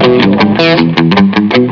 día 0.00 0.26
más 0.26 1.69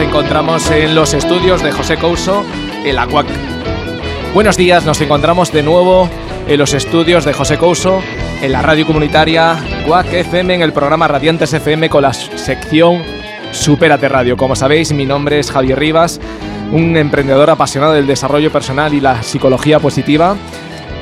encontramos 0.00 0.70
en 0.70 0.94
los 0.94 1.14
estudios 1.14 1.62
de 1.62 1.72
José 1.72 1.96
Couso, 1.96 2.44
el 2.84 2.98
ACUAC. 2.98 3.26
Buenos 4.32 4.56
días, 4.56 4.86
nos 4.86 5.00
encontramos 5.00 5.52
de 5.52 5.62
nuevo 5.62 6.08
en 6.48 6.58
los 6.58 6.72
estudios 6.72 7.24
de 7.24 7.34
José 7.34 7.58
Couso, 7.58 8.00
en 8.40 8.52
la 8.52 8.62
radio 8.62 8.86
comunitaria 8.86 9.56
CUAC 9.86 10.12
FM, 10.12 10.54
en 10.54 10.62
el 10.62 10.72
programa 10.72 11.06
Radiantes 11.06 11.52
FM 11.52 11.90
con 11.90 12.02
la 12.02 12.12
sección 12.14 13.02
Superate 13.52 14.08
Radio. 14.08 14.36
Como 14.36 14.56
sabéis, 14.56 14.92
mi 14.92 15.04
nombre 15.04 15.38
es 15.38 15.50
Javier 15.50 15.78
Rivas, 15.78 16.20
un 16.72 16.96
emprendedor 16.96 17.50
apasionado 17.50 17.92
del 17.92 18.06
desarrollo 18.06 18.50
personal 18.50 18.94
y 18.94 19.00
la 19.00 19.22
psicología 19.22 19.80
positiva. 19.80 20.36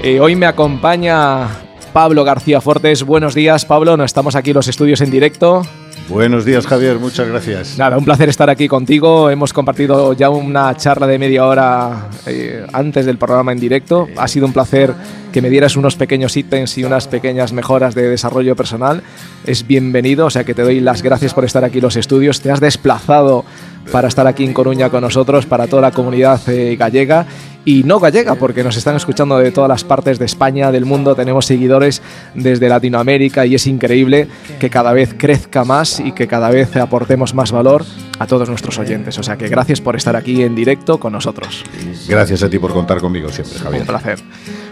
Eh, 0.02 0.18
hoy 0.18 0.34
me 0.34 0.46
acompaña 0.46 1.48
Pablo 1.92 2.24
García 2.24 2.60
Fortes. 2.60 3.04
Buenos 3.04 3.34
días, 3.34 3.64
Pablo. 3.64 3.96
No 3.96 4.04
estamos 4.04 4.34
aquí 4.34 4.50
en 4.50 4.56
los 4.56 4.68
estudios 4.68 5.00
en 5.00 5.10
directo. 5.10 5.62
Buenos 6.08 6.46
días, 6.46 6.66
Javier. 6.66 6.98
Muchas 6.98 7.28
gracias. 7.28 7.76
Nada, 7.76 7.98
un 7.98 8.04
placer 8.04 8.30
estar 8.30 8.48
aquí 8.48 8.66
contigo. 8.66 9.28
Hemos 9.28 9.52
compartido 9.52 10.14
ya 10.14 10.30
una 10.30 10.74
charla 10.74 11.06
de 11.06 11.18
media 11.18 11.44
hora 11.44 12.08
eh, 12.26 12.66
antes 12.72 13.04
del 13.04 13.18
programa 13.18 13.52
en 13.52 13.60
directo. 13.60 14.08
Ha 14.16 14.26
sido 14.26 14.46
un 14.46 14.54
placer 14.54 14.94
que 15.32 15.42
me 15.42 15.50
dieras 15.50 15.76
unos 15.76 15.96
pequeños 15.96 16.34
ítems 16.34 16.78
y 16.78 16.84
unas 16.84 17.08
pequeñas 17.08 17.52
mejoras 17.52 17.94
de 17.94 18.08
desarrollo 18.08 18.56
personal. 18.56 19.02
Es 19.44 19.66
bienvenido, 19.66 20.26
o 20.26 20.30
sea 20.30 20.44
que 20.44 20.54
te 20.54 20.62
doy 20.62 20.80
las 20.80 21.02
gracias 21.02 21.34
por 21.34 21.44
estar 21.44 21.62
aquí 21.62 21.78
en 21.78 21.84
los 21.84 21.96
estudios. 21.96 22.40
Te 22.40 22.50
has 22.50 22.60
desplazado 22.60 23.44
para 23.92 24.08
estar 24.08 24.26
aquí 24.26 24.44
en 24.44 24.54
Coruña 24.54 24.88
con 24.88 25.02
nosotros, 25.02 25.44
para 25.44 25.66
toda 25.66 25.82
la 25.82 25.90
comunidad 25.90 26.40
eh, 26.48 26.76
gallega 26.76 27.26
y 27.68 27.82
no 27.82 28.00
gallega, 28.00 28.36
porque 28.36 28.64
nos 28.64 28.78
están 28.78 28.96
escuchando 28.96 29.36
de 29.36 29.52
todas 29.52 29.68
las 29.68 29.84
partes 29.84 30.18
de 30.18 30.24
España, 30.24 30.72
del 30.72 30.86
mundo, 30.86 31.14
tenemos 31.14 31.44
seguidores 31.44 32.00
desde 32.34 32.66
Latinoamérica 32.66 33.44
y 33.44 33.56
es 33.56 33.66
increíble 33.66 34.26
que 34.58 34.70
cada 34.70 34.94
vez 34.94 35.14
crezca 35.18 35.64
más 35.64 36.00
y 36.00 36.12
que 36.12 36.26
cada 36.26 36.48
vez 36.48 36.74
aportemos 36.76 37.34
más 37.34 37.52
valor 37.52 37.84
a 38.18 38.26
todos 38.26 38.48
nuestros 38.48 38.78
oyentes. 38.78 39.18
O 39.18 39.22
sea 39.22 39.36
que 39.36 39.48
gracias 39.48 39.82
por 39.82 39.96
estar 39.96 40.16
aquí 40.16 40.42
en 40.42 40.54
directo 40.54 40.98
con 40.98 41.12
nosotros. 41.12 41.62
Gracias 42.08 42.42
a 42.42 42.48
ti 42.48 42.58
por 42.58 42.72
contar 42.72 43.02
conmigo 43.02 43.28
siempre, 43.28 43.58
Javier. 43.58 43.82
Un 43.82 43.88
placer. 43.88 44.18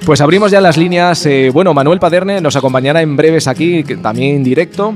Pues 0.06 0.22
abrimos 0.22 0.50
ya 0.50 0.62
las 0.62 0.78
líneas. 0.78 1.26
Eh, 1.26 1.50
bueno, 1.52 1.74
Manuel 1.74 1.98
Paderne 1.98 2.40
nos 2.40 2.56
acompañará 2.56 3.02
en 3.02 3.14
breves 3.14 3.46
aquí, 3.46 3.84
también 4.00 4.36
en 4.36 4.42
directo. 4.42 4.94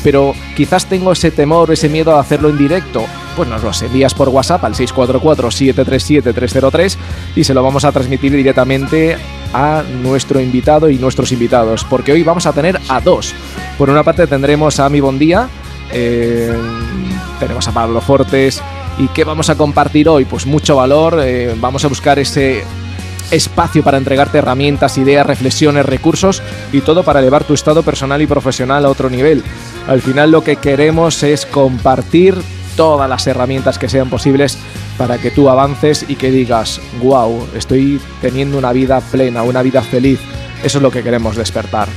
pero 0.03 0.33
quizás 0.55 0.85
tengo 0.85 1.11
ese 1.11 1.31
temor, 1.31 1.71
ese 1.71 1.89
miedo 1.89 2.15
a 2.15 2.19
hacerlo 2.19 2.49
en 2.49 2.57
directo, 2.57 3.05
pues 3.35 3.49
nos 3.49 3.63
los 3.63 3.81
envías 3.81 4.13
por 4.13 4.29
WhatsApp 4.29 4.63
al 4.63 4.75
644-737-303 4.75 6.97
y 7.35 7.43
se 7.43 7.53
lo 7.53 7.63
vamos 7.63 7.85
a 7.85 7.91
transmitir 7.91 8.31
directamente 8.31 9.17
a 9.53 9.83
nuestro 10.01 10.39
invitado 10.39 10.89
y 10.89 10.97
nuestros 10.97 11.31
invitados, 11.31 11.83
porque 11.83 12.11
hoy 12.11 12.23
vamos 12.23 12.45
a 12.45 12.53
tener 12.53 12.79
a 12.89 13.01
dos. 13.01 13.33
Por 13.77 13.89
una 13.89 14.03
parte 14.03 14.27
tendremos 14.27 14.79
a 14.79 14.89
Mi 14.89 14.99
Bondía, 14.99 15.49
eh, 15.91 16.55
tenemos 17.39 17.67
a 17.67 17.71
Pablo 17.71 18.01
Fortes, 18.01 18.61
¿y 18.97 19.07
qué 19.09 19.23
vamos 19.23 19.49
a 19.49 19.55
compartir 19.55 20.09
hoy? 20.09 20.25
Pues 20.25 20.45
mucho 20.45 20.75
valor, 20.75 21.19
eh, 21.23 21.55
vamos 21.59 21.85
a 21.85 21.87
buscar 21.87 22.19
ese 22.19 22.63
espacio 23.31 23.83
para 23.83 23.97
entregarte 23.97 24.37
herramientas, 24.37 24.97
ideas, 24.97 25.25
reflexiones, 25.25 25.85
recursos 25.85 26.41
y 26.71 26.81
todo 26.81 27.03
para 27.03 27.19
elevar 27.19 27.43
tu 27.43 27.53
estado 27.53 27.83
personal 27.83 28.21
y 28.21 28.27
profesional 28.27 28.85
a 28.85 28.89
otro 28.89 29.09
nivel. 29.09 29.43
Al 29.87 30.01
final 30.01 30.31
lo 30.31 30.43
que 30.43 30.57
queremos 30.57 31.23
es 31.23 31.45
compartir 31.45 32.35
todas 32.75 33.09
las 33.09 33.25
herramientas 33.27 33.77
que 33.77 33.89
sean 33.89 34.09
posibles 34.09 34.57
para 34.97 35.17
que 35.17 35.31
tú 35.31 35.49
avances 35.49 36.05
y 36.07 36.15
que 36.15 36.31
digas, 36.31 36.79
wow, 37.01 37.47
estoy 37.55 37.99
teniendo 38.21 38.57
una 38.57 38.73
vida 38.73 39.01
plena, 39.01 39.43
una 39.43 39.61
vida 39.61 39.81
feliz. 39.81 40.19
Eso 40.63 40.77
es 40.77 40.81
lo 40.81 40.91
que 40.91 41.03
queremos 41.03 41.35
despertar. 41.35 41.87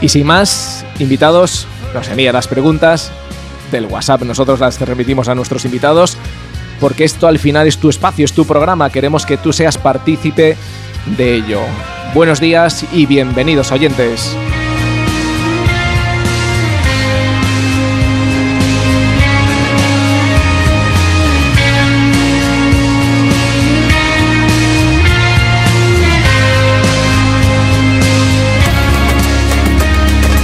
Y 0.00 0.08
sin 0.08 0.26
más, 0.26 0.84
invitados, 0.98 1.66
nos 1.94 2.08
envían 2.08 2.34
las 2.34 2.48
preguntas 2.48 3.12
del 3.70 3.86
WhatsApp, 3.86 4.22
nosotros 4.22 4.60
las 4.60 4.80
remitimos 4.80 5.28
a 5.28 5.34
nuestros 5.34 5.64
invitados, 5.64 6.16
porque 6.80 7.04
esto 7.04 7.26
al 7.26 7.38
final 7.38 7.66
es 7.66 7.78
tu 7.78 7.88
espacio, 7.88 8.24
es 8.24 8.32
tu 8.32 8.44
programa, 8.44 8.90
queremos 8.90 9.24
que 9.24 9.36
tú 9.38 9.52
seas 9.52 9.78
partícipe 9.78 10.56
de 11.16 11.34
ello. 11.34 11.60
Buenos 12.14 12.40
días 12.40 12.84
y 12.92 13.06
bienvenidos 13.06 13.72
oyentes. 13.72 14.36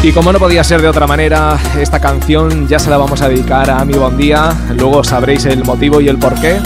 Y 0.01 0.13
como 0.13 0.33
no 0.33 0.39
podía 0.39 0.63
ser 0.63 0.81
de 0.81 0.89
otra 0.89 1.09
manera, 1.09 1.59
esta 1.79 1.99
canción 1.99 2.69
ya 2.69 2.79
se 2.79 2.89
la 2.89 2.99
vamos 2.99 3.21
a 3.21 3.29
dedicar 3.29 3.69
a 3.69 3.85
mi 3.85 3.95
buen 3.95 4.17
día. 4.17 4.55
Luego 4.77 5.03
sabréis 5.03 5.45
el 5.45 5.65
motivo 5.65 6.01
y 6.01 6.09
el 6.09 6.19
porqué. 6.19 6.61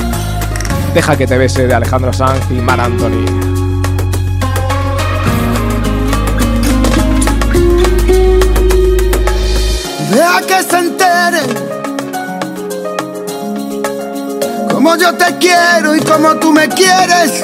Deja 0.92 1.16
que 1.16 1.26
te 1.26 1.38
bese 1.38 1.66
de 1.66 1.74
Alejandro 1.74 2.12
Sanz 2.12 2.44
y 2.50 2.54
Mar 2.54 2.78
Anthony. 2.78 3.24
Deja 10.10 10.40
que 10.46 10.62
se 10.62 10.78
entere 10.78 11.42
como 14.70 14.96
yo 14.96 15.14
te 15.14 15.38
quiero 15.38 15.96
y 15.96 16.00
como 16.00 16.36
tú 16.36 16.52
me 16.52 16.68
quieres. 16.68 17.42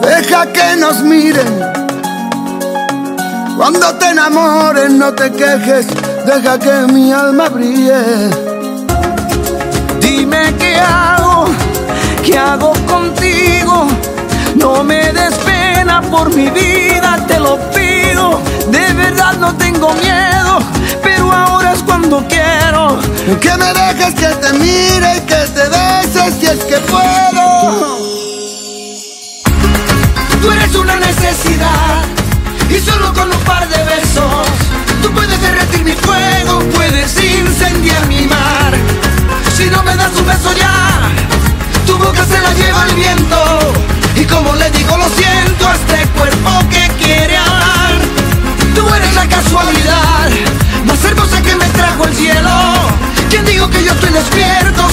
Deja 0.00 0.46
que 0.50 0.76
nos 0.76 1.02
miren 1.02 1.77
cuando 3.58 3.92
te 3.94 4.10
enamores 4.10 4.92
no 4.92 5.12
te 5.14 5.32
quejes, 5.32 5.88
deja 6.24 6.58
que 6.60 6.92
mi 6.92 7.12
alma 7.12 7.48
brille. 7.48 8.30
Dime 10.00 10.54
qué 10.56 10.76
hago, 10.76 11.46
qué 12.24 12.38
hago 12.38 12.72
contigo. 12.86 13.88
No 14.54 14.84
me 14.84 15.12
des 15.12 15.34
pena 15.38 16.00
por 16.02 16.32
mi 16.32 16.48
vida, 16.50 17.18
te 17.26 17.40
lo 17.40 17.58
pido. 17.70 18.40
De 18.70 18.92
verdad 18.94 19.34
no 19.38 19.52
tengo 19.56 19.92
miedo, 19.94 20.60
pero 21.02 21.32
ahora 21.32 21.72
es 21.72 21.82
cuando 21.82 22.24
quiero. 22.28 23.00
Que 23.40 23.56
me 23.56 23.72
dejes 23.74 24.14
que 24.14 24.28
te 24.36 24.52
mire 24.52 25.24
que 25.26 25.40
te 25.56 25.68
beses 25.68 26.34
si 26.38 26.46
es 26.46 26.64
que 26.64 26.78
puedo. 26.92 27.98
Tú 30.40 30.52
eres 30.52 30.74
una 30.76 31.00
necesidad 31.00 32.17
y 32.70 32.80
solo 32.80 33.12
con 33.14 33.32
un 33.32 33.40
par 33.44 33.68
de 33.68 33.82
besos 33.84 34.46
tú 35.02 35.10
puedes 35.12 35.40
derretir 35.40 35.84
mi 35.84 35.92
fuego, 35.92 36.60
puedes 36.74 37.12
incendiar 37.22 38.06
mi 38.06 38.26
mar. 38.26 38.74
Si 39.56 39.66
no 39.70 39.82
me 39.82 39.96
das 39.96 40.12
un 40.16 40.26
beso 40.26 40.52
ya, 40.52 41.10
tu 41.86 41.96
boca 41.96 42.24
se 42.24 42.38
la 42.40 42.52
lleva 42.52 42.84
el 42.88 42.94
viento 42.94 43.58
y 44.16 44.24
como 44.24 44.54
le 44.54 44.70
digo 44.70 44.96
lo 44.96 45.08
siento 45.08 45.68
a 45.68 45.74
este 45.74 46.06
cuerpo 46.18 46.50
que 46.70 46.88
quiere 47.02 47.36
hablar. 47.36 47.94
Tú 48.74 48.86
eres 48.94 49.14
la 49.14 49.26
casualidad 49.28 50.30
más 50.84 51.04
hermosa 51.04 51.42
que 51.42 51.54
me 51.56 51.66
trajo 51.66 52.04
el 52.04 52.14
cielo. 52.14 52.50
¿Quién 53.30 53.44
digo 53.44 53.68
que 53.70 53.84
yo 53.84 53.92
estoy 53.92 54.10
despierto? 54.10 54.88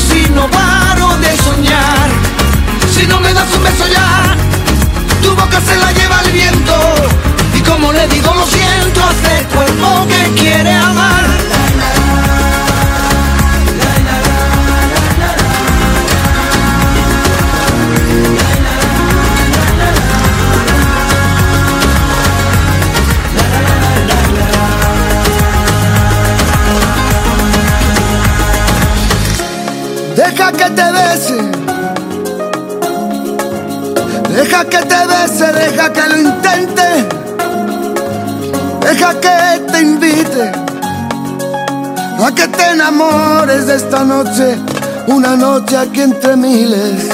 Una 45.07 45.35
noche 45.35 45.77
aquí 45.77 46.01
entre 46.01 46.35
miles. 46.35 47.09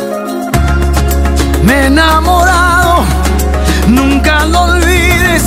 Me 1.64 1.74
he 1.74 1.86
enamorado, 1.88 3.04
nunca 3.88 4.46
lo 4.46 4.62
olvides. 4.62 5.44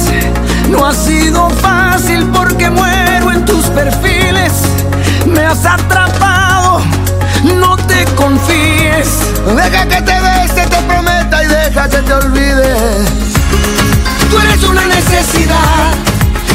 No 0.69 0.87
ha 0.87 0.93
sido 0.93 1.49
fácil 1.51 2.27
porque 2.33 2.71
muero 2.71 3.33
en 3.33 3.45
tus 3.45 3.65
perfiles. 3.67 4.53
Me 5.27 5.41
has 5.41 5.65
atrapado, 5.65 6.81
no 7.61 7.77
te 7.77 8.05
confíes. 8.17 9.09
Deja 9.57 9.87
que 9.87 10.03
te 10.03 10.21
bese, 10.21 10.67
te 10.69 10.83
prometa 10.83 11.43
y 11.43 11.47
deja 11.47 11.89
que 11.89 11.99
te 11.99 12.13
olvide. 12.13 12.75
Tú 14.31 14.39
eres 14.39 14.63
una 14.65 14.85
necesidad 14.87 15.93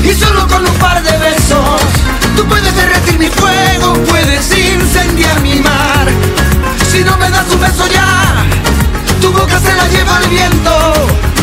y 0.04 0.14
solo 0.14 0.48
con 0.48 0.66
un 0.66 0.76
par 0.76 1.02
de 1.02 1.18
besos 1.18 1.99
tú 2.40 2.46
puedes 2.48 2.74
derretir 2.74 3.20
mi 3.20 3.28
fuego, 3.28 3.94
puedes 4.08 4.58
incendiar 4.58 5.42
mi 5.42 5.56
mar. 5.60 6.08
Si 6.90 7.04
no 7.04 7.18
me 7.18 7.30
das 7.30 7.46
un 7.54 7.60
beso 7.60 7.86
ya, 7.88 8.46
tu 9.22 9.32
boca 9.32 9.60
se 9.60 9.74
la 9.74 9.86
lleva 9.88 10.20
el 10.24 10.30
viento. 10.30 10.72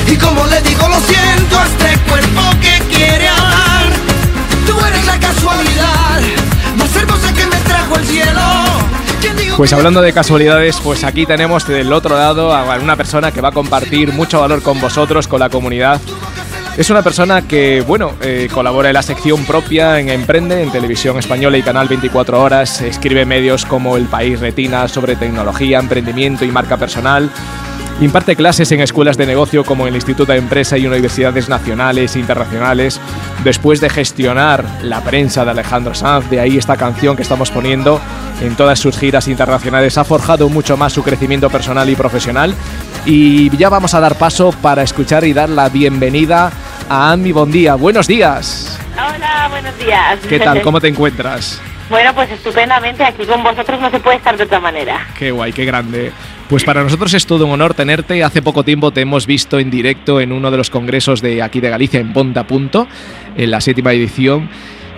Y 0.07 0.17
como 0.17 0.47
le 0.47 0.61
digo, 0.63 0.89
lo 0.89 0.99
siento 1.01 1.59
a 1.59 1.67
este 1.67 1.99
cuerpo 2.09 2.43
que 2.63 2.83
quiere 2.95 3.29
amar. 3.29 3.85
Tú 4.67 4.75
eres 4.87 5.07
la 5.07 5.21
casualidad 5.21 6.21
más 6.77 6.97
hermosa 6.97 7.33
que 7.35 7.47
me 7.47 7.57
trajo 7.57 7.97
el 7.97 8.07
cielo. 8.07 8.43
¿Quién 9.21 9.37
dijo 9.37 9.57
Pues 9.59 9.73
hablando 9.75 10.01
de 10.01 10.13
casualidades, 10.15 10.81
pues 10.83 11.05
aquí 11.05 11.27
tenemos 11.27 11.67
del 11.67 11.93
otro 11.93 12.17
lado 12.17 12.55
a 12.55 12.77
una 12.79 12.97
persona 12.97 13.33
que 13.33 13.43
va 13.43 13.49
a 13.49 13.53
compartir 13.53 14.13
mucho 14.15 14.41
valor 14.41 14.63
con 14.63 14.81
vosotros, 14.81 15.29
con 15.29 15.41
la 15.41 15.51
comunidad. 15.51 16.01
Es 16.77 16.91
una 16.91 17.01
persona 17.01 17.41
que, 17.41 17.81
bueno, 17.81 18.13
eh, 18.21 18.51
colabora 18.53 18.91
en 18.91 18.95
la 18.95 19.03
sección 19.03 19.47
propia 19.47 19.99
en 19.99 20.11
Emprende, 20.11 20.63
en 20.63 20.71
Televisión 20.71 21.19
Española 21.19 21.57
y 21.57 21.63
Canal 21.63 21.89
24 21.89 22.39
Horas. 22.39 22.83
Escribe 22.83 23.25
medios 23.25 23.65
como 23.65 23.97
El 23.97 24.05
País 24.05 24.41
Retina 24.41 24.87
sobre 24.87 25.17
tecnología, 25.17 25.79
emprendimiento 25.79 26.45
y 26.45 26.51
marca 26.51 26.77
personal. 26.77 27.31
Imparte 28.03 28.37
clases 28.37 28.71
en 28.73 28.83
escuelas 28.83 29.17
de 29.17 29.25
negocio 29.25 29.65
como 29.65 29.87
el 29.87 29.95
Instituto 29.95 30.33
de 30.33 30.39
Empresa 30.39 30.77
y 30.77 30.87
universidades 30.87 31.49
nacionales 31.49 32.15
e 32.15 32.19
internacionales. 32.19 33.01
Después 33.43 33.81
de 33.81 33.89
gestionar 33.89 34.63
la 34.83 35.01
prensa 35.01 35.47
de 35.47 35.53
Alejandro 35.53 35.95
Sanz, 35.95 36.29
de 36.29 36.41
ahí 36.41 36.59
esta 36.59 36.77
canción 36.77 37.17
que 37.17 37.23
estamos 37.23 37.51
poniendo 37.51 38.03
en 38.43 38.55
todas 38.55 38.79
sus 38.79 38.99
giras 38.99 39.29
internacionales, 39.29 39.97
ha 39.97 40.05
forjado 40.05 40.51
mucho 40.51 40.77
más 40.77 40.93
su 40.93 41.03
crecimiento 41.03 41.49
personal 41.49 41.89
y 41.89 41.97
profesional. 41.97 42.55
Y 43.07 43.57
ya 43.57 43.71
vamos 43.71 43.95
a 43.95 44.01
dar 44.01 44.19
paso 44.19 44.53
para 44.61 44.83
escuchar 44.83 45.25
y 45.25 45.33
dar 45.33 45.49
la 45.49 45.71
bienvenida 45.71 46.53
a 46.89 47.13
Ami 47.13 47.33
Bondía. 47.33 47.75
Buenos 47.75 48.07
días. 48.07 48.79
Hola, 48.95 49.49
buenos 49.51 49.79
días. 49.79 50.19
¿Qué 50.29 50.39
tal? 50.39 50.63
¿Cómo 50.63 50.81
te 50.81 50.89
encuentras? 50.89 51.61
Bueno, 51.89 52.13
pues 52.15 52.31
estupendamente. 52.31 53.05
Aquí 53.05 53.25
con 53.25 53.43
vosotros 53.43 53.81
no 53.81 53.91
se 53.91 54.01
puede 54.01 54.17
estar 54.17 54.37
de 54.37 54.45
otra 54.45 54.61
manera. 54.61 55.07
Qué 55.19 55.31
guay, 55.31 55.53
qué 55.53 55.65
grande. 55.65 56.13
Pues 56.49 56.65
para 56.65 56.83
nosotros 56.83 57.13
es 57.15 57.27
todo 57.27 57.47
un 57.47 57.53
honor 57.53 57.75
tenerte. 57.75 58.23
Hace 58.23 58.43
poco 58.43 58.63
tiempo 58.65 58.91
te 58.93 59.01
hemos 59.01 59.27
visto 59.27 59.59
en 59.59 59.71
directo 59.71 60.21
en 60.21 60.33
uno 60.33 60.51
de 60.51 60.57
los 60.57 60.71
congresos 60.71 61.21
de 61.21 61.43
aquí 61.43 61.61
de 61.61 61.71
Galicia, 61.71 62.01
en 62.01 62.13
Ponta 62.13 62.45
Punto, 62.47 62.87
en 63.37 63.51
la 63.51 63.61
séptima 63.61 63.93
edición. 63.93 64.49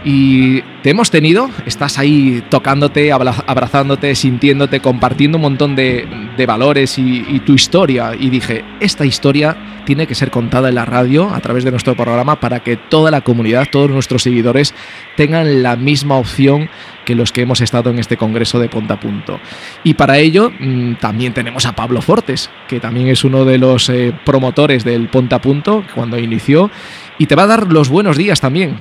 Y 0.05 0.62
te 0.83 0.91
hemos 0.91 1.11
tenido, 1.11 1.50
estás 1.67 1.99
ahí 1.99 2.43
tocándote, 2.49 3.12
abra- 3.12 3.45
abrazándote, 3.47 4.15
sintiéndote, 4.15 4.81
compartiendo 4.81 5.37
un 5.39 5.43
montón 5.43 5.75
de, 5.77 6.06
valores 6.47 6.99
y, 6.99 7.41
tu 7.41 7.55
historia. 7.55 8.12
Y 8.19 8.31
dije, 8.31 8.65
esta 8.81 9.05
historia 9.05 9.56
tiene 9.85 10.06
que 10.06 10.15
ser 10.15 10.31
contada 10.31 10.69
en 10.69 10.77
la 10.77 10.85
radio 10.85 11.31
a 11.35 11.41
través 11.41 11.65
de 11.65 11.71
nuestro 11.71 11.95
programa 11.97 12.41
para 12.41 12.61
que 12.61 12.77
toda 12.77 13.11
la 13.11 13.23
comunidad, 13.23 13.67
todos 13.71 13.91
nuestros 13.91 14.23
seguidores 14.23 14.75
tengan 15.17 15.62
la 15.62 15.77
misma 15.77 16.17
opción 16.17 16.69
que 17.05 17.15
los 17.15 17.33
que 17.33 17.41
hemos 17.41 17.61
estado 17.61 17.91
en 17.91 17.99
este 17.99 18.17
congreso 18.17 18.61
de 18.61 18.69
Ponta 18.69 19.00
Punto. 19.00 19.41
Y 19.83 19.95
para 19.95 20.19
ello 20.19 20.53
mm, 20.59 20.95
también 20.97 21.33
tenemos 21.33 21.67
a 21.67 21.75
Pablo 21.75 22.03
Fortes, 22.03 22.50
que 22.69 22.81
también 22.81 23.09
es 23.09 23.25
uno 23.25 23.45
de 23.45 23.59
los 23.59 23.89
eh, 23.89 24.15
promotores 24.25 24.85
del 24.85 25.09
Ponta 25.09 25.41
Punto 25.41 25.85
cuando 25.95 26.19
inició, 26.19 26.71
y 27.19 27.27
te 27.27 27.35
va 27.35 27.45
a 27.45 27.49
dar 27.49 27.73
los 27.73 27.89
buenos 27.89 28.17
días 28.17 28.41
también. 28.41 28.77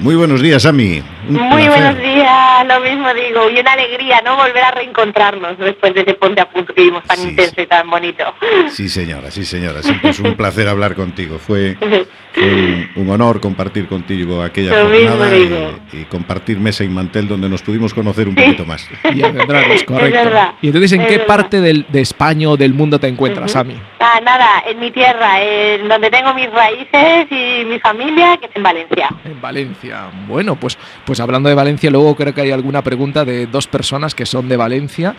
Muy 0.00 0.14
buenos 0.14 0.42
días, 0.42 0.66
Ami. 0.66 1.02
Muy 1.28 1.64
placer. 1.64 1.68
buenos 1.70 1.98
días, 1.98 2.66
lo 2.66 2.80
mismo 2.80 3.08
digo. 3.14 3.50
Y 3.50 3.60
una 3.60 3.72
alegría, 3.72 4.20
¿no? 4.24 4.36
Volver 4.36 4.62
a 4.64 4.70
reencontrarnos 4.72 5.58
después 5.58 5.94
de 5.94 6.02
ese 6.02 6.14
ponte 6.14 6.40
a 6.40 6.48
punto 6.48 6.72
que 6.74 6.82
vimos 6.82 7.02
tan 7.04 7.16
Sí, 7.18 7.28
intenso 7.28 7.60
y 7.60 7.66
tan 7.66 7.88
bonito. 7.90 8.24
Sí, 8.70 8.88
señora, 8.88 9.30
sí, 9.30 9.44
señora. 9.44 9.82
Siempre 9.82 10.10
es 10.10 10.20
un 10.20 10.34
placer 10.34 10.68
hablar 10.68 10.94
contigo. 10.94 11.38
Fue, 11.38 11.76
fue 12.32 12.42
un, 12.44 12.90
un 12.96 13.10
honor 13.10 13.40
compartir 13.40 13.88
contigo 13.88 14.42
aquella 14.42 14.70
Lo 14.76 14.88
jornada 14.90 15.36
y, 15.36 15.98
y 16.00 16.04
compartir 16.04 16.58
mesa 16.58 16.84
y 16.84 16.88
mantel 16.88 17.26
donde 17.28 17.48
nos 17.48 17.62
pudimos 17.62 17.92
conocer 17.94 18.28
un 18.28 18.34
poquito 18.34 18.64
más. 18.64 18.86
Y 19.14 19.22
adentrarnos, 19.22 19.82
correcto. 19.84 20.16
verdad, 20.24 20.54
y 20.60 20.66
entonces, 20.66 20.92
¿en 20.92 21.06
qué 21.06 21.12
verdad. 21.12 21.26
parte 21.26 21.60
del- 21.60 21.86
de 21.88 22.00
España 22.00 22.48
o 22.50 22.56
del 22.56 22.74
mundo 22.74 22.98
te 23.00 23.06
encuentras, 23.08 23.50
Ujú. 23.52 23.60
Ami? 23.60 23.80
Ah, 24.00 24.20
nada, 24.22 24.62
en 24.66 24.78
mi 24.78 24.90
tierra, 24.90 25.40
en 25.42 25.88
donde 25.88 26.10
tengo 26.10 26.34
mis 26.34 26.50
raíces 26.52 27.26
y 27.30 27.64
mi 27.64 27.78
familia, 27.80 28.36
que 28.36 28.46
es 28.46 28.52
en 28.56 28.62
Valencia. 28.62 29.08
En 29.24 29.40
Valencia. 29.40 30.10
Bueno, 30.26 30.56
pues, 30.56 30.76
pues 31.04 31.15
hablando 31.20 31.48
de 31.48 31.54
Valencia, 31.54 31.90
luego 31.90 32.14
creo 32.16 32.34
que 32.34 32.40
hay 32.40 32.50
alguna 32.50 32.82
pregunta 32.82 33.24
de 33.24 33.46
dos 33.46 33.66
personas 33.66 34.14
que 34.14 34.26
son 34.26 34.48
de 34.48 34.56
Valencia, 34.56 35.14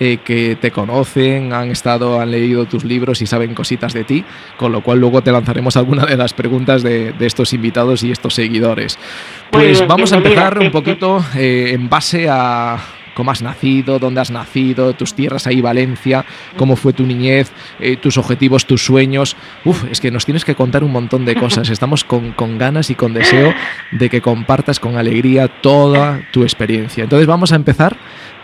eh, 0.00 0.18
que 0.24 0.56
te 0.60 0.70
conocen, 0.70 1.52
han 1.52 1.70
estado, 1.70 2.20
han 2.20 2.30
leído 2.30 2.64
tus 2.64 2.82
libros 2.82 3.22
y 3.22 3.26
saben 3.26 3.54
cositas 3.54 3.92
de 3.92 4.04
ti, 4.04 4.24
con 4.56 4.72
lo 4.72 4.82
cual 4.82 4.98
luego 4.98 5.22
te 5.22 5.30
lanzaremos 5.30 5.76
alguna 5.76 6.06
de 6.06 6.16
las 6.16 6.32
preguntas 6.32 6.82
de, 6.82 7.12
de 7.12 7.26
estos 7.26 7.52
invitados 7.52 8.02
y 8.02 8.10
estos 8.10 8.34
seguidores. 8.34 8.98
Pues 9.50 9.78
bien, 9.78 9.88
vamos 9.88 10.12
a 10.12 10.16
bienvenida, 10.16 10.48
empezar 10.48 10.64
un 10.64 10.72
poquito 10.72 11.24
eh, 11.36 11.70
en 11.74 11.88
base 11.88 12.28
a 12.28 12.78
cómo 13.14 13.30
has 13.30 13.42
nacido, 13.42 13.98
dónde 13.98 14.20
has 14.20 14.30
nacido, 14.30 14.94
tus 14.94 15.14
tierras 15.14 15.46
ahí, 15.46 15.60
Valencia, 15.60 16.24
cómo 16.56 16.76
fue 16.76 16.92
tu 16.92 17.04
niñez, 17.04 17.52
eh, 17.80 17.96
tus 17.96 18.18
objetivos, 18.18 18.66
tus 18.66 18.84
sueños. 18.84 19.36
Uf, 19.64 19.84
es 19.90 20.00
que 20.00 20.10
nos 20.10 20.24
tienes 20.24 20.44
que 20.44 20.54
contar 20.54 20.84
un 20.84 20.92
montón 20.92 21.24
de 21.24 21.34
cosas. 21.34 21.68
Estamos 21.70 22.04
con, 22.04 22.32
con 22.32 22.58
ganas 22.58 22.90
y 22.90 22.94
con 22.94 23.14
deseo 23.14 23.54
de 23.90 24.10
que 24.10 24.20
compartas 24.20 24.80
con 24.80 24.96
alegría 24.96 25.48
toda 25.48 26.20
tu 26.32 26.42
experiencia. 26.42 27.04
Entonces 27.04 27.26
vamos 27.26 27.52
a 27.52 27.56
empezar. 27.56 27.96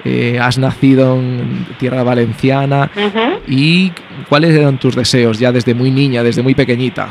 Eh, 0.04 0.38
has 0.40 0.58
nacido 0.58 1.16
en 1.16 1.66
tierra 1.78 2.04
valenciana 2.04 2.88
y 3.48 3.92
cuáles 4.28 4.56
eran 4.56 4.78
tus 4.78 4.94
deseos 4.94 5.40
ya 5.40 5.50
desde 5.50 5.75
muy 5.75 5.90
niña, 5.90 6.22
desde 6.22 6.42
muy 6.42 6.54
pequeñita. 6.54 7.08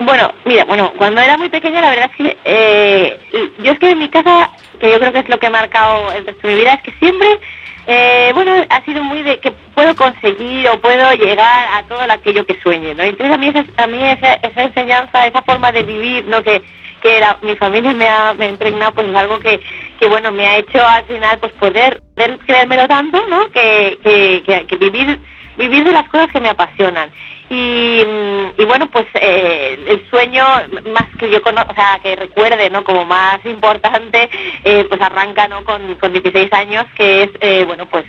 Bueno, 0.00 0.32
mira, 0.44 0.64
bueno, 0.64 0.92
cuando 0.98 1.20
era 1.20 1.38
muy 1.38 1.48
pequeña 1.48 1.80
la 1.80 1.90
verdad 1.90 2.10
es 2.10 2.16
que 2.16 2.38
eh, 2.44 3.18
yo 3.62 3.72
es 3.72 3.78
que 3.78 3.90
en 3.90 3.98
mi 3.98 4.08
casa, 4.08 4.50
que 4.84 4.90
yo 4.92 4.98
creo 5.00 5.12
que 5.12 5.18
es 5.20 5.28
lo 5.28 5.38
que 5.38 5.46
ha 5.46 5.50
marcado 5.50 6.12
el 6.12 6.26
resto 6.26 6.46
de 6.46 6.54
mi 6.54 6.60
vida, 6.60 6.74
es 6.74 6.82
que 6.82 6.92
siempre, 6.98 7.40
eh, 7.86 8.30
bueno, 8.34 8.52
ha 8.68 8.84
sido 8.84 9.02
muy 9.02 9.22
de 9.22 9.38
que 9.40 9.50
puedo 9.74 9.94
conseguir 9.96 10.68
o 10.68 10.78
puedo 10.80 11.12
llegar 11.14 11.68
a 11.72 11.82
todo 11.84 12.00
aquello 12.02 12.44
que 12.46 12.60
sueñe, 12.62 12.94
¿no? 12.94 13.02
Entonces 13.02 13.34
a 13.34 13.38
mí, 13.38 13.48
esa, 13.48 13.64
a 13.82 13.86
mí 13.86 13.98
esa, 14.02 14.34
esa 14.34 14.62
enseñanza, 14.62 15.26
esa 15.26 15.42
forma 15.42 15.72
de 15.72 15.82
vivir, 15.84 16.24
¿no? 16.26 16.42
Que, 16.42 16.62
que 17.02 17.20
la- 17.20 17.38
mi 17.42 17.56
familia 17.56 17.92
me 17.92 18.06
ha, 18.08 18.34
me 18.34 18.44
ha 18.46 18.48
impregnado, 18.48 18.92
pues 18.92 19.08
es 19.08 19.14
algo 19.16 19.38
que, 19.38 19.60
que, 19.98 20.06
bueno, 20.08 20.30
me 20.32 20.46
ha 20.46 20.58
hecho 20.58 20.86
al 20.86 21.04
final, 21.04 21.38
pues 21.38 21.52
poder, 21.52 22.02
poder 22.14 22.38
creérmelo 22.46 22.86
tanto, 22.88 23.26
¿no? 23.28 23.50
Que, 23.50 23.98
que, 24.04 24.42
que, 24.46 24.66
que 24.66 24.76
vivir 24.76 25.18
vivir 25.56 25.84
de 25.84 25.92
las 25.92 26.08
cosas 26.08 26.26
que 26.32 26.40
me 26.40 26.48
apasionan. 26.48 27.10
Y, 27.56 28.64
bueno, 28.64 28.88
pues 28.90 29.06
eh, 29.14 29.78
el 29.88 30.08
sueño 30.10 30.44
más 30.92 31.04
que 31.18 31.30
yo 31.30 31.40
cono 31.42 31.64
o 31.68 31.74
sea, 31.74 32.00
que 32.02 32.16
recuerde, 32.16 32.68
¿no? 32.70 32.82
Como 32.82 33.04
más 33.04 33.38
importante, 33.44 34.28
eh, 34.64 34.84
pues 34.88 35.00
arranca, 35.00 35.46
¿no? 35.48 35.62
Con, 35.64 35.94
con 35.96 36.12
16 36.12 36.52
años, 36.52 36.84
que 36.96 37.22
es, 37.24 37.30
eh, 37.40 37.64
bueno, 37.66 37.86
pues 37.86 38.04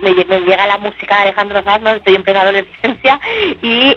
me, 0.00 0.10
lle- 0.12 0.26
me 0.26 0.40
llega 0.40 0.66
la 0.66 0.78
música 0.78 1.16
de 1.16 1.22
Alejandro 1.22 1.62
Sanz, 1.64 1.82
¿no? 1.82 1.90
Estoy 1.90 2.14
en 2.14 2.22
plena 2.22 2.42
adolescencia 2.42 3.18
y, 3.62 3.96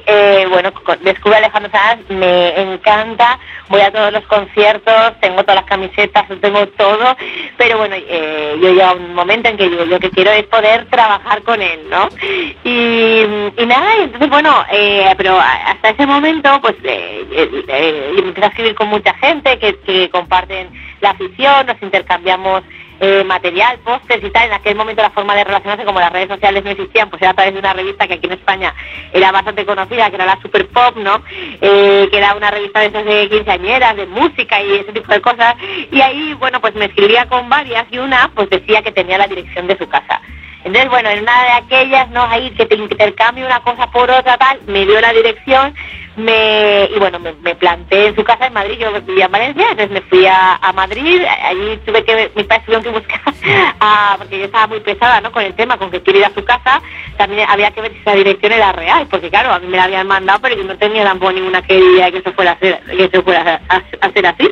bueno, 0.49 0.73
con- 0.73 1.03
descubro 1.03 1.35
a 1.35 1.39
Alejandro 1.39 1.71
Sanz, 1.71 2.01
me 2.09 2.59
encanta, 2.59 3.39
voy 3.69 3.81
a 3.81 3.91
todos 3.91 4.11
los 4.13 4.23
conciertos, 4.25 5.13
tengo 5.21 5.41
todas 5.43 5.55
las 5.61 5.65
camisetas, 5.65 6.25
tengo 6.41 6.65
todo, 6.69 7.15
pero 7.57 7.77
bueno, 7.77 7.95
yo 7.97 8.73
llega 8.73 8.93
un 8.93 9.13
momento 9.13 9.49
en 9.49 9.57
que 9.57 9.69
yo 9.69 9.85
lo 9.85 9.99
que 9.99 10.09
quiero 10.09 10.31
es 10.31 10.43
poder 10.45 10.85
trabajar 10.89 11.43
con 11.43 11.61
él, 11.61 11.81
¿no? 11.89 12.09
Y, 12.63 13.25
nada, 13.65 13.95
entonces 13.99 14.29
bueno, 14.29 14.63
Eh, 14.89 15.13
pero 15.17 15.37
hasta 15.37 15.89
ese 15.89 16.05
momento, 16.05 16.61
pues 16.61 16.75
eh, 16.81 17.25
eh, 17.67 18.13
empecé 18.17 18.45
a 18.45 18.47
escribir 18.47 18.73
con 18.73 18.87
mucha 18.87 19.13
gente 19.15 19.59
que, 19.59 20.09
comparten 20.09 20.69
la 21.01 21.09
afición, 21.09 21.65
nos 21.65 21.81
intercambiamos 21.81 22.63
eh, 23.01 23.25
material, 23.25 23.79
pósters 23.79 24.23
y 24.23 24.29
tal. 24.29 24.47
En 24.47 24.53
aquel 24.53 24.77
momento 24.77 25.01
la 25.01 25.09
forma 25.09 25.35
de 25.35 25.43
relacionarse, 25.43 25.83
como 25.83 25.99
las 25.99 26.13
redes 26.13 26.29
sociales 26.29 26.63
no 26.63 26.69
existían, 26.69 27.09
pues 27.09 27.21
era 27.21 27.31
a 27.31 27.33
través 27.33 27.53
de 27.53 27.59
una 27.59 27.73
revista 27.73 28.07
que 28.07 28.13
aquí 28.13 28.27
en 28.27 28.33
España 28.33 28.73
era 29.11 29.29
bastante 29.33 29.65
conocida, 29.65 30.09
que 30.09 30.15
era 30.15 30.25
la 30.25 30.41
Super 30.41 30.65
Pop, 30.69 30.95
¿no? 30.95 31.21
Eh, 31.59 32.07
que 32.09 32.17
era 32.17 32.33
una 32.35 32.49
revista 32.49 32.79
de 32.79 32.85
esas 32.85 33.03
de 33.03 33.27
quinceañeras, 33.27 33.97
de 33.97 34.05
música 34.05 34.63
y 34.63 34.71
ese 34.71 34.93
tipo 34.93 35.11
de 35.11 35.19
cosas. 35.19 35.55
Y 35.91 35.99
ahí, 35.99 36.33
bueno, 36.35 36.61
pues 36.61 36.73
me 36.75 36.85
escribía 36.85 37.27
con 37.27 37.49
varias 37.49 37.85
y 37.91 37.97
una 37.97 38.31
pues 38.33 38.49
decía 38.49 38.81
que 38.81 38.93
tenía 38.93 39.17
la 39.17 39.27
dirección 39.27 39.67
de 39.67 39.77
su 39.77 39.89
casa. 39.89 40.21
Entonces, 40.67 40.89
bueno, 40.89 41.09
en 41.09 41.21
una 41.21 41.43
de 41.43 41.49
aquellas, 41.51 42.09
¿no? 42.09 42.23
Ahí 42.23 42.51
que 42.51 42.65
te 42.65 42.75
intercambio 42.75 43.45
una 43.45 43.61
cosa 43.61 43.89
por 43.89 44.11
otra, 44.11 44.37
tal, 44.37 44.59
me 44.67 44.85
dio 44.85 44.99
la 44.99 45.13
dirección, 45.13 45.73
me 46.17 46.89
y 46.93 46.99
bueno, 46.99 47.19
me, 47.19 47.31
me, 47.35 47.55
planté 47.55 48.07
en 48.07 48.15
su 48.15 48.23
casa 48.25 48.47
en 48.47 48.53
Madrid, 48.53 48.77
yo 48.77 48.91
vivía 49.01 49.27
en 49.27 49.31
Valencia, 49.31 49.65
entonces 49.71 49.91
me 49.91 50.01
fui 50.01 50.27
a, 50.27 50.59
Madrid, 50.75 51.21
allí 51.43 51.77
tuve 51.85 52.03
que, 52.03 52.31
mis 52.35 52.45
padres 52.45 52.65
tuvieron 52.65 52.83
que 52.83 52.89
buscar, 52.89 53.21
a, 53.79 54.15
porque 54.17 54.39
yo 54.39 54.45
estaba 54.45 54.67
muy 54.67 54.81
pesada, 54.81 55.21
¿no? 55.21 55.31
Con 55.31 55.45
el 55.45 55.53
tema, 55.53 55.77
con 55.77 55.89
que 55.89 56.01
quiero 56.01 56.19
ir 56.19 56.25
a 56.25 56.33
su 56.33 56.43
casa, 56.43 56.81
también 57.15 57.47
había 57.49 57.71
que 57.71 57.79
ver 57.79 57.93
si 57.93 57.99
esa 57.99 58.13
dirección 58.13 58.51
era 58.51 58.73
real, 58.73 59.07
porque 59.09 59.29
claro, 59.29 59.53
a 59.53 59.59
mí 59.59 59.67
me 59.67 59.77
la 59.77 59.85
habían 59.85 60.07
mandado, 60.07 60.39
pero 60.41 60.57
yo 60.57 60.65
no 60.65 60.77
tenía 60.77 61.05
tampoco 61.05 61.31
ninguna 61.31 61.61
que 61.61 61.75
diría 61.75 62.11
que 62.11 62.17
eso 62.17 62.33
fuera 62.33 62.51
a 62.51 62.59
ser, 62.59 62.81
que 62.81 63.05
eso 63.05 63.23
fuera 63.23 63.61
a, 63.69 63.75
a, 63.75 64.29
así. 64.29 64.49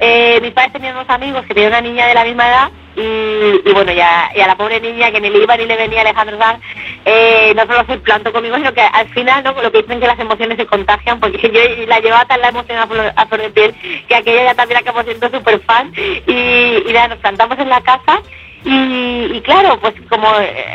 Eh, 0.00 0.38
mis 0.40 0.52
padres 0.52 0.72
tenían 0.72 0.96
unos 0.96 1.10
amigos 1.10 1.44
que 1.44 1.52
tenían 1.52 1.72
una 1.72 1.82
niña 1.82 2.06
de 2.06 2.14
la 2.14 2.24
misma 2.24 2.48
edad, 2.48 2.70
y, 2.94 3.72
bueno, 3.72 3.92
ya, 3.92 4.26
a 4.26 4.46
la 4.46 4.56
pobre 4.56 4.80
niña 4.80 5.10
que 5.10 5.20
ni 5.20 5.30
le 5.30 5.42
iba 5.42 5.56
ni 5.56 5.66
le 5.66 5.76
venía 5.76 6.02
Alejandro 6.02 6.38
Sanz, 6.38 6.62
eh, 7.04 7.52
no 7.56 7.62
solo 7.62 7.84
se 7.86 7.98
plantó 7.98 8.32
conmigo, 8.32 8.56
sino 8.56 8.72
que 8.72 8.82
al 8.82 9.08
final, 9.10 9.42
¿no? 9.44 9.52
Lo 9.60 9.72
que 9.72 9.82
dicen 9.82 10.00
que 10.00 10.06
las 10.06 10.18
emociones 10.18 10.58
se 10.58 10.66
contagian, 10.66 11.20
porque 11.20 11.50
yo 11.78 11.86
la 11.86 12.00
llevaba 12.00 12.24
tan 12.26 12.40
la 12.40 12.48
emoción 12.48 12.78
a 12.78 12.86
flor, 12.86 13.12
a 13.16 13.24
de 13.24 13.50
piel, 13.50 13.74
que 14.08 14.14
aquella 14.14 14.44
ya 14.44 14.54
también 14.54 14.80
acabó 14.80 15.02
siendo 15.02 15.30
súper 15.30 15.60
fan, 15.60 15.92
y, 15.96 16.82
y 16.86 16.92
nada, 16.92 17.08
nos 17.08 17.18
plantamos 17.18 17.58
en 17.58 17.68
la 17.68 17.80
casa, 17.80 18.20
y, 18.64 19.40
claro, 19.42 19.78
pues 19.80 19.94
como 20.08 20.28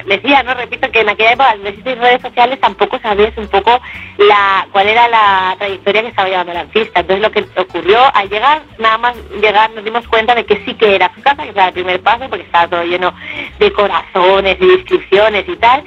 decía, 0.06 0.44
no 0.44 0.54
repito 0.54 0.92
que 0.92 1.02
en 1.02 1.10
aquella 1.10 1.34
época 1.34 1.56
no 1.56 1.70
existían 1.70 2.00
redes 2.00 2.22
sociales, 2.22 2.60
tampoco 2.60 3.00
sabías 3.00 3.38
un 3.38 3.48
poco 3.48 3.80
la 4.18 4.68
cuál 4.72 4.88
era 4.88 5.08
la 5.08 5.56
trayectoria 5.58 6.02
que 6.02 6.08
estaba 6.10 6.28
llevando 6.28 6.52
el 6.52 6.58
artista. 6.58 7.00
Entonces 7.00 7.22
lo 7.22 7.32
que 7.32 7.46
ocurrió 7.60 8.00
al 8.14 8.30
llegar, 8.30 8.62
nada 8.78 8.98
más 8.98 9.16
llegar, 9.42 9.72
nos 9.72 9.84
dimos 9.84 10.08
cuenta 10.08 10.36
de 10.36 10.46
que 10.46 10.64
sí 10.66 10.74
que 10.74 10.96
era 10.96 11.12
su 11.16 11.22
casa, 11.22 11.44
que 11.44 11.50
era 11.50 11.68
el 11.68 11.74
primer 11.74 12.02
paso, 12.02 12.28
porque 12.30 12.46
estaba 12.46 12.68
todo 12.68 12.84
lleno 12.84 13.14
de 13.60 13.72
corazones 13.72 14.58
y 14.60 14.66
inscripciones 14.66 15.46
y 15.48 15.56
tal. 15.56 15.84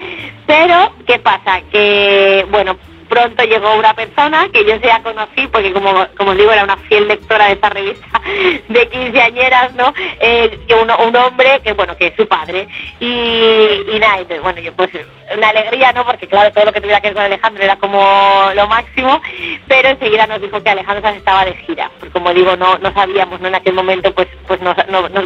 Pero, 0.47 0.93
¿qué 1.07 1.19
pasa? 1.19 1.61
Que, 1.71 2.47
bueno, 2.51 2.77
pronto 3.11 3.45
llegó 3.45 3.75
una 3.75 3.93
persona 3.93 4.49
que 4.53 4.65
yo 4.65 4.77
ya 4.77 5.03
conocí, 5.03 5.47
porque 5.49 5.73
como, 5.73 6.07
como 6.17 6.35
digo, 6.35 6.53
era 6.53 6.65
una 6.65 6.77
fiel 6.77 7.09
lectora 7.09 7.47
de 7.47 7.53
esta 7.53 7.69
revista 7.69 8.23
de 8.69 8.89
quinceañeras, 8.89 9.75
¿no? 9.75 9.93
Eh, 10.21 10.59
uno, 10.81 10.97
un 11.07 11.17
hombre 11.17 11.61
que, 11.63 11.75
bueno, 11.75 11.97
que 11.97 12.07
es 12.07 12.15
su 12.17 12.27
padre. 12.27 12.69
Y, 13.01 13.07
y 13.07 13.99
nada, 14.01 14.19
entonces, 14.19 14.43
bueno, 14.43 14.61
yo 14.61 14.73
pues 14.73 14.91
una 15.37 15.49
alegría, 15.49 15.93
¿no? 15.93 16.07
Porque 16.07 16.27
claro, 16.27 16.53
todo 16.53 16.65
lo 16.65 16.73
que 16.73 16.81
tuviera 16.81 17.01
que 17.01 17.09
ver 17.09 17.15
con 17.15 17.25
Alejandro 17.25 17.63
era 17.63 17.77
como 17.77 18.51
lo 18.55 18.67
máximo, 18.69 19.21
pero 19.69 19.91
enseguida 19.91 20.27
nos 20.27 20.41
dijo 20.41 20.63
que 20.63 20.71
Alejandro 20.71 21.11
estaba 21.11 21.45
de 21.45 21.55
gira, 21.55 21.91
porque 21.99 22.13
como 22.13 22.33
digo, 22.33 22.57
no, 22.57 22.79
no 22.79 22.93
sabíamos, 22.93 23.41
¿no? 23.41 23.49
En 23.49 23.55
aquel 23.57 23.75
momento, 23.75 24.13
pues, 24.15 24.29
pues 24.47 24.61
no, 24.61 24.75
no, 24.89 25.09
no 25.09 25.21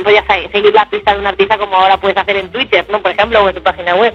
seguir 0.52 0.72
la 0.72 0.88
pista 0.88 1.12
de 1.12 1.20
un 1.20 1.26
artista 1.26 1.58
como 1.58 1.76
ahora 1.76 1.96
puedes 1.96 2.16
hacer 2.16 2.36
en 2.36 2.50
Twitter, 2.50 2.84
¿no? 2.88 3.00
Por 3.00 3.12
ejemplo, 3.12 3.42
o 3.42 3.48
en 3.48 3.54
tu 3.54 3.62
página 3.62 3.94
web. 3.94 4.14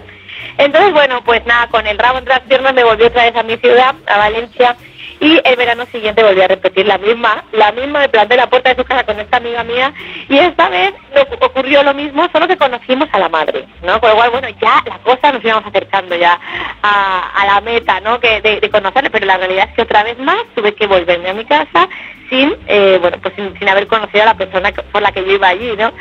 Entonces, 0.60 0.92
bueno, 0.92 1.24
pues 1.24 1.46
nada, 1.46 1.68
con 1.68 1.88
el 1.88 1.98
rabo 1.98 2.18
entre 2.18 2.34
las 2.34 2.44
piernas 2.44 2.74
me 2.74 2.84
volví 2.84 3.06
otra 3.06 3.24
vez 3.24 3.34
a 3.34 3.44
mi 3.44 3.56
ciudad, 3.56 3.96
a 4.06 4.18
Valencia, 4.18 4.76
y 5.22 5.40
el 5.42 5.56
verano 5.56 5.86
siguiente 5.86 6.22
volví 6.22 6.42
a 6.42 6.50
repetir 6.50 6.86
la 6.86 6.98
misma, 6.98 7.46
la 7.54 7.72
misma, 7.72 8.00
me 8.00 8.10
planté 8.10 8.36
la 8.36 8.50
puerta 8.50 8.70
de 8.70 8.76
su 8.76 8.84
casa 8.84 9.06
con 9.06 9.18
esta 9.22 9.38
amiga 9.38 9.64
mía, 9.64 9.94
y 10.28 10.38
esta 10.38 10.68
vez 10.68 10.94
ocurrió 11.40 11.82
lo 11.82 11.94
mismo, 11.94 12.28
solo 12.34 12.46
que 12.46 12.58
conocimos 12.58 13.08
a 13.14 13.20
la 13.20 13.30
madre, 13.30 13.70
¿no? 13.84 14.02
Con 14.02 14.10
lo 14.10 14.18
cual, 14.18 14.32
bueno, 14.32 14.50
ya 14.62 14.84
la 14.86 14.98
cosa 15.00 15.32
nos 15.32 15.44
íbamos 15.46 15.66
acercando 15.66 16.18
ya 16.18 16.38
a, 16.84 17.46
la 17.46 17.62
meta, 17.62 18.02
¿no? 18.02 18.20
Que 18.20 18.42
de, 18.42 18.60
de, 18.60 18.70
conocerle, 18.70 19.10
pero 19.10 19.26
la 19.26 19.38
realidad 19.38 19.70
es 19.70 19.76
que 19.76 19.84
otra 19.84 20.04
vez 20.04 20.20
más 20.20 20.44
tuve 20.56 20.76
que 20.76 20.88
volverme 20.88 21.30
a 21.30 21.34
mi 21.36 21.46
casa 21.46 21.88
sin, 22.30 22.56
eh, 22.68 22.98
bueno, 23.02 23.18
pues 23.22 23.34
sin, 23.36 23.70
haber 23.70 23.88
conocido 23.88 24.24
a 24.24 24.28
la 24.28 24.38
persona 24.38 24.72
por 24.92 25.02
la 25.02 25.12
que 25.12 25.26
yo 25.26 25.34
iba 25.34 25.48
allí, 25.48 25.76
¿no? 25.76 25.92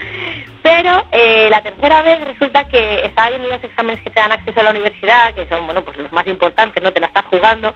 Pero 0.62 1.04
eh, 1.12 1.49
la 1.50 1.62
tercera 1.62 2.02
vez 2.02 2.23
resulta 2.25 2.68
que 2.68 3.06
estaba 3.06 3.30
viendo 3.30 3.49
los 3.49 3.64
exámenes 3.64 4.02
que 4.02 4.11
te 4.11 4.20
dan 4.20 4.32
acceso 4.32 4.61
a 4.61 4.64
la 4.64 4.70
universidad, 4.70 5.35
que 5.35 5.47
son, 5.47 5.64
bueno, 5.64 5.82
pues 5.82 5.97
los 5.97 6.12
más 6.12 6.26
importantes, 6.26 6.82
¿no? 6.82 6.92
Te 6.92 7.00
la 7.00 7.06
estás 7.06 7.25
jugando. 7.26 7.75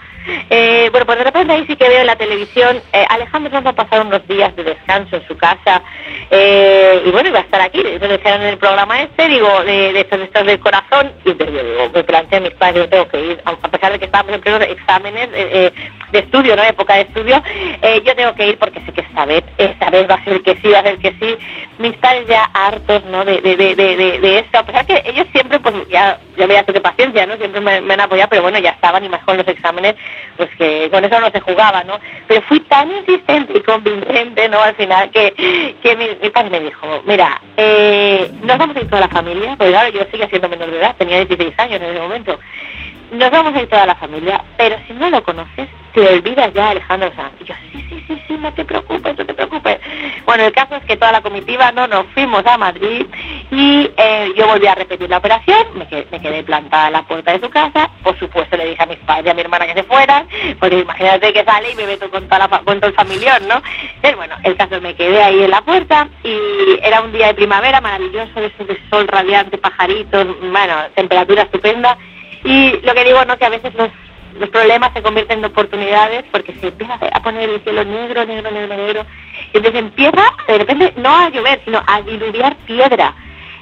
Eh, 0.50 0.88
bueno, 0.90 1.06
pues 1.06 1.18
de 1.18 1.24
repente 1.24 1.52
ahí 1.52 1.64
sí 1.66 1.76
que 1.76 1.88
veo 1.88 2.00
en 2.00 2.06
la 2.06 2.16
televisión, 2.16 2.80
Alejandro 3.08 3.50
nos 3.52 3.64
va 3.64 3.70
a 3.70 3.86
pasar 3.86 4.04
unos 4.06 4.26
días 4.28 4.54
de 4.56 4.64
descanso 4.64 5.16
en 5.16 5.26
su 5.26 5.36
casa, 5.36 5.82
y 6.30 7.10
bueno, 7.10 7.30
iba 7.30 7.38
a 7.38 7.42
estar 7.42 7.60
aquí. 7.60 7.80
Entonces 7.80 8.18
decían 8.18 8.42
en 8.42 8.48
el 8.48 8.58
programa 8.58 9.00
este, 9.02 9.28
digo, 9.28 9.48
de, 9.64 9.98
estos, 9.98 10.18
de 10.18 10.24
estos 10.26 10.46
del 10.46 10.60
corazón, 10.60 11.12
y 11.24 11.30
yo 11.30 11.46
digo, 11.46 11.90
me 11.94 12.04
planteé 12.04 12.38
a 12.38 12.42
mis 12.42 12.54
padres, 12.54 12.84
yo 12.84 12.88
tengo 12.88 13.08
que 13.08 13.20
ir, 13.20 13.42
a 13.44 13.68
pesar 13.68 13.92
de 13.92 13.98
que 13.98 14.04
estábamos 14.04 14.34
en 14.34 14.40
plenos 14.40 14.62
exámenes 14.62 15.30
de 15.30 15.72
estudio, 16.18 16.56
¿no? 16.56 16.62
Época 16.62 16.94
de 16.94 17.02
estudio, 17.02 17.42
yo 18.04 18.14
tengo 18.14 18.34
que 18.34 18.41
ir 18.46 18.58
porque 18.58 18.80
sé 18.80 18.92
que 18.92 19.00
esta 19.02 19.24
vez, 19.24 19.44
esta 19.58 19.90
vez 19.90 20.08
va 20.08 20.14
a 20.14 20.24
ser 20.24 20.42
que 20.42 20.56
sí, 20.56 20.68
va 20.68 20.80
a 20.80 20.82
ser 20.82 20.98
que 20.98 21.12
sí. 21.20 21.36
Mis 21.78 21.96
padres 21.96 22.26
ya 22.28 22.44
hartos, 22.52 23.04
¿no? 23.06 23.24
De, 23.24 23.40
de, 23.40 23.56
de, 23.56 23.74
de, 23.76 24.38
esto, 24.38 24.58
a 24.58 24.66
pesar 24.66 24.86
que 24.86 25.02
ellos 25.04 25.26
siempre, 25.32 25.58
pues 25.60 25.74
ya, 25.88 26.18
ya 26.36 26.46
veía 26.46 26.62
de 26.62 26.80
paciencia, 26.80 27.26
¿no? 27.26 27.36
Siempre 27.36 27.60
me, 27.60 27.80
me, 27.80 27.94
han 27.94 28.00
apoyado, 28.00 28.30
pero 28.30 28.42
bueno, 28.42 28.58
ya 28.58 28.70
estaban 28.70 29.04
y 29.04 29.08
más 29.08 29.22
con 29.24 29.36
los 29.36 29.46
exámenes, 29.48 29.94
pues 30.36 30.48
que 30.56 30.88
con 30.90 31.04
eso 31.04 31.20
no 31.20 31.30
se 31.30 31.40
jugaba, 31.40 31.84
¿no? 31.84 31.98
Pero 32.26 32.42
fui 32.42 32.60
tan 32.60 32.90
insistente 32.90 33.52
y 33.56 33.60
convincente, 33.62 34.48
¿no? 34.48 34.60
Al 34.60 34.74
final 34.74 35.10
que, 35.10 35.74
que 35.82 35.96
mi, 35.96 36.06
mi 36.22 36.30
padre 36.30 36.50
me 36.50 36.60
dijo, 36.60 37.02
mira, 37.04 37.40
eh, 37.56 38.30
nos 38.42 38.58
vamos 38.58 38.76
a 38.76 38.80
ir 38.80 38.88
toda 38.88 39.02
la 39.02 39.08
familia, 39.08 39.54
porque 39.56 39.72
claro, 39.72 39.90
yo 39.90 40.04
seguía 40.10 40.28
siendo 40.28 40.48
menor 40.48 40.70
de 40.70 40.78
edad, 40.78 40.96
tenía 40.96 41.24
16 41.24 41.58
años 41.58 41.80
en 41.80 41.90
ese 41.90 42.00
momento. 42.00 42.38
Nos 43.12 43.30
vamos 43.30 43.54
a 43.54 43.60
ir 43.60 43.68
toda 43.68 43.84
la 43.84 43.94
familia, 43.94 44.42
pero 44.56 44.74
si 44.86 44.94
no 44.94 45.10
lo 45.10 45.22
conoces, 45.22 45.68
te 45.92 46.00
olvidas 46.00 46.50
ya 46.54 46.70
Alejandro 46.70 47.12
Sanz. 47.14 47.34
Y 47.40 47.44
yo, 47.44 47.54
sí, 47.70 47.86
sí, 47.86 48.04
sí, 48.08 48.22
sí, 48.26 48.38
no 48.38 48.50
te 48.54 48.64
preocupes, 48.64 49.18
no 49.18 49.26
te 49.26 49.34
preocupes. 49.34 49.80
Bueno, 50.24 50.44
el 50.44 50.52
caso 50.52 50.76
es 50.76 50.84
que 50.84 50.96
toda 50.96 51.12
la 51.12 51.20
comitiva 51.20 51.70
no 51.72 51.86
nos 51.86 52.06
fuimos 52.14 52.42
a 52.46 52.56
Madrid 52.56 53.04
y 53.50 53.90
eh, 53.98 54.32
yo 54.34 54.46
volví 54.46 54.66
a 54.66 54.74
repetir 54.74 55.10
la 55.10 55.18
operación, 55.18 55.66
me 55.74 55.86
quedé, 55.88 56.06
me 56.10 56.22
quedé 56.22 56.42
plantada 56.42 56.86
en 56.86 56.94
la 56.94 57.02
puerta 57.02 57.32
de 57.32 57.40
su 57.40 57.50
casa, 57.50 57.90
por 58.02 58.18
supuesto 58.18 58.56
le 58.56 58.70
dije 58.70 58.82
a 58.82 58.86
mis 58.86 58.98
padres 59.00 59.26
y 59.26 59.28
a 59.28 59.34
mi 59.34 59.42
hermana 59.42 59.66
que 59.66 59.74
se 59.74 59.82
fueran, 59.82 60.26
porque 60.58 60.78
imagínate 60.78 61.34
que 61.34 61.44
sale 61.44 61.70
y 61.70 61.74
me 61.74 61.84
meto 61.84 62.10
con, 62.10 62.24
toda 62.24 62.38
la, 62.38 62.48
con 62.48 62.80
todo 62.80 62.88
el 62.88 62.96
familiar, 62.96 63.42
¿no? 63.42 63.60
Pero 64.00 64.16
bueno, 64.16 64.36
el 64.42 64.56
caso 64.56 64.80
me 64.80 64.94
quedé 64.94 65.22
ahí 65.22 65.42
en 65.42 65.50
la 65.50 65.60
puerta 65.60 66.08
y 66.24 66.78
era 66.82 67.02
un 67.02 67.12
día 67.12 67.26
de 67.26 67.34
primavera 67.34 67.82
maravilloso, 67.82 68.40
de 68.40 68.80
sol 68.88 69.06
radiante, 69.06 69.58
pajaritos, 69.58 70.28
bueno, 70.40 70.76
temperatura 70.94 71.42
estupenda. 71.42 71.98
Y 72.44 72.80
lo 72.82 72.94
que 72.94 73.04
digo, 73.04 73.24
¿no? 73.24 73.36
Que 73.38 73.46
a 73.46 73.50
veces 73.50 73.74
los 73.74 73.90
los 74.38 74.48
problemas 74.48 74.92
se 74.94 75.02
convierten 75.02 75.40
en 75.40 75.44
oportunidades 75.44 76.24
porque 76.30 76.54
se 76.54 76.68
empieza 76.68 76.94
a 76.94 77.22
poner 77.22 77.50
el 77.50 77.60
cielo 77.62 77.84
negro, 77.84 78.24
negro, 78.24 78.50
negro, 78.50 78.76
negro. 78.76 79.06
Y 79.52 79.58
entonces 79.58 79.80
empieza 79.80 80.22
de 80.46 80.58
repente 80.58 80.94
no 80.96 81.14
a 81.14 81.28
llover, 81.28 81.60
sino 81.64 81.82
a 81.86 82.02
diluviar 82.02 82.56
piedra. 82.66 83.14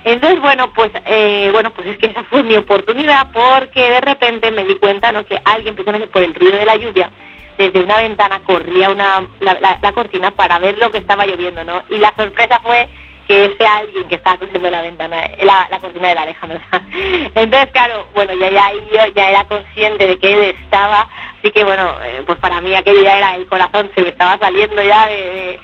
Entonces, 0.05 0.41
bueno, 0.41 0.73
pues 0.73 0.91
eh, 1.05 1.51
bueno, 1.53 1.71
pues 1.73 1.89
es 1.89 1.99
que 1.99 2.07
esa 2.07 2.25
fue 2.25 2.43
mi 2.43 2.57
oportunidad 2.57 3.31
porque 3.33 3.91
de 3.91 4.01
repente 4.01 4.51
me 4.51 4.65
di 4.65 4.77
cuenta 4.77 5.13
¿no? 5.13 5.27
que 5.27 5.41
alguien, 5.45 5.75
precisamente 5.75 6.09
por 6.09 6.23
el 6.23 6.35
ruido 6.35 6.57
de 6.57 6.65
la 6.65 6.77
lluvia, 6.77 7.11
desde 7.59 7.83
una 7.83 7.99
ventana 7.99 8.41
corría 8.45 8.91
una, 8.91 9.29
la, 9.41 9.59
la, 9.61 9.79
la 9.83 9.93
cortina 9.93 10.31
para 10.31 10.59
ver 10.59 10.79
lo 10.79 10.91
que 10.91 10.99
estaba 10.99 11.27
lloviendo, 11.27 11.63
¿no? 11.63 11.83
Y 11.91 11.99
la 11.99 12.15
sorpresa 12.17 12.59
fue 12.63 12.89
que 13.31 13.45
ese 13.45 13.65
alguien 13.65 14.09
que 14.09 14.17
estaba 14.17 14.39
cruzando 14.39 14.69
la 14.69 14.83
ventana, 14.83 15.31
la, 15.41 15.69
la 15.71 15.79
cortina 15.79 16.09
de 16.09 16.15
la 16.17 16.23
Alejandro 16.23 16.59
Entonces, 17.37 17.71
claro, 17.71 18.09
bueno, 18.13 18.35
ya, 18.35 18.51
ya 18.51 18.73
yo 18.73 19.13
ya 19.15 19.31
era 19.31 19.45
consciente 19.45 20.05
de 20.05 20.19
que 20.19 20.33
él 20.33 20.57
estaba, 20.65 21.09
así 21.41 21.51
que 21.53 21.65
bueno, 21.65 21.95
eh, 22.05 22.23
pues 22.27 22.39
para 22.39 22.61
mí 22.61 22.75
aquello 22.75 23.03
ya 23.03 23.19
era 23.19 23.35
el 23.35 23.47
corazón, 23.47 23.91
se 23.95 24.03
me 24.03 24.11
estaba 24.11 24.39
saliendo 24.39 24.83
ya 24.83 25.07
de, 25.07 25.59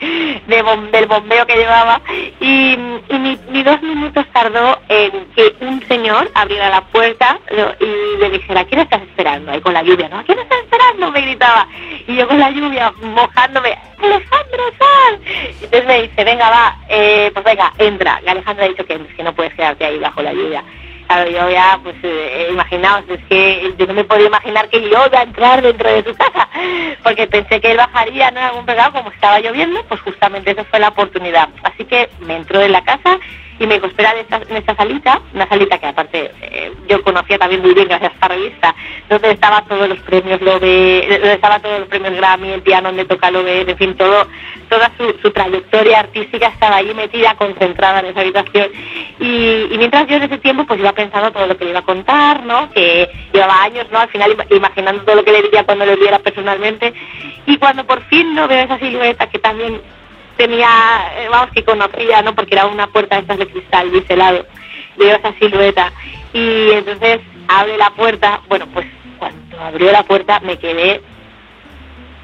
de, 0.46 0.88
del 0.90 1.06
bombeo 1.06 1.46
que 1.46 1.56
llevaba 1.56 2.00
y, 2.40 2.78
y 3.08 3.18
ni, 3.18 3.62
dos 3.62 3.80
minutos 3.82 4.24
tardó 4.32 4.78
en 4.88 5.26
que 5.34 5.54
un 5.60 5.86
señor 5.86 6.30
abriera 6.34 6.70
la 6.70 6.80
puerta 6.82 7.38
y 7.80 8.18
le 8.18 8.30
dijera, 8.30 8.64
¿quién 8.64 8.80
estás 8.80 9.02
esperando? 9.02 9.52
Ahí 9.52 9.60
con 9.60 9.74
la 9.74 9.82
lluvia, 9.82 10.08
¿no? 10.08 10.24
¿Quién 10.24 10.38
estás 10.38 10.58
esperando? 10.60 11.10
Me 11.10 11.20
gritaba. 11.20 11.66
Y 12.06 12.16
yo 12.16 12.28
con 12.28 12.38
la 12.38 12.50
lluvia 12.50 12.92
mojándome, 13.02 13.76
Alejandro 14.02 14.64
Sanz. 14.78 15.20
Entonces 15.62 15.86
me 15.86 16.02
dice, 16.02 16.24
venga, 16.24 16.48
va, 16.48 16.76
eh, 16.88 17.30
pues 17.32 17.44
venga, 17.44 17.72
entra. 17.78 18.20
Y 18.24 18.28
Alejandro 18.28 18.64
ha 18.64 18.68
dicho 18.68 18.86
que, 18.86 18.98
que 18.98 19.22
no 19.22 19.34
puedes 19.34 19.54
quedarte 19.54 19.84
ahí 19.84 19.98
bajo 19.98 20.22
la 20.22 20.32
lluvia. 20.32 20.64
Claro, 21.06 21.30
yo 21.30 21.50
ya, 21.50 21.80
pues, 21.82 21.96
eh, 22.02 22.48
imaginaos, 22.50 23.04
es 23.08 23.24
que 23.28 23.74
yo 23.78 23.86
no 23.86 23.94
me 23.94 24.04
podía 24.04 24.26
imaginar 24.26 24.68
que 24.68 24.80
yo 24.82 25.06
iba 25.06 25.18
a 25.18 25.22
entrar 25.22 25.62
dentro 25.62 25.90
de 25.90 26.04
su 26.04 26.14
casa, 26.14 26.48
porque 27.02 27.26
pensé 27.26 27.60
que 27.60 27.72
él 27.72 27.76
bajaría, 27.76 28.30
no 28.30 28.40
en 28.40 28.46
algún 28.46 28.66
pegado, 28.66 28.92
como 28.92 29.10
estaba 29.10 29.40
lloviendo, 29.40 29.82
pues 29.84 30.00
justamente 30.00 30.50
esa 30.50 30.64
fue 30.64 30.80
la 30.80 30.88
oportunidad. 30.88 31.48
Así 31.62 31.84
que 31.84 32.08
me 32.20 32.36
entró 32.36 32.60
en 32.60 32.72
la 32.72 32.84
casa 32.84 33.18
y 33.58 33.66
me 33.66 33.76
espera 33.76 34.14
en 34.14 34.56
esta, 34.56 34.74
salita, 34.74 35.20
una 35.32 35.48
salita 35.48 35.78
que 35.78 35.86
aparte 35.86 36.30
eh, 36.42 36.72
yo 36.88 37.02
conocía 37.02 37.38
también 37.38 37.62
muy 37.62 37.72
bien 37.74 37.88
gracias 37.88 38.10
a 38.10 38.14
esta 38.14 38.28
revista, 38.28 38.74
donde 39.08 39.30
estaba 39.30 39.62
todos 39.62 39.88
los 39.88 39.98
premios 40.00 40.40
Lobe, 40.42 41.06
donde 41.08 41.32
estaba 41.32 41.58
todos 41.60 41.80
los 41.80 41.88
premios 41.88 42.14
Grammy, 42.14 42.50
el 42.50 42.62
piano 42.62 42.88
donde 42.88 43.04
toca 43.06 43.30
Lobe, 43.30 43.62
en 43.62 43.76
fin, 43.76 43.96
todo, 43.96 44.26
toda 44.68 44.90
su, 44.98 45.30
trayectoria 45.30 46.00
artística 46.00 46.48
estaba 46.48 46.76
ahí 46.76 46.92
metida, 46.94 47.34
concentrada 47.34 48.00
en 48.00 48.06
esa 48.06 48.20
habitación. 48.20 48.70
Y, 49.20 49.76
mientras 49.78 50.06
yo 50.06 50.16
en 50.16 50.24
ese 50.24 50.38
tiempo 50.38 50.64
pues 50.66 50.80
iba 50.80 50.92
pensando 50.92 51.30
todo 51.32 51.46
lo 51.46 51.56
que 51.56 51.64
le 51.64 51.70
iba 51.70 51.80
a 51.80 51.84
contar, 51.84 52.44
¿no? 52.44 52.70
Que 52.72 53.08
llevaba 53.32 53.62
años, 53.62 53.86
¿no? 53.90 53.98
Al 54.00 54.08
final 54.08 54.36
imaginando 54.50 55.02
todo 55.02 55.16
lo 55.16 55.24
que 55.24 55.32
le 55.32 55.42
diría 55.42 55.64
cuando 55.64 55.86
lo 55.86 55.96
viera 55.96 56.18
personalmente. 56.18 56.92
Y 57.46 57.56
cuando 57.58 57.84
por 57.84 58.02
fin 58.04 58.34
no 58.34 58.48
veo 58.48 58.64
esa 58.64 58.78
silueta 58.78 59.28
que 59.28 59.38
también 59.38 59.80
tenía, 60.36 61.12
eh, 61.16 61.28
vamos, 61.28 61.50
que 61.52 61.64
conocía, 61.64 62.22
¿no? 62.22 62.34
Porque 62.34 62.54
era 62.54 62.66
una 62.66 62.86
puerta 62.88 63.16
de 63.16 63.22
estas 63.22 63.38
de 63.38 63.46
cristal 63.48 63.90
biselado. 63.90 64.46
Veo 64.96 65.16
esa 65.16 65.32
silueta. 65.34 65.92
Y 66.32 66.70
entonces 66.70 67.20
abre 67.48 67.76
la 67.76 67.90
puerta. 67.90 68.40
Bueno, 68.48 68.66
pues 68.72 68.86
cuando 69.18 69.60
abrió 69.60 69.92
la 69.92 70.02
puerta 70.02 70.40
me 70.40 70.58
quedé 70.58 71.02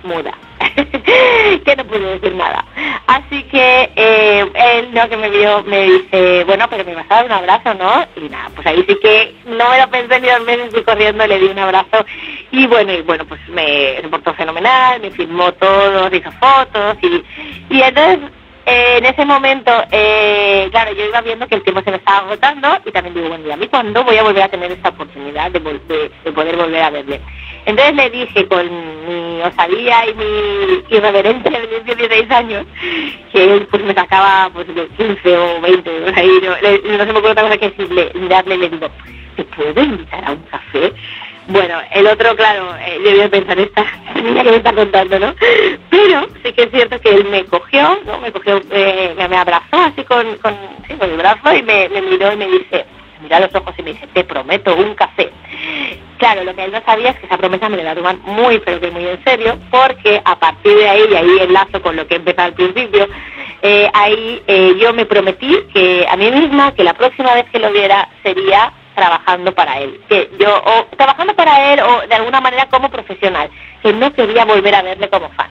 muda. 0.02 0.33
que 1.64 1.76
no 1.76 1.85
pude 1.85 2.19
decir 2.19 2.35
nada. 2.35 2.64
Así 3.07 3.43
que 3.45 3.91
eh, 3.97 4.50
él, 4.75 4.95
¿no? 4.95 5.09
que 5.09 5.17
me 5.17 5.31
vio, 5.31 5.62
me 5.64 5.83
dice, 5.85 6.45
bueno, 6.45 6.67
pero 6.71 6.85
me 6.85 6.95
vas 6.95 7.07
a 7.11 7.17
dar 7.17 7.26
un 7.26 7.33
abrazo, 7.33 7.75
¿no? 7.75 8.07
Y 8.17 8.29
nada, 8.29 8.50
pues 8.55 8.67
ahí 8.67 8.85
sí 8.88 8.97
que 9.02 9.35
no 9.47 9.71
me 9.71 9.79
lo 9.79 9.91
pensé 9.91 10.21
ni 10.21 10.29
dos 10.29 10.45
meses, 10.45 10.71
fui 10.71 10.83
corriendo, 10.83 11.26
le 11.26 11.38
di 11.38 11.47
un 11.47 11.59
abrazo. 11.59 12.05
Y 12.50 12.67
bueno, 12.67 12.93
y 12.93 13.02
bueno, 13.02 13.25
pues 13.26 13.41
me 13.49 14.00
se 14.00 14.09
portó 14.09 14.35
fenomenal, 14.35 15.00
me 15.00 15.11
filmó 15.11 15.52
todo, 15.52 16.14
hizo 16.14 16.31
fotos 16.33 16.97
y, 17.02 17.25
y 17.71 17.83
entonces 17.83 18.31
eh, 18.64 18.99
en 18.99 19.07
ese 19.07 19.25
momento, 19.25 19.73
eh, 19.91 20.69
claro, 20.71 20.93
yo 20.93 21.05
iba 21.05 21.21
viendo 21.21 21.49
que 21.49 21.57
el 21.57 21.62
tiempo 21.62 21.83
se 21.83 21.91
me 21.91 21.97
estaba 21.97 22.19
agotando 22.19 22.69
y 22.85 22.93
también 22.93 23.14
digo, 23.14 23.29
bueno, 23.29 23.47
¿y 23.47 23.50
a 23.50 23.57
mí 23.57 23.67
cuándo 23.67 24.05
voy 24.05 24.17
a 24.17 24.23
volver 24.23 24.45
a 24.45 24.49
tener 24.49 24.71
esta 24.71 24.91
oportunidad 24.91 25.50
de, 25.50 25.59
de, 25.59 26.33
poder 26.33 26.57
volver 26.57 26.83
a 26.83 26.91
verle? 26.91 27.21
Entonces 27.64 27.95
le 27.95 28.11
dije 28.11 28.49
con 28.49 28.66
mi 29.07 29.40
osadía 29.42 30.09
y 30.09 30.14
mi 30.14 30.97
irreverencia 30.97 31.61
de 31.61 31.81
16 31.85 32.31
años, 32.31 32.66
que 33.33 33.54
él 33.54 33.66
pues 33.71 33.83
me 33.85 33.95
sacaba 33.95 34.50
pues 34.52 34.66
de 34.75 34.87
15 34.88 35.37
o 35.37 35.61
20, 35.61 36.00
no, 36.00 36.07
no, 36.07 37.04
se 37.04 37.12
me 37.12 37.19
ocurre 37.19 37.33
otra 37.33 37.45
cosa 37.45 37.59
que 37.59 37.71
decirle, 37.71 38.11
mirarle 38.14 38.57
le 38.57 38.71
digo, 38.71 38.88
¿te 39.37 39.45
puedo 39.45 39.83
invitar 39.83 40.25
a 40.25 40.33
un 40.33 40.42
café? 40.50 40.92
Bueno, 41.49 41.81
el 41.90 42.07
otro, 42.07 42.37
claro, 42.37 42.75
eh, 42.76 42.99
yo 43.04 43.11
voy 43.11 43.21
a 43.21 43.28
pensar, 43.28 43.59
esta 43.59 43.85
niña 44.23 44.45
que 44.45 44.50
me 44.50 44.57
está 44.57 44.73
contando, 44.73 45.19
¿no? 45.19 45.35
Pero 45.90 46.26
sí 46.42 46.52
que 46.52 46.62
es 46.62 46.71
cierto 46.71 47.00
que 47.00 47.11
él 47.11 47.25
me 47.25 47.45
cogió, 47.45 48.00
¿no? 48.07 48.19
Me 48.19 48.31
cogió, 48.31 48.61
eh, 48.71 49.14
me, 49.16 49.37
abrazó 49.37 49.76
así 49.76 50.04
con, 50.04 50.37
con, 50.37 50.54
con 50.99 51.11
el 51.11 51.16
brazo 51.16 51.54
y 51.54 51.62
me, 51.62 51.88
miró 51.88 52.33
y 52.33 52.37
me 52.37 52.47
dice, 52.47 52.87
me 53.23 53.29
mira 53.29 53.37
a 53.38 53.41
los 53.41 53.55
ojos 53.55 53.75
y 53.79 53.83
me 53.83 53.93
dice, 53.93 54.07
te 54.09 54.25
prometo 54.25 54.75
un 54.76 54.95
café. 54.95 55.31
Claro, 56.19 56.45
lo 56.45 56.55
que 56.55 56.64
él 56.64 56.73
no 56.73 56.83
sabía 56.85 57.11
es 57.11 57.19
que 57.19 57.26
esa 57.26 57.38
promesa 57.38 57.69
me 57.69 57.83
la 57.83 57.95
tomar 57.95 58.17
muy, 58.19 58.59
pero 58.61 58.81
que 58.81 58.91
muy 58.91 59.07
en 59.07 59.23
serio, 59.25 59.59
porque 59.71 60.21
a 60.25 60.38
partir 60.38 60.76
de 60.76 60.88
ahí, 60.88 61.02
y 61.11 61.14
ahí 61.14 61.38
enlazo 61.41 61.81
con 61.83 61.97
lo 61.97 62.07
que 62.07 62.17
empezó 62.17 62.43
al 62.43 62.55
principio, 62.55 63.09
eh, 63.62 63.88
ahí 63.93 64.43
eh, 64.47 64.75
yo 64.81 64.93
me 64.93 65.07
prometí 65.07 65.57
que 65.73 66.07
a 66.09 66.17
mí 66.17 66.31
misma 66.31 66.75
que 66.75 66.85
la 66.85 66.95
próxima 66.95 67.35
vez 67.35 67.47
que 67.50 67.59
lo 67.59 67.73
viera 67.73 68.09
sería 68.23 68.73
trabajando 68.94 69.55
para 69.55 69.79
él, 69.81 70.01
que 70.09 70.31
yo, 70.38 70.62
o 70.64 70.96
trabajando 70.96 71.35
para 71.35 71.73
él 71.73 71.81
o 71.81 72.07
de 72.07 72.14
alguna 72.14 72.40
manera 72.40 72.66
como 72.66 72.90
profesional, 72.90 73.51
que 73.83 73.92
no 73.92 74.12
quería 74.12 74.44
volver 74.44 74.75
a 74.75 74.83
verle 74.83 75.09
como 75.09 75.29
fan. 75.31 75.51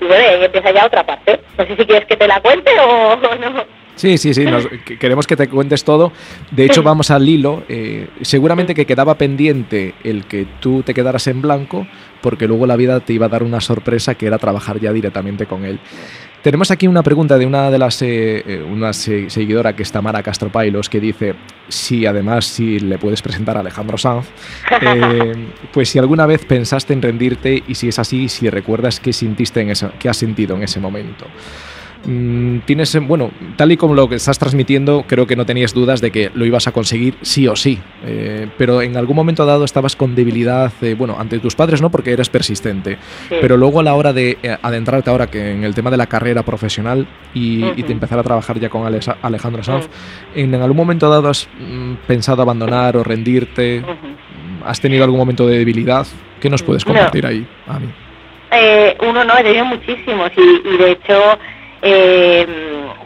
Y 0.00 0.04
bueno, 0.04 0.28
ahí 0.28 0.44
empieza 0.44 0.72
ya 0.72 0.86
otra 0.86 1.04
parte. 1.04 1.40
No 1.56 1.64
sé 1.64 1.76
si 1.76 1.86
quieres 1.86 2.06
que 2.06 2.16
te 2.16 2.26
la 2.26 2.40
cuente 2.40 2.70
o, 2.80 3.16
no. 3.40 3.81
Sí, 4.02 4.18
sí, 4.18 4.34
sí, 4.34 4.44
queremos 4.98 5.28
que 5.28 5.36
te 5.36 5.48
cuentes 5.48 5.84
todo. 5.84 6.10
De 6.50 6.64
hecho, 6.64 6.82
vamos 6.82 7.12
al 7.12 7.28
hilo. 7.28 7.62
Eh, 7.68 8.08
seguramente 8.22 8.74
que 8.74 8.84
quedaba 8.84 9.16
pendiente 9.16 9.94
el 10.02 10.24
que 10.24 10.44
tú 10.58 10.82
te 10.82 10.92
quedaras 10.92 11.28
en 11.28 11.40
blanco, 11.40 11.86
porque 12.20 12.48
luego 12.48 12.66
la 12.66 12.74
vida 12.74 12.98
te 12.98 13.12
iba 13.12 13.26
a 13.26 13.28
dar 13.28 13.44
una 13.44 13.60
sorpresa 13.60 14.16
que 14.16 14.26
era 14.26 14.38
trabajar 14.38 14.80
ya 14.80 14.92
directamente 14.92 15.46
con 15.46 15.64
él. 15.64 15.78
Tenemos 16.42 16.72
aquí 16.72 16.88
una 16.88 17.04
pregunta 17.04 17.38
de 17.38 17.46
una 17.46 17.70
de 17.70 17.78
las 17.78 18.02
eh, 18.02 18.42
eh, 18.44 18.66
una 18.68 18.92
seguidora 18.92 19.76
que 19.76 19.84
es 19.84 19.92
Tamara 19.92 20.24
Castro 20.24 20.50
Pailos 20.50 20.88
que 20.88 20.98
dice 20.98 21.36
si 21.68 22.04
además 22.04 22.46
si 22.46 22.80
le 22.80 22.98
puedes 22.98 23.22
presentar 23.22 23.56
a 23.56 23.60
Alejandro 23.60 23.96
Sanz, 23.96 24.26
eh, 24.80 25.34
pues 25.72 25.90
si 25.90 26.00
alguna 26.00 26.26
vez 26.26 26.44
pensaste 26.44 26.92
en 26.92 27.02
rendirte 27.02 27.62
y 27.68 27.76
si 27.76 27.86
es 27.86 28.00
así, 28.00 28.28
si 28.28 28.50
recuerdas 28.50 28.98
qué 28.98 29.12
sintiste 29.12 29.60
en 29.60 29.70
ese, 29.70 29.90
qué 30.00 30.08
has 30.08 30.16
sentido 30.16 30.56
en 30.56 30.64
ese 30.64 30.80
momento. 30.80 31.26
Mm, 32.04 32.60
tienes, 32.60 32.98
bueno, 33.06 33.30
tal 33.56 33.70
y 33.70 33.76
como 33.76 33.94
lo 33.94 34.08
que 34.08 34.16
estás 34.16 34.38
transmitiendo, 34.38 35.04
creo 35.06 35.26
que 35.26 35.36
no 35.36 35.46
tenías 35.46 35.72
dudas 35.72 36.00
de 36.00 36.10
que 36.10 36.30
lo 36.34 36.44
ibas 36.44 36.66
a 36.66 36.72
conseguir 36.72 37.16
sí 37.22 37.46
o 37.46 37.54
sí. 37.54 37.78
Eh, 38.04 38.48
pero 38.58 38.82
en 38.82 38.96
algún 38.96 39.14
momento 39.14 39.46
dado 39.46 39.64
estabas 39.64 39.94
con 39.94 40.14
debilidad, 40.14 40.72
eh, 40.82 40.94
bueno, 40.94 41.16
ante 41.18 41.38
tus 41.38 41.54
padres 41.54 41.80
no, 41.80 41.90
porque 41.90 42.12
eres 42.12 42.28
persistente. 42.28 42.98
Pero 43.28 43.56
luego 43.56 43.80
a 43.80 43.82
la 43.82 43.94
hora 43.94 44.12
de 44.12 44.38
eh, 44.42 44.56
adentrarte 44.62 45.10
ahora 45.10 45.28
que 45.28 45.52
en 45.52 45.64
el 45.64 45.74
tema 45.74 45.90
de 45.90 45.96
la 45.96 46.06
carrera 46.06 46.42
profesional 46.42 47.06
y, 47.34 47.62
te 47.82 47.92
empezar 47.92 48.18
a 48.18 48.22
trabajar 48.22 48.58
ya 48.60 48.68
con 48.68 48.86
Alejandro 49.22 49.62
Sanz, 49.62 49.88
¿en, 50.34 50.54
algún 50.54 50.76
momento 50.76 51.10
dado 51.10 51.28
has 51.28 51.48
mm, 51.58 51.94
pensado 52.06 52.42
abandonar 52.42 52.96
o 52.96 53.02
rendirte? 53.02 53.82
¿Has 54.64 54.80
tenido 54.80 55.04
algún 55.04 55.18
momento 55.18 55.46
de 55.46 55.58
debilidad? 55.58 56.06
¿Qué 56.40 56.48
nos 56.48 56.62
puedes 56.62 56.84
compartir 56.84 57.26
ahí, 57.26 57.46
a 57.66 57.78
mí? 57.78 57.88
uno 59.00 59.24
no, 59.24 59.36
he 59.38 59.42
tenido 59.42 59.64
muchísimos 59.64 60.30
y 60.36 60.76
de 60.76 60.92
hecho 60.92 61.38
eh, 61.84 62.46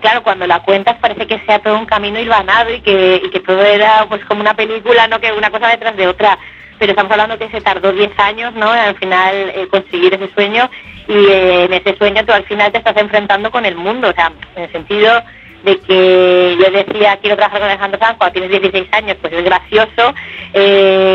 claro, 0.03 0.23
cuando 0.23 0.47
la 0.47 0.61
cuentas 0.61 0.97
parece 1.01 1.27
que 1.27 1.41
sea 1.47 1.61
todo 1.61 1.79
un 1.79 1.87
camino 1.87 2.21
hilvanado 2.21 2.73
y 2.75 2.83
que, 2.83 3.43
todo 3.47 3.63
era 3.63 4.05
pues 4.09 4.23
como 4.27 4.43
una 4.43 4.55
película, 4.55 5.09
no 5.09 5.19
que 5.19 5.33
una 5.33 5.51
cosa 5.51 5.69
detrás 5.69 5.97
de 5.97 6.07
otra. 6.07 6.39
Pero 6.79 6.93
estamos 6.93 7.11
hablando 7.11 7.39
que 7.39 7.49
se 7.49 7.63
tardó 7.63 7.91
10 7.91 8.19
años, 8.19 8.53
¿no? 8.55 8.71
Al 8.71 8.95
final 8.97 9.35
eh, 9.35 9.67
conseguir 9.71 10.13
ese 10.13 10.31
sueño 10.35 10.71
y 11.09 11.15
eh, 11.15 11.65
en 11.65 11.73
ese 11.73 11.97
sueño 11.97 12.23
tú 12.27 12.33
al 12.33 12.45
final 12.45 12.71
te 12.71 12.79
estás 12.79 12.97
enfrentando 12.99 13.51
con 13.51 13.65
el 13.65 13.77
mundo, 13.77 14.11
o 14.11 14.13
sea, 14.13 14.31
en 14.57 14.65
el 14.65 14.73
sentido 14.73 15.23
de 15.65 15.79
que 15.79 16.59
yo 16.61 16.71
decía 16.71 17.19
quiero 17.23 17.37
trabajar 17.37 17.61
con 17.61 17.71
Alejandro 17.71 17.99
Sanz 17.99 18.19
cuando 18.19 18.35
tienes 18.35 18.61
16 18.61 18.93
años, 18.93 19.17
pues 19.23 19.33
es 19.33 19.43
gracioso. 19.43 20.15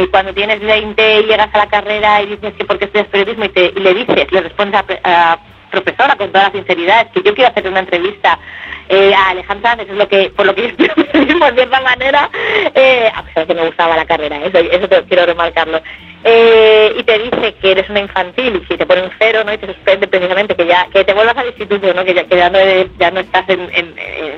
Cuando 0.10 0.34
tienes 0.34 0.60
20 0.62 1.19
y 1.19 1.24
llegas 1.26 1.50
a 1.54 1.60
la 1.60 1.67
carrera 1.67 2.24
y 2.24 2.28
dices 2.28 2.54
que 2.58 2.65
porque 2.65 2.86
estudias 2.86 3.08
periodismo 3.08 3.45
y, 3.45 3.50
te, 3.50 3.71
le 3.74 3.93
dices, 3.93 4.32
le 4.32 4.41
respondes 4.41 4.82
a 5.04 5.39
profesora, 5.71 6.15
con 6.15 6.31
toda 6.31 6.49
la 6.49 6.51
sinceridad, 6.51 7.07
es 7.07 7.12
que 7.13 7.23
yo 7.27 7.34
quiero 7.34 7.49
hacer 7.49 7.67
una 7.67 7.79
entrevista 7.79 8.38
eh, 8.89 9.13
a 9.13 9.29
Alejandra, 9.29 9.73
eso 9.73 9.91
es 9.93 9.97
lo 9.97 10.07
que, 10.07 10.29
por 10.36 10.45
lo 10.45 10.53
que 10.53 10.62
yo 10.63 10.67
estoy 10.97 11.25
de 11.25 11.53
cierta 11.55 11.81
manera, 11.81 12.29
eh, 12.75 13.12
a 13.13 13.23
pesar 13.23 13.47
de 13.47 13.53
que 13.53 13.60
me 13.62 13.67
gustaba 13.67 13.95
la 13.95 14.05
carrera, 14.05 14.38
eso, 14.43 14.57
eso 14.60 14.88
te, 14.88 15.03
quiero 15.03 15.25
remarcarlo. 15.25 15.81
Eh, 16.23 16.93
y 16.99 17.03
te 17.03 17.17
dice 17.17 17.55
que 17.60 17.71
eres 17.71 17.89
una 17.89 18.01
infantil 18.01 18.62
y 18.62 18.65
si 18.67 18.77
te 18.77 18.86
pone 18.86 19.01
un 19.01 19.12
cero 19.17 19.43
no 19.43 19.53
y 19.53 19.57
te 19.57 19.65
suspende 19.65 20.07
precisamente 20.07 20.55
que 20.55 20.67
ya 20.67 20.88
que 20.93 21.03
te 21.03 21.15
vuelvas 21.15 21.36
al 21.36 21.47
instituto 21.47 21.91
no 21.95 22.05
que 22.05 22.13
ya, 22.13 22.25
que 22.25 22.36
ya 22.36 23.10
no 23.10 23.19
estás 23.19 23.49
en, 23.49 23.62
en, 23.73 23.95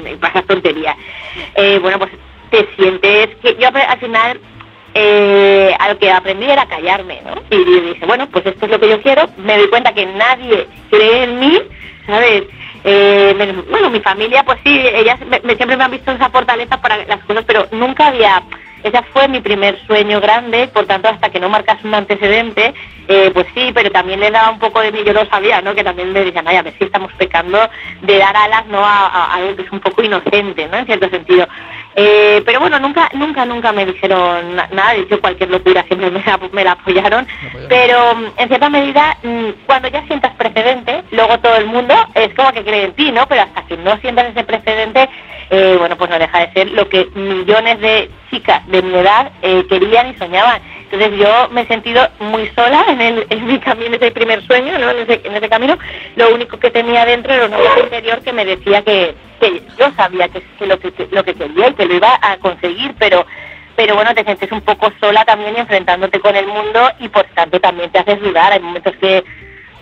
en, 0.07 0.17
pasas 0.17 0.45
tonterías 0.45 0.95
eh, 1.55 1.79
bueno 1.79 1.99
pues 1.99 2.11
te 2.51 2.65
sientes 2.77 3.35
que 3.41 3.57
yo 3.59 3.67
al 3.67 3.99
final 3.99 4.39
eh, 4.93 5.75
a 5.79 5.89
lo 5.89 5.97
que 5.97 6.11
aprendí 6.11 6.49
era 6.49 6.65
callarme, 6.65 7.21
¿no? 7.25 7.35
Y 7.49 7.63
dije, 7.63 8.05
bueno, 8.05 8.27
pues 8.29 8.45
esto 8.45 8.65
es 8.65 8.71
lo 8.71 8.79
que 8.79 8.89
yo 8.89 9.01
quiero, 9.01 9.27
me 9.37 9.57
doy 9.57 9.67
cuenta 9.69 9.93
que 9.93 10.05
nadie 10.05 10.67
cree 10.89 11.23
en 11.23 11.39
mí, 11.39 11.59
¿sabes? 12.05 12.43
Eh, 12.83 13.63
bueno, 13.69 13.89
mi 13.89 14.01
familia, 14.01 14.43
pues 14.43 14.59
sí, 14.63 14.81
ellas 14.93 15.17
siempre 15.19 15.77
me 15.77 15.83
han 15.83 15.91
visto 15.91 16.11
esa 16.11 16.29
fortaleza 16.29 16.81
para 16.81 16.97
las 17.05 17.23
cosas, 17.23 17.43
pero 17.45 17.67
nunca 17.71 18.07
había 18.07 18.43
ese 18.83 19.01
fue 19.13 19.29
mi 19.29 19.39
primer 19.39 19.79
sueño 19.87 20.19
grande, 20.19 20.67
por 20.67 20.85
tanto, 20.85 21.07
hasta 21.07 21.29
que 21.29 21.39
no 21.39 21.47
marcas 21.47 21.83
un 21.85 21.93
antecedente, 21.93 22.73
eh, 23.07 23.31
pues 23.33 23.47
sí, 23.55 23.71
pero 23.73 23.89
también 23.91 24.19
le 24.19 24.29
daba 24.29 24.51
un 24.51 24.59
poco 24.59 24.81
de 24.81 24.91
mí, 24.91 24.99
yo 25.05 25.13
lo 25.13 25.25
sabía, 25.27 25.61
¿no? 25.61 25.73
Que 25.73 25.85
también 25.85 26.11
me 26.11 26.25
decían, 26.25 26.45
ay, 26.47 26.57
a 26.57 26.63
ver 26.63 26.73
si 26.77 26.83
estamos 26.83 27.11
pecando 27.13 27.57
de 28.01 28.17
dar 28.17 28.35
alas, 28.35 28.65
¿no? 28.67 28.83
A, 28.83 29.35
algo 29.35 29.55
que 29.55 29.61
es 29.61 29.71
un 29.71 29.79
poco 29.79 30.03
inocente, 30.03 30.67
¿no? 30.67 30.77
En 30.77 30.85
cierto 30.85 31.09
sentido. 31.09 31.47
Eh, 31.95 32.41
pero 32.45 32.59
bueno, 32.59 32.79
nunca, 32.79 33.09
nunca, 33.13 33.45
nunca 33.45 33.71
me 33.71 33.85
dijeron 33.85 34.55
nada, 34.55 34.93
de 34.93 35.01
hecho 35.01 35.21
cualquier 35.21 35.51
locura 35.51 35.83
siempre 35.83 36.09
me 36.09 36.23
la, 36.23 36.39
me 36.51 36.63
la 36.63 36.71
apoyaron, 36.71 37.27
pero 37.69 38.15
mm, 38.15 38.25
en 38.37 38.47
cierta 38.47 38.69
medida, 38.69 39.17
mm, 39.21 39.49
cuando 39.67 39.89
ya 39.89 40.05
sientas 40.07 40.33
precedente, 40.35 41.03
luego 41.11 41.39
todo 41.39 41.55
el 41.55 41.67
mundo 41.67 41.93
es 42.15 42.33
como 42.33 42.51
que 42.51 42.63
cree 42.63 42.85
en 42.85 42.93
ti, 42.93 43.11
¿no? 43.11 43.27
Pero 43.27 43.43
hasta 43.43 43.63
que 43.67 43.77
no 43.77 43.95
sientas 43.97 44.27
ese 44.27 44.43
precedente, 44.43 45.07
eh, 45.51 45.75
bueno, 45.77 45.95
pues 45.95 46.09
no 46.09 46.17
deja 46.17 46.39
de 46.39 46.53
ser 46.53 46.71
lo 46.71 46.89
que 46.89 47.05
millones 47.13 47.79
de 47.79 48.09
chicas 48.31 48.65
de 48.67 48.81
mi 48.81 48.95
edad 48.95 49.31
eh, 49.43 49.63
querían 49.69 50.09
y 50.09 50.17
soñaban. 50.17 50.61
Entonces 50.89 51.19
yo 51.19 51.49
me 51.49 51.61
he 51.61 51.67
sentido 51.67 52.07
muy 52.19 52.49
sola 52.55 52.85
en, 52.87 53.01
el, 53.01 53.27
en 53.29 53.45
mi 53.45 53.59
camino, 53.59 53.95
ese 53.95 54.11
primer 54.11 54.45
sueño, 54.45 54.77
¿no? 54.79 54.89
en, 54.91 54.99
ese, 54.99 55.21
en 55.23 55.35
ese 55.35 55.49
camino. 55.49 55.77
Lo 56.15 56.33
único 56.33 56.57
que 56.57 56.71
tenía 56.71 57.05
dentro 57.05 57.33
era 57.33 57.45
una 57.45 57.57
voz 57.57 57.77
interior 57.83 58.21
que 58.21 58.33
me 58.33 58.45
decía 58.45 58.81
que, 58.83 59.15
que 59.43 59.61
yo 59.77 59.91
sabía 59.95 60.29
que, 60.29 60.41
que, 60.41 60.65
lo 60.65 60.79
que 60.79 60.91
quería 61.33 61.69
y 61.69 61.73
que 61.73 61.85
lo 61.85 61.95
iba 61.95 62.17
a 62.21 62.37
conseguir, 62.37 62.95
pero 62.97 63.25
pero 63.75 63.95
bueno, 63.95 64.13
te 64.13 64.23
sientes 64.23 64.51
un 64.51 64.61
poco 64.61 64.91
sola 64.99 65.25
también 65.25 65.57
enfrentándote 65.57 66.19
con 66.19 66.35
el 66.35 66.45
mundo 66.45 66.89
y 66.99 67.09
por 67.09 67.25
tanto 67.33 67.59
también 67.59 67.91
te 67.91 67.99
haces 67.99 68.21
dudar. 68.21 68.53
Hay 68.53 68.59
momentos 68.59 68.95
que 68.97 69.23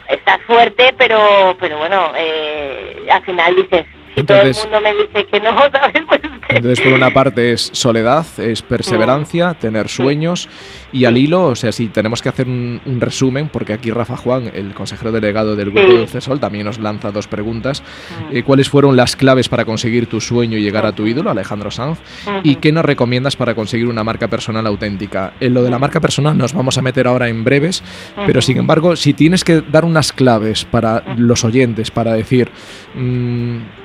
estás 0.08 0.42
fuerte, 0.44 0.96
pero, 0.98 1.58
pero 1.60 1.78
bueno, 1.78 2.14
eh, 2.16 3.06
al 3.12 3.22
final 3.24 3.54
dices, 3.54 3.86
si 4.16 4.24
todo 4.24 4.42
el 4.42 4.56
mundo 4.56 4.82
me 4.82 4.94
dice 4.94 5.26
que 5.26 5.40
no, 5.40 5.52
¿sabes? 5.72 6.04
Pues 6.08 6.22
entonces, 6.56 6.82
por 6.82 6.94
una 6.94 7.12
parte 7.12 7.54
es 7.54 7.70
soledad, 7.74 8.26
es 8.38 8.62
perseverancia, 8.62 9.54
tener 9.54 9.88
sueños 9.88 10.50
y 10.92 11.06
al 11.06 11.18
hilo, 11.18 11.46
o 11.46 11.56
sea, 11.56 11.72
si 11.72 11.88
tenemos 11.88 12.22
que 12.22 12.30
hacer 12.30 12.48
un, 12.48 12.82
resumen, 13.00 13.50
porque 13.52 13.74
aquí 13.74 13.90
Rafa 13.90 14.18
Juan, 14.18 14.52
el 14.54 14.74
consejero 14.74 15.12
delegado 15.12 15.56
del 15.56 15.72
grupo 15.72 15.94
de 15.94 16.08
CESOL, 16.08 16.40
también 16.40 16.66
nos 16.66 16.78
lanza 16.78 17.12
dos 17.12 17.28
preguntas. 17.28 17.84
Eh, 18.32 18.44
¿Cuáles 18.44 18.70
fueron 18.70 18.96
las 18.96 19.16
claves 19.16 19.50
para 19.50 19.66
conseguir 19.66 20.08
tu 20.08 20.20
sueño 20.20 20.58
y 20.58 20.62
llegar 20.62 20.86
a 20.86 20.92
tu 20.92 21.08
ídolo, 21.08 21.32
Alejandro 21.32 21.72
Sanz? 21.72 22.00
¿Y 22.44 22.56
qué 22.56 22.72
nos 22.72 22.86
recomiendas 22.86 23.36
para 23.36 23.56
conseguir 23.56 23.88
una 23.88 24.04
marca 24.04 24.28
personal 24.28 24.68
auténtica? 24.68 25.34
En 25.40 25.54
lo 25.54 25.64
de 25.64 25.72
la 25.72 25.80
marca 25.80 26.00
personal 26.02 26.38
nos 26.38 26.54
vamos 26.54 26.78
a 26.78 26.82
meter 26.82 27.08
ahora 27.08 27.30
en 27.30 27.44
breves, 27.44 27.82
pero 28.26 28.42
sin 28.42 28.58
embargo, 28.58 28.96
si 28.96 29.14
tienes 29.14 29.44
que 29.44 29.62
dar 29.62 29.86
unas 29.86 30.12
claves 30.12 30.66
para 30.66 31.04
los 31.18 31.46
oyentes, 31.46 31.92
para 31.92 32.14
decir... 32.14 32.52
Mmm, 32.94 33.81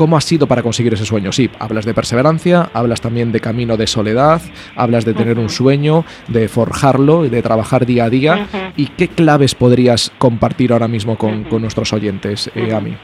¿Cómo 0.00 0.16
ha 0.16 0.22
sido 0.22 0.46
para 0.46 0.62
conseguir 0.62 0.94
ese 0.94 1.04
sueño? 1.04 1.30
Sí, 1.30 1.50
hablas 1.58 1.84
de 1.84 1.92
perseverancia, 1.92 2.70
hablas 2.72 3.02
también 3.02 3.32
de 3.32 3.40
camino 3.40 3.76
de 3.76 3.86
soledad, 3.86 4.40
hablas 4.74 5.04
de 5.04 5.12
tener 5.12 5.38
un 5.38 5.50
sueño, 5.50 6.06
de 6.26 6.48
forjarlo, 6.48 7.24
de 7.24 7.42
trabajar 7.42 7.84
día 7.84 8.04
a 8.04 8.08
día. 8.08 8.46
¿Y 8.78 8.86
qué 8.86 9.08
claves 9.08 9.54
podrías 9.54 10.10
compartir 10.16 10.72
ahora 10.72 10.88
mismo 10.88 11.18
con, 11.18 11.46
nuestros 11.50 11.92
oyentes, 11.92 12.50
eh, 12.54 12.72
Ami? 12.74 12.96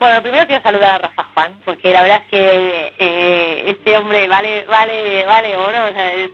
Bueno, 0.00 0.20
primero 0.20 0.44
quiero 0.48 0.60
saludar 0.60 0.96
a 0.96 0.98
Rafa 1.06 1.28
Juan, 1.34 1.60
porque 1.64 1.92
la 1.92 2.02
verdad 2.02 2.22
es 2.24 2.30
que 2.30 2.92
eh, 2.98 3.70
este 3.70 3.96
hombre 3.96 4.26
vale 4.26 4.64
vale 4.64 5.24
vale 5.24 5.56
oro, 5.56 5.84
o 5.88 5.92
sea, 5.92 6.14
es, 6.14 6.30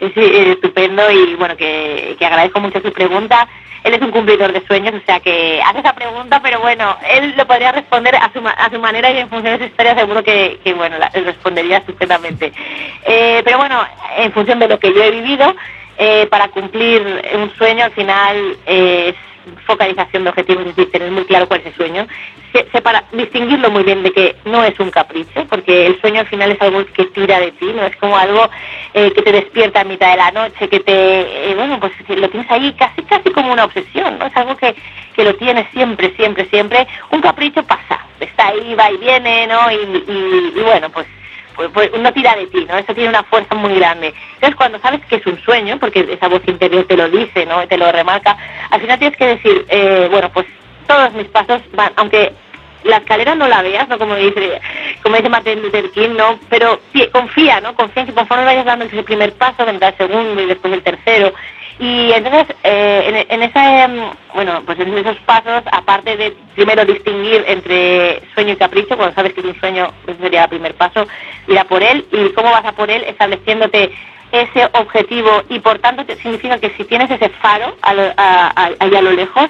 estupendo 0.00 1.10
y 1.10 1.34
bueno, 1.34 1.58
que, 1.58 2.16
que 2.18 2.24
agradezco 2.24 2.58
mucho 2.60 2.80
su 2.80 2.90
pregunta 2.90 3.46
él 3.86 3.94
es 3.94 4.02
un 4.02 4.10
cumplidor 4.10 4.52
de 4.52 4.66
sueños, 4.66 4.94
o 4.94 5.06
sea 5.06 5.20
que 5.20 5.62
hace 5.62 5.78
esa 5.78 5.94
pregunta, 5.94 6.40
pero 6.42 6.58
bueno, 6.60 6.96
él 7.08 7.34
lo 7.36 7.46
podría 7.46 7.70
responder 7.70 8.16
a 8.16 8.32
su, 8.32 8.40
a 8.44 8.68
su 8.68 8.80
manera 8.80 9.12
y 9.12 9.18
en 9.18 9.28
función 9.28 9.54
de 9.54 9.64
su 9.64 9.70
historia 9.70 9.94
seguro 9.94 10.24
que, 10.24 10.58
bueno, 10.76 10.96
él 11.12 11.24
respondería 11.24 11.78
estupendamente. 11.78 12.52
Eh, 13.04 13.42
pero 13.44 13.58
bueno, 13.58 13.86
en 14.18 14.32
función 14.32 14.58
de 14.58 14.66
lo 14.66 14.80
que 14.80 14.92
yo 14.92 15.02
he 15.04 15.12
vivido, 15.12 15.54
eh, 15.98 16.26
para 16.26 16.48
cumplir 16.48 17.22
un 17.34 17.54
sueño 17.56 17.84
al 17.84 17.92
final 17.92 18.56
es 18.66 19.14
focalización 19.66 20.24
de 20.24 20.30
objetivos, 20.30 20.66
es 20.66 20.76
decir, 20.76 20.92
tener 20.92 21.10
muy 21.10 21.24
claro 21.24 21.46
cuál 21.48 21.60
es 21.60 21.66
el 21.66 21.74
sueño, 21.74 22.06
para 22.82 23.04
distinguirlo 23.12 23.70
muy 23.70 23.82
bien 23.82 24.02
de 24.02 24.12
que 24.12 24.36
no 24.44 24.64
es 24.64 24.78
un 24.80 24.90
capricho, 24.90 25.44
porque 25.48 25.86
el 25.86 26.00
sueño 26.00 26.20
al 26.20 26.26
final 26.26 26.52
es 26.52 26.60
algo 26.60 26.84
que 26.86 27.04
tira 27.06 27.40
de 27.40 27.52
ti, 27.52 27.66
no 27.74 27.84
es 27.84 27.96
como 27.96 28.16
algo 28.16 28.48
eh, 28.94 29.12
que 29.12 29.22
te 29.22 29.32
despierta 29.32 29.80
a 29.80 29.84
mitad 29.84 30.10
de 30.10 30.16
la 30.16 30.30
noche, 30.30 30.68
que 30.68 30.80
te, 30.80 31.50
eh, 31.50 31.54
bueno, 31.54 31.78
pues 31.80 31.92
lo 32.08 32.28
tienes 32.30 32.50
ahí 32.50 32.72
casi, 32.72 33.02
casi 33.02 33.30
como 33.30 33.52
una 33.52 33.64
obsesión, 33.64 34.18
¿no? 34.18 34.26
Es 34.26 34.36
algo 34.36 34.56
que, 34.56 34.74
que 35.14 35.24
lo 35.24 35.34
tienes 35.34 35.66
siempre, 35.72 36.14
siempre, 36.16 36.46
siempre. 36.46 36.86
Un 37.10 37.20
capricho 37.20 37.62
pasa, 37.64 38.06
está 38.20 38.48
ahí, 38.48 38.74
va 38.74 38.90
y 38.90 38.96
viene, 38.98 39.46
¿no? 39.46 39.70
y, 39.70 40.54
y 40.56 40.62
bueno, 40.62 40.88
pues 40.90 41.06
pues, 41.56 41.70
pues, 41.72 41.90
no 41.98 42.12
tira 42.12 42.36
de 42.36 42.46
ti, 42.46 42.64
¿no? 42.68 42.76
Eso 42.76 42.94
tiene 42.94 43.08
una 43.08 43.24
fuerza 43.24 43.54
muy 43.54 43.74
grande. 43.74 44.14
Entonces, 44.34 44.56
cuando 44.56 44.78
sabes 44.78 45.04
que 45.06 45.16
es 45.16 45.26
un 45.26 45.40
sueño, 45.42 45.78
porque 45.78 46.06
esa 46.10 46.28
voz 46.28 46.42
interior 46.46 46.84
te 46.84 46.96
lo 46.96 47.08
dice, 47.08 47.46
¿no? 47.46 47.66
Te 47.66 47.78
lo 47.78 47.90
remarca, 47.90 48.36
al 48.70 48.80
final 48.80 48.98
tienes 48.98 49.16
que 49.16 49.26
decir, 49.26 49.64
eh, 49.68 50.08
bueno, 50.10 50.30
pues 50.32 50.46
todos 50.86 51.12
mis 51.14 51.26
pasos 51.28 51.62
van, 51.72 51.92
aunque 51.96 52.32
la 52.84 52.98
escalera 52.98 53.34
no 53.34 53.48
la 53.48 53.62
veas, 53.62 53.88
¿no? 53.88 53.98
Como 53.98 54.14
dice, 54.14 54.60
como 55.02 55.16
dice 55.16 55.28
Martin 55.28 55.62
Luther 55.62 55.90
King, 55.90 56.10
¿no? 56.16 56.38
Pero 56.48 56.80
confía, 57.12 57.60
¿no? 57.60 57.74
Confía 57.74 58.02
en 58.02 58.08
que 58.08 58.14
conforme 58.14 58.44
vayas 58.44 58.64
dando 58.64 58.84
ese 58.84 59.02
primer 59.02 59.32
paso, 59.32 59.66
vendrá 59.66 59.88
el 59.88 59.96
segundo 59.96 60.40
y 60.40 60.46
después 60.46 60.72
el 60.72 60.82
tercero. 60.82 61.32
Y 61.78 62.10
entonces, 62.12 62.56
eh, 62.64 63.26
en, 63.28 63.42
esa, 63.42 63.84
em, 63.84 64.10
bueno, 64.34 64.62
pues 64.64 64.80
en 64.80 64.96
esos 64.96 65.16
pasos, 65.18 65.62
aparte 65.70 66.16
de 66.16 66.34
primero 66.54 66.84
distinguir 66.86 67.44
entre 67.46 68.22
sueño 68.34 68.54
y 68.54 68.56
capricho, 68.56 68.96
cuando 68.96 69.14
sabes 69.14 69.34
que 69.34 69.40
es 69.40 69.46
un 69.46 69.60
sueño, 69.60 69.92
ese 70.06 70.18
sería 70.18 70.44
el 70.44 70.48
primer 70.48 70.74
paso, 70.74 71.06
ir 71.46 71.58
a 71.58 71.64
por 71.64 71.82
él. 71.82 72.06
¿Y 72.12 72.30
cómo 72.30 72.50
vas 72.50 72.64
a 72.64 72.72
por 72.72 72.90
él? 72.90 73.04
Estableciéndote 73.06 73.92
ese 74.32 74.68
objetivo 74.72 75.42
y 75.48 75.60
por 75.60 75.78
tanto 75.78 76.04
significa 76.16 76.58
que 76.58 76.70
si 76.70 76.84
tienes 76.84 77.10
ese 77.10 77.28
faro 77.28 77.76
allá 77.82 78.52
a, 78.56 79.02
lo 79.02 79.12
lejos, 79.12 79.48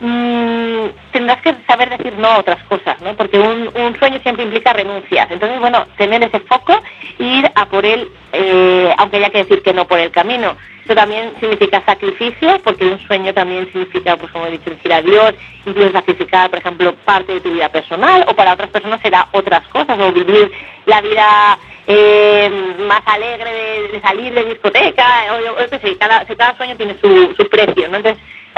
mmm, 0.00 0.86
tendrás 1.12 1.40
que 1.42 1.54
saber 1.66 1.90
decir 1.90 2.14
no 2.18 2.28
a 2.28 2.38
otras 2.38 2.62
cosas, 2.64 3.00
¿no? 3.00 3.14
Porque 3.14 3.38
un, 3.38 3.96
sueño 3.98 4.20
siempre 4.22 4.44
implica 4.44 4.72
renuncias. 4.72 5.30
Entonces, 5.30 5.58
bueno, 5.60 5.86
tener 5.96 6.22
ese 6.22 6.40
foco 6.40 6.80
e 7.18 7.24
ir 7.24 7.50
a 7.54 7.66
por 7.66 7.84
él, 7.84 8.08
eh, 8.32 8.92
aunque 8.98 9.16
haya 9.16 9.30
que 9.30 9.44
decir 9.44 9.62
que 9.62 9.72
no 9.72 9.86
por 9.86 9.98
el 9.98 10.10
camino. 10.10 10.56
Eso 10.84 10.94
también 10.94 11.32
significa 11.38 11.82
sacrificio, 11.84 12.58
porque 12.64 12.86
un 12.86 12.98
sueño 13.00 13.34
también 13.34 13.70
significa, 13.72 14.16
pues 14.16 14.32
como 14.32 14.46
he 14.46 14.52
dicho, 14.52 14.70
decir 14.70 14.90
adiós, 14.90 15.34
incluso 15.66 15.92
sacrificar, 15.92 16.48
por 16.48 16.60
ejemplo, 16.60 16.94
parte 17.04 17.34
de 17.34 17.40
tu 17.40 17.52
vida 17.52 17.68
personal, 17.68 18.24
o 18.26 18.34
para 18.34 18.54
otras 18.54 18.70
personas 18.70 19.00
será 19.02 19.28
otras 19.32 19.66
cosas, 19.68 19.98
o 19.98 20.12
vivir 20.12 20.50
la 20.86 21.02
vida 21.02 21.58
eh, 21.86 22.74
más 22.86 23.02
alegre 23.04 23.90
de, 23.92 24.00
salir 24.00 24.32
de 24.32 24.44
discoteca, 24.44 25.04
o, 25.32 25.62
o, 25.62 25.98
cada, 25.98 26.56
sueño 26.56 26.76
tiene 26.76 26.96
su, 27.00 27.48
precio, 27.50 27.88
¿no? 27.88 27.98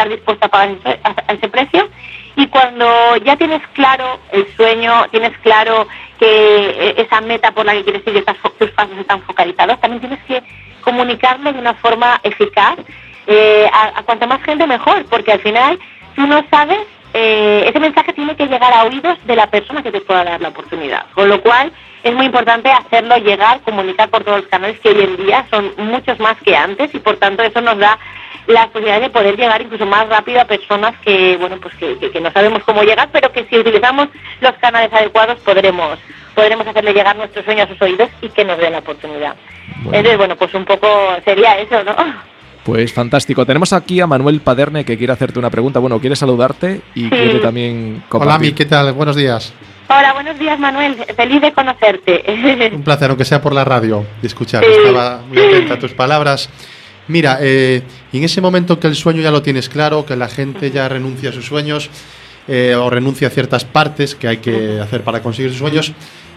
Estar 0.00 0.08
dispuesta 0.08 0.46
a 0.46 0.48
pagar 0.48 0.76
ese 1.28 1.48
precio. 1.48 1.88
Y 2.36 2.46
cuando 2.46 3.16
ya 3.24 3.36
tienes 3.36 3.60
claro 3.74 4.18
el 4.32 4.46
sueño, 4.56 5.06
tienes 5.10 5.36
claro 5.38 5.86
que 6.18 6.26
eh, 6.26 6.94
esa 6.98 7.20
meta 7.20 7.50
por 7.52 7.66
la 7.66 7.72
que 7.74 7.84
quieres 7.84 8.02
ir, 8.06 8.24
tus 8.58 8.70
pasos 8.70 8.96
están 8.98 9.22
focalizados, 9.22 9.80
también 9.80 10.00
tienes 10.00 10.24
que 10.24 10.42
comunicarlo 10.80 11.52
de 11.52 11.58
una 11.58 11.74
forma 11.74 12.20
eficaz 12.22 12.76
eh, 13.26 13.68
a, 13.72 14.02
cuanta 14.04 14.26
más 14.26 14.42
gente 14.42 14.66
mejor, 14.66 15.04
porque 15.06 15.32
al 15.32 15.40
final 15.40 15.78
tú 16.14 16.26
no 16.26 16.42
sabes, 16.50 16.80
eh, 17.12 17.64
ese 17.68 17.80
mensaje 17.80 18.12
tiene 18.12 18.36
que 18.36 18.46
llegar 18.46 18.72
a 18.72 18.84
oídos 18.84 19.18
de 19.26 19.36
la 19.36 19.48
persona 19.48 19.82
que 19.82 19.92
te 19.92 20.00
pueda 20.00 20.24
dar 20.24 20.40
la 20.40 20.48
oportunidad. 20.48 21.06
Con 21.14 21.28
lo 21.28 21.42
cual 21.42 21.72
es 22.02 22.14
muy 22.14 22.26
importante 22.26 22.70
hacerlo 22.70 23.16
llegar, 23.18 23.60
comunicar 23.60 24.08
por 24.08 24.24
todos 24.24 24.38
los 24.38 24.48
canales 24.48 24.80
que 24.80 24.90
hoy 24.90 25.02
en 25.02 25.16
día 25.16 25.44
son 25.50 25.72
muchos 25.76 26.18
más 26.20 26.36
que 26.42 26.56
antes 26.56 26.94
y 26.94 26.98
por 27.00 27.16
tanto 27.16 27.42
eso 27.42 27.60
nos 27.60 27.76
da 27.76 27.98
la 28.46 28.66
posibilidad 28.68 29.00
de 29.00 29.10
poder 29.10 29.36
llegar 29.36 29.62
incluso 29.62 29.86
más 29.86 30.08
rápido 30.08 30.40
a 30.40 30.44
personas 30.44 30.94
que, 31.00 31.36
bueno, 31.38 31.58
pues 31.60 31.74
que, 31.74 32.20
no 32.20 32.32
sabemos 32.32 32.62
cómo 32.64 32.82
llegar, 32.82 33.08
pero 33.12 33.32
que 33.32 33.46
si 33.46 33.58
utilizamos 33.58 34.08
los 34.40 34.52
canales 34.54 34.92
adecuados 34.92 35.38
podremos 35.40 35.98
podremos 36.34 36.66
hacerle 36.66 36.92
llegar 36.92 37.16
nuestros 37.16 37.44
sueños 37.44 37.66
a 37.66 37.72
sus 37.72 37.82
oídos 37.82 38.08
y 38.22 38.28
que 38.28 38.44
nos 38.44 38.58
den 38.58 38.72
la 38.72 38.78
oportunidad. 38.78 39.34
Entonces, 39.84 40.16
bueno, 40.16 40.36
pues 40.36 40.54
un 40.54 40.64
poco 40.64 40.86
sería 41.24 41.58
eso, 41.58 41.82
¿no? 41.84 41.94
Pues 42.64 42.92
fantástico. 42.92 43.44
Tenemos 43.46 43.72
aquí 43.72 44.00
a 44.00 44.06
Manuel 44.06 44.40
Paderne 44.40 44.84
que 44.84 44.96
quiere 44.96 45.12
hacerte 45.12 45.38
una 45.38 45.50
pregunta. 45.50 45.80
Bueno, 45.80 45.98
quiere 45.98 46.14
saludarte 46.14 46.82
y 46.94 47.08
quiere 47.08 47.38
también 47.40 48.02
compartir. 48.08 48.36
Hola, 48.36 48.38
Mi, 48.38 48.52
¿qué 48.52 48.66
tal? 48.66 48.92
Buenos 48.92 49.16
días. 49.16 49.52
Hola, 49.88 50.12
buenos 50.12 50.38
días, 50.38 50.58
Manuel. 50.58 50.94
Feliz 51.16 51.40
de 51.40 51.52
conocerte. 51.52 52.22
Un 52.72 52.82
placer, 52.84 53.10
aunque 53.10 53.24
sea 53.24 53.42
por 53.42 53.52
la 53.52 53.64
radio, 53.64 54.04
de 54.20 54.28
escuchar. 54.28 54.62
Estaba 54.62 55.22
muy 55.28 55.38
atenta 55.38 55.74
a 55.74 55.78
tus 55.78 55.94
palabras. 55.94 56.48
Mira, 57.10 57.38
eh, 57.40 57.82
en 58.12 58.22
ese 58.22 58.40
momento 58.40 58.78
que 58.78 58.86
el 58.86 58.94
sueño 58.94 59.20
ya 59.20 59.32
lo 59.32 59.42
tienes 59.42 59.68
claro, 59.68 60.06
que 60.06 60.14
la 60.14 60.28
gente 60.28 60.70
ya 60.70 60.88
renuncia 60.88 61.30
a 61.30 61.32
sus 61.32 61.44
sueños 61.44 61.90
eh, 62.46 62.76
o 62.76 62.88
renuncia 62.88 63.26
a 63.26 63.30
ciertas 63.30 63.64
partes 63.64 64.14
que 64.14 64.28
hay 64.28 64.36
que 64.36 64.78
hacer 64.80 65.02
para 65.02 65.20
conseguir 65.20 65.50
sus 65.50 65.58
sueños, 65.58 65.92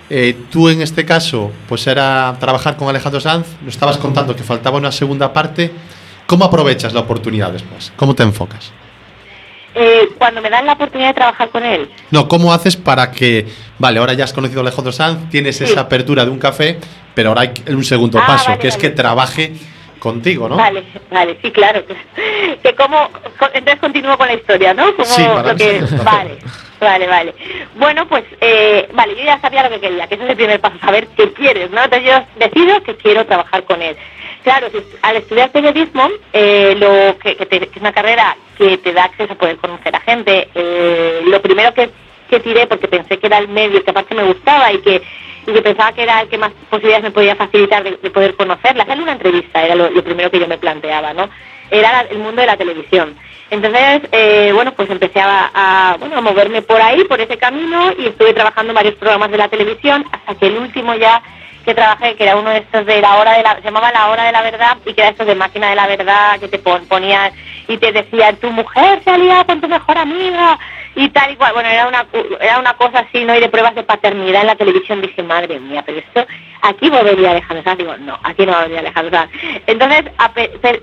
eh, 0.10 0.36
tú 0.50 0.70
en 0.70 0.82
este 0.82 1.06
caso, 1.06 1.52
pues 1.70 1.86
era 1.86 2.36
trabajar 2.40 2.76
con 2.76 2.90
Alejandro 2.90 3.22
Sanz, 3.22 3.46
nos 3.62 3.76
estabas 3.76 3.98
contando 3.98 4.36
que 4.36 4.42
faltaba 4.42 4.78
una 4.78 4.92
segunda 4.92 5.32
parte. 5.32 5.72
¿Cómo 6.26 6.46
aprovechas 6.46 6.92
la 6.92 7.02
oportunidad 7.02 7.52
después? 7.52 7.94
¿Cómo 7.96 8.16
te 8.16 8.24
enfocas? 8.24 8.72
cuando 10.20 10.40
me 10.40 10.52
dan 10.52 10.68
la 10.68 10.74
oportunidad 10.74 11.10
de 11.10 11.14
trabajar 11.16 11.50
con 11.50 11.66
él. 11.66 11.90
No, 12.12 12.28
¿cómo 12.28 12.54
haces 12.54 12.78
para 12.78 13.12
que, 13.12 13.48
vale, 13.80 14.00
ahora 14.00 14.14
ya 14.14 14.24
has 14.24 14.32
conocido 14.32 14.60
a 14.60 14.62
Alejandro 14.62 14.94
Sanz, 14.94 15.30
tienes 15.32 15.60
esa 15.62 15.82
apertura 15.82 16.24
de 16.24 16.30
un 16.30 16.38
café, 16.38 16.80
pero 17.16 17.30
ahora 17.30 17.42
hay 17.42 17.54
un 17.74 17.84
segundo 17.84 18.20
ah, 18.20 18.28
paso, 18.28 18.60
que 18.60 18.68
es 18.68 18.78
que 18.78 18.92
trabaje 18.92 19.54
contigo, 20.04 20.50
¿no? 20.50 20.58
Vale, 20.58 20.84
vale, 21.10 21.38
sí, 21.42 21.50
claro. 21.50 21.82
Que 22.62 22.76
como, 22.76 23.10
entonces 23.54 23.80
continúo 23.80 24.18
con 24.18 24.28
la 24.28 24.34
historia, 24.34 24.74
¿no? 24.74 24.94
Como 24.96 25.06
sí, 25.06 25.24
lo 25.24 25.56
que, 25.56 25.82
vale, 26.04 26.38
vale, 26.78 27.08
vale. 27.08 27.34
Bueno, 27.76 28.06
pues, 28.10 28.26
eh, 28.42 28.90
vale, 28.94 29.16
yo 29.16 29.24
ya 29.24 29.40
sabía 29.40 29.64
lo 29.64 29.70
que 29.70 29.80
quería, 29.80 30.06
que 30.08 30.16
ese 30.16 30.26
es 30.26 30.30
el 30.32 30.36
primer 30.36 30.60
paso, 30.60 30.78
saber 30.80 31.08
qué 31.16 31.32
quieres, 31.32 31.72
¿no? 31.72 31.86
Entonces 31.86 32.10
yo 32.10 32.26
decido 32.38 32.84
que 32.84 32.98
quiero 32.98 33.26
trabajar 33.26 33.64
con 33.64 33.82
él. 33.82 33.96
Claro, 34.44 34.68
al 35.04 35.16
estudiar 35.16 35.52
periodismo, 35.52 36.10
eh, 36.34 36.76
lo 36.78 37.18
que, 37.20 37.38
es 37.40 37.82
una 37.82 37.94
carrera 37.94 38.36
que 38.58 38.78
te 38.80 38.92
da 38.92 39.06
acceso 39.06 39.32
a 39.32 39.38
poder 39.38 39.56
conocer 39.56 39.96
a 39.96 40.02
gente, 40.02 40.50
eh, 40.54 41.22
lo 41.26 41.42
primero 41.42 41.74
que, 41.74 41.90
que 42.30 42.42
tiré, 42.42 42.68
porque 42.68 42.90
pensé 42.90 43.20
que 43.20 43.28
era 43.28 43.38
el 43.38 43.48
medio 43.48 43.82
que 43.82 43.92
aparte 43.92 44.16
me 44.16 44.24
gustaba 44.24 44.70
y 44.74 44.80
que 44.80 45.02
y 45.46 45.54
que 45.54 45.62
pensaba 45.62 45.92
que 45.92 46.04
era 46.04 46.22
el 46.22 46.30
que 46.30 46.38
más 46.38 46.52
posibilidades 46.70 47.04
me 47.04 47.12
podía 47.12 47.36
facilitar 47.36 47.84
de, 47.84 48.10
poder 48.10 48.36
conocerla. 48.36 48.84
Hacerle 48.84 49.04
una 49.04 49.14
entrevista 49.14 49.64
era 49.64 49.76
lo, 49.76 50.04
primero 50.04 50.32
que 50.32 50.40
yo 50.40 50.48
me 50.48 50.58
planteaba, 50.58 51.14
¿no? 51.14 51.30
Era 51.70 52.02
el 52.02 52.20
mundo 52.20 52.42
de 52.42 52.48
la 52.48 52.58
televisión. 52.58 53.16
Entonces, 53.50 54.02
eh, 54.12 54.52
bueno, 54.54 54.74
pues 54.74 54.90
empecé 54.90 55.20
a, 55.22 55.96
bueno, 56.00 56.18
a 56.18 56.22
moverme 56.22 56.62
por 56.62 56.82
ahí, 56.82 57.04
por 57.06 57.20
ese 57.22 57.38
camino, 57.38 57.94
y 57.98 58.08
estuve 58.08 58.34
trabajando 58.34 58.72
en 58.72 58.76
varios 58.76 58.96
programas 58.96 59.32
de 59.32 59.38
la 59.38 59.48
televisión, 59.48 60.06
hasta 60.12 60.36
que 60.36 60.48
el 60.48 60.58
último 60.58 60.96
ya 60.96 61.22
que 61.64 61.74
trabajé, 61.74 62.16
que 62.16 62.24
era 62.24 62.36
uno 62.36 62.50
de 62.50 62.58
estos 62.58 62.86
de 62.86 63.02
la 63.02 63.18
hora 63.18 63.38
de 63.38 63.44
la, 63.44 63.56
se 63.56 63.62
llamaba 63.62 63.92
la 63.92 64.10
hora 64.10 64.24
de 64.26 64.32
la 64.32 64.42
verdad 64.42 64.78
y 64.86 64.94
que 64.94 65.02
era 65.02 65.12
estos 65.12 65.28
de 65.28 65.36
máquina 65.36 65.70
de 65.70 65.76
la 65.76 65.88
verdad 65.88 66.40
que 66.40 66.50
te 66.50 66.60
ponían 66.60 67.32
y 67.68 67.78
te 67.78 67.92
decían 67.92 68.36
tu 68.38 68.52
mujer 68.52 69.02
se 69.04 69.32
ha 69.32 69.46
con 69.46 69.62
tu 69.62 69.70
mejor 69.70 69.98
amiga 69.98 70.60
y 70.96 71.10
tal 71.10 71.32
y 71.32 71.36
cual. 71.36 71.54
Bueno, 71.54 71.70
era 71.70 71.88
una, 71.88 72.06
era 72.40 72.60
una 72.60 72.74
cosa 72.74 73.00
así, 73.00 73.24
¿no? 73.26 73.36
Y 73.36 73.40
de 73.40 73.50
pruebas 73.50 73.76
de 73.76 73.84
paternidad 73.84 74.42
en 74.42 74.48
la 74.48 74.56
televisión 74.56 75.02
dije, 75.02 75.24
madre 75.24 75.60
mía, 75.60 75.84
pero 75.86 76.00
esto, 76.00 76.26
aquí 76.62 76.90
volvería 76.90 77.32
Alejandro 77.32 77.64
Sanz. 77.64 77.78
Digo, 77.78 77.98
no, 77.98 78.18
aquí 78.24 78.46
no 78.46 78.54
volvería 78.54 78.80
Alejandro 78.80 79.18
Sanz. 79.18 79.32
Entonces, 79.68 80.06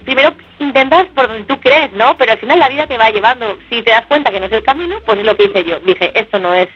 primero 0.05 0.35
intentas 0.59 1.07
por 1.15 1.29
donde 1.29 1.45
tú 1.45 1.61
crees, 1.61 1.93
¿no? 1.93 2.17
Pero 2.17 2.33
al 2.33 2.39
final 2.39 2.59
la 2.59 2.69
vida 2.69 2.87
te 2.87 2.99
va 2.99 3.11
llevando. 3.11 3.59
Si 3.69 3.83
te 3.83 3.91
das 3.91 4.07
cuenta 4.07 4.31
que 4.31 4.41
no 4.41 4.47
es 4.47 4.53
el 4.53 4.63
camino, 4.63 5.01
pues 5.05 5.19
es 5.19 5.25
lo 5.25 5.37
que 5.37 5.45
hice 5.45 5.65
yo. 5.65 5.81
Dije, 5.81 6.13
esto 6.19 6.39
no 6.39 6.55
es 6.55 6.69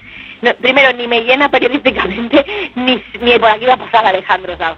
primero, 0.61 0.93
ni 0.93 1.09
me 1.09 1.23
llena 1.23 1.51
periodísticamente, 1.51 2.45
ni, 2.75 3.03
ni 3.21 3.39
por 3.39 3.49
aquí 3.49 3.65
va 3.65 3.75
a 3.75 3.79
pasar 3.79 4.07
Alejandro 4.07 4.57
Sanz. 4.59 4.77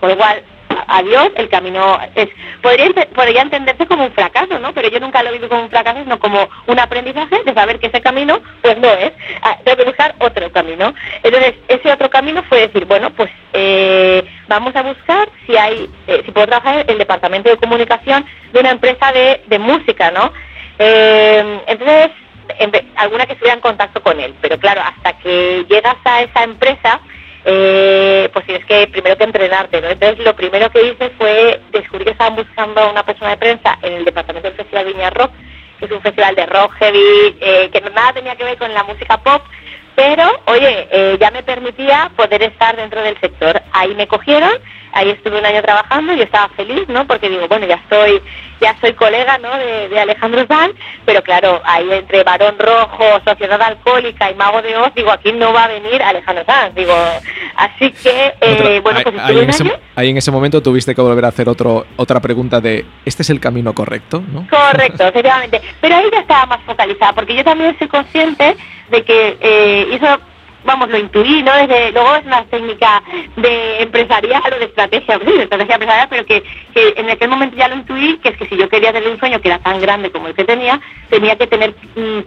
Adiós, 0.86 1.30
el 1.36 1.48
camino 1.48 1.98
es 2.14 2.28
podría, 2.62 3.42
entenderse 3.42 3.86
como 3.86 4.04
un 4.04 4.12
fracaso, 4.12 4.58
¿no? 4.58 4.72
Pero 4.72 4.88
yo 4.88 5.00
nunca 5.00 5.22
lo 5.22 5.32
vivo 5.32 5.48
como 5.48 5.62
un 5.62 5.70
fracaso, 5.70 6.00
sino 6.02 6.18
como 6.18 6.48
un 6.66 6.78
aprendizaje 6.78 7.42
de 7.44 7.54
saber 7.54 7.78
que 7.78 7.86
ese 7.88 8.00
camino, 8.00 8.40
pues 8.62 8.78
no 8.78 8.88
es. 8.88 9.12
Ah, 9.42 9.58
tengo 9.64 9.78
que 9.78 9.84
buscar 9.84 10.14
otro 10.18 10.50
camino. 10.52 10.94
Entonces, 11.22 11.54
ese 11.68 11.92
otro 11.92 12.10
camino 12.10 12.42
fue 12.48 12.60
decir, 12.60 12.84
bueno, 12.84 13.10
pues 13.10 13.30
eh, 13.52 14.24
vamos 14.48 14.74
a 14.76 14.82
buscar 14.82 15.28
si 15.46 15.56
hay, 15.56 15.88
eh, 16.06 16.22
si 16.24 16.32
puedo 16.32 16.46
trabajar 16.46 16.80
en 16.80 16.90
el 16.90 16.98
departamento 16.98 17.50
de 17.50 17.56
comunicación 17.56 18.24
de 18.52 18.60
una 18.60 18.70
empresa 18.70 19.12
de, 19.12 19.42
de 19.46 19.58
música, 19.58 20.10
¿no? 20.10 20.32
Eh, 20.78 21.60
entonces, 21.66 22.10
alguna 22.96 23.26
que 23.26 23.32
estuviera 23.32 23.54
en 23.54 23.60
contacto 23.60 24.02
con 24.02 24.20
él. 24.20 24.34
Pero 24.40 24.58
claro, 24.58 24.82
hasta 24.82 25.18
que 25.18 25.64
llegas 25.68 25.96
a 26.04 26.22
esa 26.22 26.44
empresa, 26.44 27.00
eh, 27.48 28.28
pues 28.32 28.44
tienes 28.44 28.66
que 28.66 28.88
primero 28.88 29.16
que 29.16 29.22
entrenarte, 29.22 29.80
¿no? 29.80 29.88
Entonces 29.88 30.18
lo 30.24 30.34
primero 30.34 30.68
que 30.70 30.82
hice 30.82 31.10
fue 31.10 31.60
descubrir 31.70 32.06
que 32.06 32.10
estaban 32.10 32.34
buscando 32.34 32.80
a 32.80 32.90
una 32.90 33.04
persona 33.04 33.30
de 33.30 33.36
prensa 33.36 33.78
en 33.82 33.92
el 33.94 34.04
departamento 34.04 34.48
del 34.48 34.56
Festival 34.56 34.86
Viña 34.86 35.10
Rock, 35.10 35.30
que 35.78 35.84
es 35.84 35.92
un 35.92 36.00
festival 36.02 36.34
de 36.34 36.44
rock 36.46 36.72
heavy, 36.80 37.36
eh, 37.40 37.70
que 37.72 37.80
nada 37.82 38.12
tenía 38.14 38.34
que 38.34 38.42
ver 38.42 38.58
con 38.58 38.74
la 38.74 38.82
música 38.82 39.18
pop, 39.18 39.42
pero 39.94 40.28
oye, 40.46 40.88
eh, 40.90 41.16
ya 41.20 41.30
me 41.30 41.44
permitía 41.44 42.10
poder 42.16 42.42
estar 42.42 42.74
dentro 42.74 43.00
del 43.00 43.18
sector. 43.20 43.62
Ahí 43.72 43.94
me 43.94 44.08
cogieron 44.08 44.50
ahí 44.92 45.10
estuve 45.10 45.38
un 45.38 45.46
año 45.46 45.62
trabajando 45.62 46.12
y 46.14 46.22
estaba 46.22 46.48
feliz, 46.50 46.88
¿no? 46.88 47.06
Porque 47.06 47.28
digo, 47.28 47.46
bueno, 47.48 47.66
ya 47.66 47.82
soy, 47.88 48.20
ya 48.60 48.76
soy 48.80 48.94
colega, 48.94 49.38
¿no? 49.38 49.56
De, 49.56 49.98
Alejandro 49.98 50.46
Sanz, 50.46 50.74
pero 51.04 51.22
claro, 51.22 51.60
ahí 51.64 51.90
entre 51.90 52.22
Varón 52.22 52.56
Rojo, 52.58 53.04
Sociedad 53.24 53.60
Alcohólica 53.60 54.30
y 54.30 54.34
Mago 54.34 54.62
de 54.62 54.76
Oz, 54.76 54.92
digo, 54.94 55.10
aquí 55.10 55.32
no 55.32 55.52
va 55.52 55.64
a 55.64 55.68
venir 55.68 56.02
Alejandro 56.02 56.44
Sanz, 56.44 56.74
digo, 56.74 56.94
así 57.56 57.90
que, 57.92 58.34
eh, 58.40 58.80
bueno, 58.82 59.00
pues 59.02 59.14
ahí, 59.20 59.38
en 59.38 59.50
ese, 59.50 59.80
ahí 59.94 60.10
en 60.10 60.16
ese 60.18 60.30
momento 60.30 60.62
tuviste 60.62 60.94
que 60.94 61.00
volver 61.00 61.24
a 61.24 61.28
hacer 61.28 61.48
otro, 61.48 61.86
otra 61.96 62.20
pregunta 62.20 62.60
de, 62.60 62.84
¿este 63.04 63.22
es 63.22 63.30
el 63.30 63.40
camino 63.40 63.74
correcto, 63.74 64.22
no? 64.32 64.46
Correcto, 64.48 65.04
efectivamente, 65.08 65.60
pero 65.80 65.96
ahí 65.96 66.08
ya 66.12 66.20
estaba 66.20 66.46
más 66.46 66.60
focalizada, 66.64 67.12
porque 67.14 67.34
yo 67.34 67.42
también 67.42 67.76
soy 67.78 67.88
consciente 67.88 68.56
de 68.90 69.02
que 69.04 69.36
eh, 69.40 69.88
hizo 69.92 70.06
vamos, 70.66 70.90
lo 70.90 70.98
intuí, 70.98 71.42
¿no? 71.42 71.52
Desde, 71.54 71.92
luego 71.92 72.16
es 72.16 72.26
una 72.26 72.44
técnica 72.44 73.02
de 73.36 73.82
empresarial 73.82 74.42
o 74.54 74.58
de 74.58 74.64
estrategia, 74.66 75.18
de 75.18 75.42
estrategia 75.42 75.74
empresarial, 75.74 76.08
pero 76.10 76.26
que, 76.26 76.42
en 76.74 77.08
aquel 77.08 77.30
momento 77.30 77.56
ya 77.56 77.68
lo 77.68 77.76
intuí, 77.76 78.18
que 78.18 78.30
es 78.30 78.36
que 78.36 78.46
si 78.46 78.56
yo 78.56 78.68
quería 78.68 78.92
tener 78.92 79.08
un 79.08 79.18
sueño 79.18 79.40
que 79.40 79.48
era 79.48 79.58
tan 79.58 79.80
grande 79.80 80.10
como 80.10 80.28
el 80.28 80.34
que 80.34 80.44
tenía, 80.44 80.80
tenía 81.08 81.36
que 81.36 81.46
tener 81.46 81.74
mm, 81.94 82.20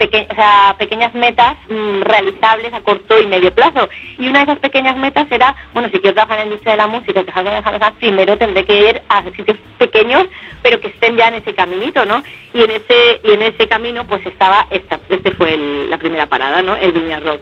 pequeñas 0.78 1.14
metas 1.14 1.56
mm, 1.70 2.02
realizables 2.02 2.74
a 2.74 2.82
corto 2.82 3.20
y 3.20 3.28
medio 3.28 3.54
plazo. 3.54 3.90
Y 4.18 4.28
una 4.28 4.40
de 4.40 4.46
esas 4.46 4.60
pequeñas 4.60 4.98
metas 4.98 5.28
era, 5.30 5.56
bueno, 5.74 5.90
si 5.90 6.00
quiero 6.00 6.16
trabajar 6.16 6.40
en 6.40 6.46
la 6.46 6.46
industria 6.46 6.72
de 6.72 6.78
la 6.78 6.88
música, 6.88 7.24
que 7.24 7.32
salga 7.32 7.94
primero 8.00 8.38
tendré 8.38 8.66
que 8.66 8.90
ir 8.90 9.02
a 9.10 9.24
sitios 9.24 9.58
pequeños, 9.78 10.26
pero 10.62 10.80
que 10.80 10.88
estén 10.88 11.18
ya 11.18 11.28
en 11.28 11.36
ese 11.36 11.54
caminito, 11.54 12.06
¿no? 12.06 12.24
Y 12.54 12.62
en 12.62 12.72
ese, 12.72 13.22
y 13.24 13.32
en 13.32 13.42
ese 13.42 13.68
camino, 13.68 14.06
pues 14.08 14.26
estaba, 14.26 14.68
esta, 14.70 15.00
este 15.10 15.32
fue 15.32 15.58
la 15.58 15.98
primera 15.98 16.28
parada, 16.28 16.62
¿no? 16.62 16.76
El 16.76 16.92
Viña 16.92 17.20
Rock. 17.20 17.42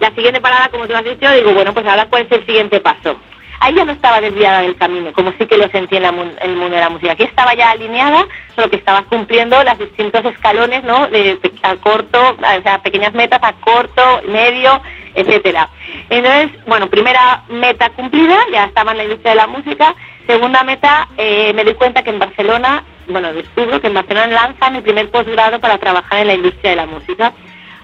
La 0.00 0.10
siguiente 0.14 0.40
parada, 0.40 0.68
como 0.68 0.86
tú 0.86 0.94
has 0.94 1.04
dicho, 1.04 1.30
digo, 1.30 1.52
bueno, 1.52 1.72
pues 1.72 1.86
ahora 1.86 2.06
cuál 2.06 2.22
es 2.22 2.32
el 2.32 2.46
siguiente 2.46 2.80
paso. 2.80 3.16
Ahí 3.60 3.74
ya 3.76 3.84
no 3.84 3.92
estaba 3.92 4.20
desviada 4.20 4.62
del 4.62 4.76
camino, 4.76 5.12
como 5.12 5.30
sí 5.38 5.46
que 5.46 5.56
lo 5.56 5.68
sentí 5.68 5.96
en, 5.96 6.04
el 6.04 6.56
mundo 6.56 6.74
de 6.74 6.80
la 6.80 6.90
música. 6.90 7.12
Aquí 7.12 7.22
estaba 7.22 7.54
ya 7.54 7.70
alineada, 7.70 8.26
solo 8.56 8.68
que 8.68 8.74
estaba 8.74 9.04
cumpliendo 9.04 9.62
los 9.62 9.78
distintos 9.78 10.24
escalones, 10.24 10.82
¿no? 10.82 11.06
De, 11.06 11.38
a 11.62 11.76
corto, 11.76 12.18
o 12.38 12.62
sea, 12.62 12.82
pequeñas 12.82 13.12
metas 13.14 13.38
a 13.40 13.52
corto, 13.52 14.02
medio, 14.26 14.82
etcétera. 15.14 15.68
Entonces, 16.10 16.50
bueno, 16.66 16.90
primera 16.90 17.44
meta 17.50 17.90
cumplida, 17.90 18.36
ya 18.52 18.64
estaba 18.64 18.90
en 18.90 18.98
la 18.98 19.04
industria 19.04 19.30
de 19.30 19.36
la 19.36 19.46
música. 19.46 19.94
Segunda 20.26 20.64
meta, 20.64 21.06
eh, 21.16 21.52
me 21.54 21.64
di 21.64 21.74
cuenta 21.74 22.02
que 22.02 22.10
en 22.10 22.18
Barcelona, 22.18 22.82
bueno, 23.06 23.32
descubro 23.32 23.80
que 23.80 23.86
en 23.86 23.94
Barcelona 23.94 24.26
lanzan 24.26 24.74
el 24.74 24.82
primer 24.82 25.08
posgrado 25.12 25.60
para 25.60 25.78
trabajar 25.78 26.18
en 26.18 26.26
la 26.26 26.34
industria 26.34 26.70
de 26.70 26.76
la 26.78 26.86
música. 26.86 27.32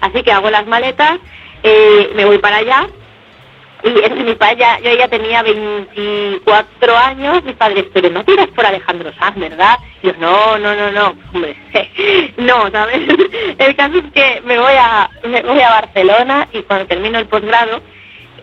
Así 0.01 0.23
que 0.23 0.31
hago 0.33 0.49
las 0.49 0.67
maletas 0.67 1.19
eh, 1.63 2.11
me 2.15 2.25
voy 2.25 2.37
para 2.37 2.57
allá 2.57 2.89
y 3.83 3.97
es 3.99 4.11
mi 4.11 4.35
padre 4.35 4.57
ya, 4.57 4.79
yo 4.79 4.93
ya 4.93 5.07
tenía 5.07 5.41
24 5.41 6.97
años, 6.97 7.43
mis 7.43 7.55
padres, 7.55 7.85
pero 7.93 8.09
no 8.09 8.25
tiras 8.25 8.47
por 8.47 8.65
Alejandro 8.65 9.11
Sanz, 9.17 9.37
¿verdad? 9.37 9.77
Y 10.03 10.07
yo, 10.07 10.13
no, 10.19 10.57
no, 10.57 10.75
no, 10.75 10.91
no, 10.91 11.15
hombre, 11.33 11.55
no, 12.37 12.69
¿sabes? 12.71 13.07
El 13.57 13.75
caso 13.77 13.99
es 13.99 14.11
que 14.13 14.41
me 14.43 14.59
voy 14.59 14.73
a, 14.77 15.09
me 15.23 15.41
voy 15.43 15.61
a 15.61 15.69
Barcelona 15.69 16.47
y 16.51 16.61
cuando 16.63 16.87
termino 16.87 17.19
el 17.19 17.27
posgrado, 17.27 17.81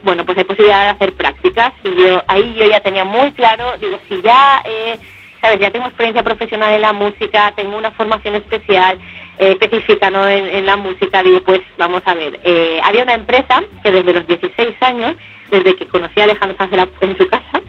bueno, 0.03 0.25
pues 0.25 0.39
hay 0.39 0.45
posibilidad 0.45 0.85
de 0.85 0.91
hacer 0.91 1.13
prácticas 1.15 1.73
y 1.85 1.95
yo, 1.95 2.23
ahí 2.29 2.55
yo 2.59 2.67
ya 2.67 2.81
tenía 2.81 3.05
muy 3.05 3.33
claro, 3.33 3.75
digo, 3.79 3.99
si 4.09 4.23
ya, 4.23 4.63
eh, 4.65 4.99
¿sabes? 5.43 5.61
Ya 5.61 5.71
tengo 5.71 5.87
experiencia 5.87 6.23
profesional 6.23 6.73
en 6.73 6.81
la 6.81 6.95
música, 6.95 7.53
tengo 7.55 7.77
una 7.77 7.91
formación 7.91 8.37
especial, 8.37 8.99
específica. 9.38 10.09
En, 10.09 10.66
la 10.66 10.77
música, 10.77 11.22
digo, 11.22 11.40
pues 11.42 11.61
vamos 11.79 12.03
a 12.05 12.14
ver, 12.14 12.40
eh, 12.44 12.81
había 12.83 13.03
una 13.03 13.14
empresa 13.14 13.62
que 13.83 13.90
desde 13.90 14.12
los 14.12 14.27
16 14.27 14.77
años, 14.81 15.16
desde 15.51 15.77
que 15.77 15.87
conocí 15.87 16.20
a 16.20 16.25
Alejandro 16.25 16.57
Sanz 16.59 16.88
en 17.01 17.18
su 17.18 17.29
casa, 17.29 17.62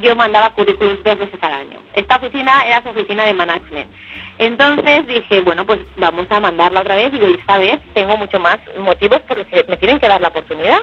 yo 0.00 0.14
mandaba 0.14 0.54
currículums 0.54 1.02
dos 1.02 1.18
veces 1.18 1.42
al 1.42 1.52
año. 1.52 1.80
Esta 1.94 2.16
oficina 2.16 2.62
era 2.66 2.82
su 2.82 2.90
oficina 2.90 3.24
de 3.24 3.34
management. 3.34 3.90
Entonces 4.38 5.06
dije, 5.06 5.40
bueno, 5.40 5.66
pues 5.66 5.80
vamos 5.96 6.26
a 6.30 6.40
mandarla 6.40 6.80
otra 6.80 6.96
vez. 6.96 7.12
Digo, 7.12 7.28
y 7.28 7.34
esta 7.34 7.58
vez 7.58 7.80
tengo 7.92 8.16
mucho 8.16 8.38
más 8.38 8.58
motivos 8.78 9.20
porque 9.26 9.64
me 9.68 9.76
tienen 9.76 9.98
que 9.98 10.08
dar 10.08 10.20
la 10.20 10.28
oportunidad. 10.28 10.80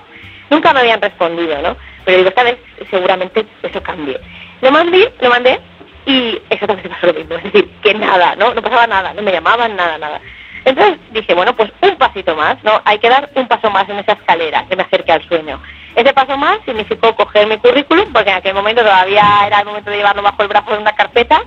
Nunca 0.50 0.74
me 0.74 0.82
habían 0.82 1.02
respondido, 1.02 1.62
¿no? 1.62 1.78
Pero 2.06 2.18
digo, 2.18 2.30
esta 2.30 2.44
vez 2.44 2.58
seguramente 2.90 3.46
eso 3.64 3.82
cambie. 3.82 4.20
Lo 4.62 4.72
mandé, 4.72 5.12
lo 5.22 5.30
mandé 5.30 5.60
y 6.08 6.42
exactamente 6.50 6.90
pasó 6.90 7.08
lo 7.08 7.14
mismo, 7.14 7.36
es 7.36 7.44
decir, 7.44 7.70
que 7.84 7.94
nada, 7.94 8.34
¿no? 8.38 8.54
No 8.54 8.62
pasaba 8.62 8.88
nada, 8.88 9.14
no 9.14 9.22
me 9.22 9.32
llamaban, 9.34 9.76
nada, 9.76 9.98
nada. 9.98 10.22
Entonces 10.64 10.98
dije, 11.12 11.34
bueno, 11.34 11.54
pues 11.54 11.70
un 11.82 11.98
pasito 11.98 12.34
más, 12.34 12.64
¿no? 12.64 12.82
Hay 12.86 12.98
que 13.00 13.10
dar 13.10 13.30
un 13.36 13.48
paso 13.48 13.70
más 13.70 13.90
en 13.90 14.00
esa 14.00 14.14
escalera 14.14 14.66
que 14.70 14.78
me 14.78 14.84
acerque 14.84 15.12
al 15.12 15.28
sueño. 15.28 15.62
Ese 15.96 16.14
paso 16.14 16.38
más 16.38 16.60
significó 16.64 17.14
coger 17.14 17.46
mi 17.48 17.58
currículum, 17.58 18.14
porque 18.14 18.30
en 18.30 18.38
aquel 18.38 18.54
momento 18.54 18.84
todavía 18.84 19.24
era 19.46 19.60
el 19.60 19.66
momento 19.66 19.92
de 19.92 19.98
llevarlo 19.98 20.22
bajo 20.22 20.42
el 20.42 20.48
brazo 20.48 20.74
en 20.74 20.82
una 20.82 20.96
carpeta, 20.96 21.44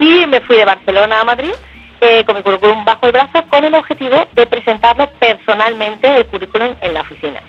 y 0.00 0.26
me 0.26 0.40
fui 0.40 0.56
de 0.56 0.64
Barcelona 0.64 1.20
a 1.20 1.24
Madrid 1.24 1.52
eh, 2.00 2.24
con 2.24 2.34
mi 2.34 2.42
currículum 2.42 2.84
bajo 2.84 3.06
el 3.06 3.12
brazo 3.12 3.44
con 3.48 3.64
el 3.64 3.74
objetivo 3.74 4.26
de 4.32 4.46
presentarlo 4.46 5.08
personalmente 5.20 6.16
el 6.16 6.26
currículum 6.26 6.74
en 6.80 6.94
la 6.94 7.02
oficina. 7.02 7.40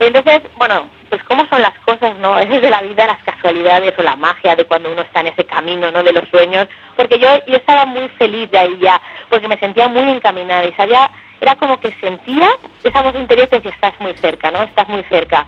Entonces, 0.00 0.42
bueno, 0.56 0.88
pues 1.08 1.22
cómo 1.24 1.46
son 1.48 1.60
las 1.62 1.76
cosas, 1.80 2.16
¿no? 2.18 2.38
Es 2.38 2.48
de 2.48 2.70
la 2.70 2.82
vida, 2.82 3.06
las 3.06 3.22
casualidades 3.24 3.94
o 3.98 4.02
la 4.02 4.16
magia 4.16 4.54
de 4.54 4.64
cuando 4.64 4.92
uno 4.92 5.02
está 5.02 5.20
en 5.20 5.28
ese 5.28 5.44
camino, 5.44 5.90
¿no? 5.90 6.02
De 6.02 6.12
los 6.12 6.28
sueños. 6.28 6.68
Porque 6.96 7.18
yo, 7.18 7.28
yo 7.46 7.56
estaba 7.56 7.84
muy 7.86 8.08
feliz 8.10 8.50
de 8.50 8.58
ahí 8.58 8.78
ya, 8.80 9.00
porque 9.28 9.48
me 9.48 9.58
sentía 9.58 9.88
muy 9.88 10.08
encaminada 10.08 10.64
y 10.64 10.72
sabía, 10.74 11.10
era 11.40 11.56
como 11.56 11.80
que 11.80 11.92
sentía 12.00 12.48
esa 12.84 13.02
voz 13.02 13.14
interior 13.14 13.48
que 13.48 13.68
estás 13.68 13.94
muy 14.00 14.14
cerca, 14.14 14.50
¿no? 14.50 14.62
Estás 14.62 14.88
muy 14.88 15.02
cerca. 15.04 15.46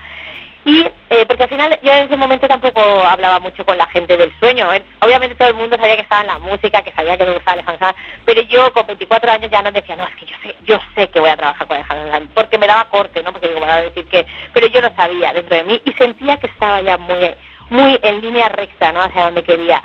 Y 0.65 0.81
eh, 1.09 1.27
porque 1.27 1.45
al 1.45 1.49
final 1.49 1.79
yo 1.83 1.93
en 1.93 2.07
ese 2.07 2.17
momento 2.17 2.47
tampoco 2.47 2.81
hablaba 2.81 3.41
mucho 3.41 3.65
con 3.65 3.79
la 3.79 3.87
gente 3.87 4.17
del 4.17 4.33
sueño. 4.39 4.73
¿eh? 4.73 4.85
Obviamente 5.01 5.35
todo 5.35 5.49
el 5.49 5.55
mundo 5.55 5.77
sabía 5.77 5.97
que 5.97 6.03
estaba 6.03 6.21
en 6.21 6.27
la 6.29 6.39
música, 6.39 6.83
que 6.83 6.93
sabía 6.93 7.17
que 7.17 7.25
me 7.25 7.33
gustaba 7.33 7.55
Alejandro 7.55 7.87
Sanz, 7.87 7.97
pero 8.27 8.43
yo 8.43 8.73
con 8.73 8.87
24 8.87 9.33
años 9.33 9.51
ya 9.51 9.63
no 9.63 9.73
decía, 9.73 9.97
no, 9.97 10.05
es 10.05 10.15
que 10.17 10.27
yo 10.27 10.37
sé, 10.43 10.57
yo 10.65 10.79
sé 10.95 11.09
que 11.09 11.21
voy 11.21 11.31
a 11.31 11.37
trabajar 11.37 11.67
con 11.67 11.77
Alejandro 11.77 12.13
Sanz, 12.13 12.31
porque 12.35 12.59
me 12.59 12.67
daba 12.67 12.89
corte, 12.91 13.23
¿no? 13.23 13.33
Porque 13.33 13.49
digo, 13.49 13.65
a 13.65 13.83
decir 13.83 14.07
que, 14.07 14.27
pero 14.53 14.67
yo 14.67 14.81
lo 14.83 14.95
sabía 14.95 15.33
dentro 15.33 15.57
de 15.57 15.65
mí 15.65 15.83
y 15.85 15.93
sentía 15.93 16.37
que 16.37 16.49
estaba 16.49 16.83
ya 16.83 16.99
muy, 16.99 17.35
muy 17.71 17.99
en 18.03 18.21
línea 18.21 18.49
recta, 18.51 18.93
¿no? 18.93 19.01
Hacia 19.01 19.25
donde 19.25 19.43
quería. 19.43 19.83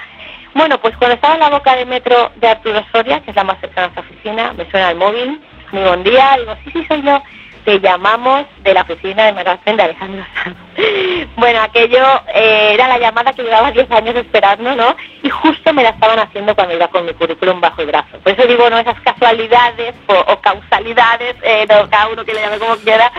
Bueno, 0.54 0.80
pues 0.80 0.96
cuando 0.98 1.16
estaba 1.16 1.36
en 1.36 1.42
la 1.42 1.50
boca 1.50 1.76
de 1.76 1.86
metro 1.86 2.32
de 2.36 2.48
Arturo 2.48 2.86
Soria, 2.92 3.22
que 3.22 3.32
es 3.32 3.36
la 3.36 3.44
más 3.44 3.60
cercana 3.60 3.88
a 3.88 3.90
nuestra 3.90 4.04
oficina, 4.04 4.54
me 4.54 4.70
suena 4.70 4.92
el 4.92 4.98
móvil, 4.98 5.42
muy 5.72 5.84
buen 5.84 6.04
día, 6.04 6.36
digo, 6.38 6.56
sí, 6.64 6.72
sí, 6.72 6.86
soy 6.88 7.02
yo 7.02 7.22
te 7.66 7.80
llamamos 7.80 8.46
de 8.64 8.74
la 8.74 8.84
oficina 8.84 9.26
de 9.26 9.34
Maracén 9.34 9.76
de 9.76 9.84
Alejandro 9.84 10.24
Sanz. 10.34 10.56
bueno, 11.36 11.62
aquello 11.62 12.06
eh, 12.34 12.72
era 12.74 12.88
la 12.88 13.00
llamada 13.00 13.34
que 13.34 13.44
llevaba 13.44 13.72
10 13.72 13.92
años 13.92 14.16
esperando, 14.16 14.76
¿no? 14.76 14.96
y 15.26 15.30
justo 15.30 15.74
me 15.74 15.82
la 15.82 15.90
estaban 15.90 16.20
haciendo 16.20 16.54
cuando 16.54 16.76
iba 16.76 16.88
con 16.88 17.04
mi 17.04 17.14
currículum 17.14 17.60
bajo 17.60 17.82
el 17.82 17.88
brazo. 17.88 18.20
Por 18.24 18.34
eso 18.34 18.48
digo, 18.48 18.70
no 18.70 18.78
esas 18.78 19.00
casualidades 19.02 19.96
o, 20.06 20.40
causalidades, 20.40 21.36
eh, 21.42 21.66
cada 21.68 22.10
uno 22.10 22.24
que 22.24 22.34
le 22.34 22.42
llame 22.42 22.60
como 22.60 22.76
quiera, 22.76 23.12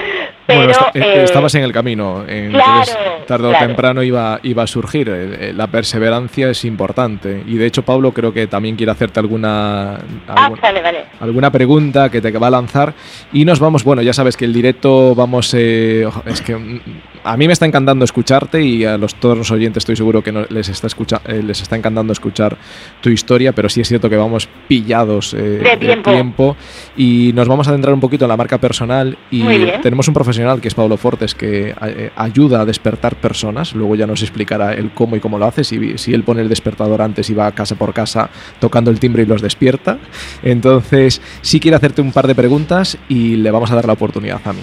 pero... 0.47 0.71
Eh, 0.71 0.77
eh, 0.95 1.23
estabas 1.25 1.53
en 1.57 1.65
el 1.65 1.73
camino, 1.73 2.25
entonces 2.29 2.97
tarde 3.27 3.49
o 3.49 3.59
temprano 3.59 4.05
iba, 4.05 4.39
iba 4.45 4.63
a 4.63 4.67
surgir. 4.69 5.09
La 5.57 5.67
perseverancia 5.67 6.49
es 6.49 6.65
importante 6.65 7.43
y 7.45 7.57
de 7.57 7.67
hecho 7.67 7.83
Pablo 7.83 8.13
creo 8.13 8.33
que 8.33 8.47
también 8.47 8.77
quiere 8.77 8.93
hacerte 8.93 9.19
alguna, 9.19 9.99
ah, 10.29 10.51
alguna, 11.21 11.51
pregunta 11.51 12.09
que 12.09 12.21
te 12.21 12.31
va 12.31 12.47
a 12.47 12.51
lanzar 12.51 12.95
y 13.33 13.45
nos 13.45 13.59
vamos, 13.59 13.83
bueno, 13.83 14.03
ya 14.03 14.13
sabes 14.13 14.36
que 14.37 14.45
el 14.45 14.53
directo 14.53 15.15
vamos, 15.15 15.53
es 15.55 16.41
que 16.45 16.57
mm, 16.57 16.81
a 17.27 17.37
mí 17.37 17.47
me 17.47 17.53
está 17.53 17.67
encantando 17.67 18.05
escucharte 18.05 18.63
y 18.63 18.85
a 18.85 18.97
los, 18.97 19.17
todos 19.17 19.37
los 19.37 19.51
oyentes 19.51 19.83
estoy 19.83 19.97
seguro 19.97 20.23
que 20.23 20.33
les, 20.49 20.69
está 20.69 20.87
escucha, 20.87 21.21
les 21.27 21.61
está 21.61 21.77
encantando 21.77 22.13
escuchar 22.13 22.57
tu 23.01 23.11
historia, 23.11 23.53
pero 23.53 23.69
sí 23.69 23.81
es 23.81 23.89
cierto 23.89 24.09
que 24.09 24.17
vamos 24.17 24.49
pillados 24.69 25.35
eh, 25.35 25.77
de, 25.81 25.97
tiempo. 25.97 26.57
y 26.97 27.33
nos 27.35 27.49
vamos 27.49 27.67
a 27.67 27.71
adentrar 27.71 27.93
un 27.95 28.01
poquito 28.01 28.25
en 28.25 28.29
la 28.29 28.37
marca 28.37 28.59
personal 28.59 29.19
y 29.31 29.43
tenemos 29.83 30.07
un 30.09 30.15
profesional 30.15 30.61
que 30.61 30.69
es 30.69 30.75
Pablo 30.75 30.97
Fortes 30.97 31.35
que 31.35 31.75
eh, 31.81 32.11
ayuda 32.15 32.61
a 32.61 32.65
despertar 32.65 33.17
personas, 33.17 33.75
luego 33.75 33.97
ya 33.97 34.07
nos 34.07 34.23
explicará 34.23 34.73
el 34.73 34.93
cómo 34.93 35.17
y 35.17 35.21
cómo 35.21 35.39
lo 35.39 35.47
hace, 35.47 35.65
si, 35.65 35.99
si 35.99 36.15
él 36.15 36.23
pone 36.23 36.43
el 36.43 36.49
despertador 36.49 37.03
antes 37.03 37.29
y 37.29 37.35
va 37.35 37.51
casa 37.53 37.75
por 37.75 37.93
casa 37.93 38.31
tocando 38.61 38.91
el 38.91 39.01
timbre 39.01 39.25
y 39.25 39.27
los 39.27 39.43
despierta. 39.43 39.99
Entonces, 40.43 41.21
sí 41.41 41.61
quiere 41.61 41.77
hacerte 41.77 42.01
un 42.01 42.13
par 42.13 42.27
de 42.27 42.35
preguntas 42.35 42.97
y 43.09 43.37
le 43.37 43.51
vamos 43.51 43.71
a 43.71 43.75
dar 43.75 43.87
la 43.87 43.95
oportunidad 43.95 44.41
a 44.45 44.53
mí. 44.53 44.63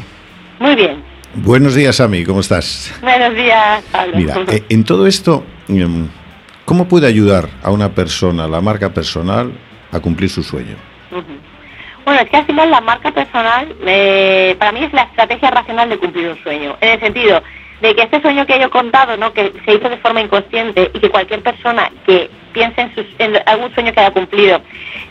Muy 0.59 0.75
bien. 0.75 1.12
Buenos 1.35 1.73
días, 1.73 1.99
Ami, 1.99 2.23
¿cómo 2.25 2.41
estás? 2.41 2.93
Buenos 3.01 3.33
días, 3.35 3.83
Pablo. 3.91 4.17
Mira, 4.17 4.35
eh, 4.51 4.63
en 4.69 4.83
todo 4.83 5.07
esto, 5.07 5.43
em, 5.67 6.07
¿cómo 6.63 6.87
puede 6.87 7.07
ayudar 7.07 7.49
a 7.63 7.71
una 7.71 7.89
persona, 7.89 8.47
la 8.47 8.61
marca 8.61 8.93
personal, 8.93 9.51
a 9.91 9.99
cumplir 9.99 10.29
su 10.29 10.43
sueño? 10.43 10.75
Bueno, 12.05 12.21
es 12.21 12.29
que 12.29 12.37
al 12.37 12.45
final 12.45 12.69
la 12.69 12.81
marca 12.81 13.11
personal 13.11 13.75
eh, 13.83 14.55
para 14.59 14.71
mí 14.73 14.83
es 14.83 14.93
la 14.93 15.03
estrategia 15.03 15.49
racional 15.49 15.89
de 15.89 15.97
cumplir 15.97 16.29
un 16.29 16.43
sueño, 16.43 16.77
en 16.81 16.89
el 16.89 16.99
sentido 16.99 17.41
de 17.81 17.95
que 17.95 18.03
este 18.03 18.21
sueño 18.21 18.45
que 18.45 18.59
yo 18.59 18.67
he 18.67 18.69
contado, 18.69 19.17
¿no? 19.17 19.33
que 19.33 19.51
se 19.65 19.73
hizo 19.73 19.89
de 19.89 19.97
forma 19.97 20.21
inconsciente 20.21 20.91
y 20.93 20.99
que 20.99 21.09
cualquier 21.09 21.41
persona 21.41 21.91
que 22.05 22.29
piense 22.53 22.81
en, 22.81 22.91
en 23.17 23.41
algún 23.47 23.73
sueño 23.73 23.91
que 23.91 23.99
haya 23.99 24.11
cumplido, 24.11 24.61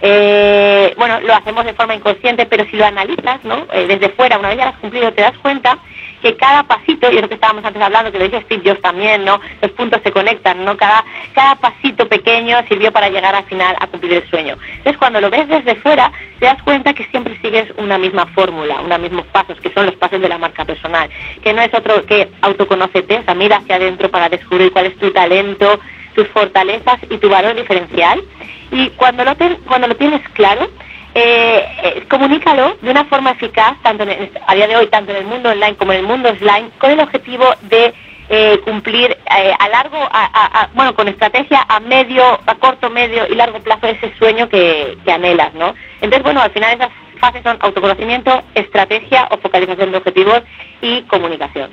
eh, 0.00 0.94
bueno, 0.96 1.20
lo 1.20 1.35
hacemos 1.35 1.64
de 1.64 1.74
forma 1.74 1.96
inconsciente, 1.96 2.46
pero 2.46 2.64
si 2.70 2.76
lo 2.76 2.87
analizas 2.87 3.44
¿no? 3.44 3.66
desde 3.66 4.08
fuera, 4.11 4.38
una 4.38 4.50
vez 4.50 4.58
ya 4.58 4.64
lo 4.66 4.70
has 4.70 4.78
cumplido, 4.78 5.12
te 5.12 5.22
das 5.22 5.37
cuenta 5.38 5.78
que 6.22 6.37
cada 6.37 6.62
pasito, 6.62 7.11
y 7.11 7.16
es 7.16 7.22
lo 7.22 7.28
que 7.28 7.35
estábamos 7.35 7.64
antes 7.64 7.82
hablando, 7.82 8.12
que 8.12 8.18
lo 8.18 8.24
dice 8.24 8.42
Steve 8.42 8.62
Jobs 8.64 8.80
también, 8.80 9.24
¿no? 9.24 9.40
Los 9.61 9.72
puntos 9.72 10.00
se 10.02 10.12
conectan, 10.12 10.64
¿no? 10.64 10.76
Cada, 10.76 11.04
cada 11.35 11.56
pasito 11.56 12.08
pequeño 12.08 12.56
sirvió 12.68 12.92
para 12.92 13.08
llegar 13.08 13.35
al 13.35 13.44
final 13.44 13.76
a 13.78 13.87
cumplir 13.88 14.14
el 14.14 14.30
sueño. 14.30 14.56
Entonces, 14.78 14.96
cuando 14.98 15.20
lo 15.20 15.30
ves 15.30 15.48
desde 15.48 15.74
fuera, 15.76 16.12
te 16.38 16.46
das 16.46 16.62
cuenta 16.62 16.94
que 16.94 17.04
siempre 17.06 17.38
sigues 17.42 17.72
una 17.76 17.98
misma 17.98 18.26
fórmula, 18.26 18.80
unos 18.80 19.00
mismos 19.00 19.26
pasos, 19.26 19.61
que 19.61 19.72
son 19.72 19.87
los 19.87 19.96
pasos 19.96 20.20
de 20.20 20.28
la 20.28 20.38
marca 20.38 20.64
personal, 20.64 21.11
que 21.42 21.52
no 21.52 21.61
es 21.61 21.74
otro 21.74 22.06
que 22.06 22.28
autoconócete, 22.40 23.18
o 23.18 23.24
sea, 23.24 23.35
mira 23.35 23.56
hacia 23.56 23.76
adentro 23.76 24.11
para 24.11 24.28
descubrir 24.28 24.72
cuál 24.72 24.87
es 24.87 24.96
tu 24.98 25.11
talento, 25.11 25.80
tus 26.14 26.28
fortalezas 26.28 26.98
y 27.11 27.18
tu 27.18 27.28
valor 27.28 27.54
diferencial. 27.56 28.22
Y 28.70 28.90
cuando 28.90 29.24
lo 29.24 29.96
tienes 29.96 30.26
claro, 30.30 30.68
eh, 31.14 31.66
eh, 31.83 32.05
comunícalo 32.09 32.77
de 32.81 32.90
una 32.90 33.05
forma 33.05 33.33
eficaz, 33.33 33.77
tanto 33.83 34.05
a 34.46 34.55
día 34.55 34.66
de 34.66 34.77
hoy, 34.77 34.87
tanto 34.87 35.11
en 35.12 35.18
el 35.18 35.27
mundo 35.27 35.51
online 35.51 35.77
como 35.77 35.92
en 35.92 36.01
el 36.01 36.07
mundo 36.07 36.31
offline, 36.31 36.70
con 36.79 36.90
el 36.90 37.01
objetivo 37.01 37.44
de 37.62 37.92
eh, 38.29 38.59
cumplir 38.64 39.16
a 39.27 39.68
largo, 39.68 39.98
a, 39.98 40.70
bueno, 40.75 40.94
con 40.94 41.09
estrategia 41.09 41.66
a 41.68 41.81
medio, 41.81 42.22
a 42.46 42.55
corto, 42.55 42.88
medio 42.88 43.27
y 43.29 43.35
largo 43.35 43.61
plazo 43.61 43.88
ese 43.88 44.12
sueño 44.18 44.48
que, 44.48 44.96
anhelas, 45.07 45.53
¿no? 45.55 45.75
Entonces, 46.01 46.22
bueno, 46.22 46.40
al 46.40 46.51
final 46.51 46.75
esas 46.75 46.90
fases 47.20 47.42
son 47.42 47.59
autoconocimiento, 47.61 48.42
estrategia 48.55 49.29
o 49.31 49.38
focalización 49.38 49.90
de 49.90 49.98
objetivos 49.98 50.42
y 50.81 51.03
comunicación. 51.03 51.70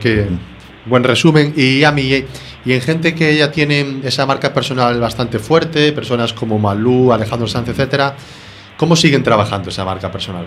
Que 0.00 0.26
buen 0.88 1.04
resumen. 1.04 1.52
Y 1.56 1.84
a 1.84 1.92
mí, 1.92 2.24
y 2.64 2.72
en 2.72 2.80
gente 2.80 3.14
que 3.14 3.36
ya 3.36 3.52
tiene 3.52 4.00
esa 4.02 4.26
marca 4.26 4.52
personal 4.52 4.98
bastante 5.00 5.38
fuerte, 5.38 5.92
personas 5.92 6.32
como 6.32 6.58
Malú, 6.58 7.12
Alejandro 7.12 7.46
Sánchez, 7.46 7.78
etcétera, 7.78 8.16
¿Cómo 8.78 8.94
siguen 8.94 9.24
trabajando 9.24 9.70
esa 9.70 9.84
marca 9.84 10.10
personal? 10.10 10.46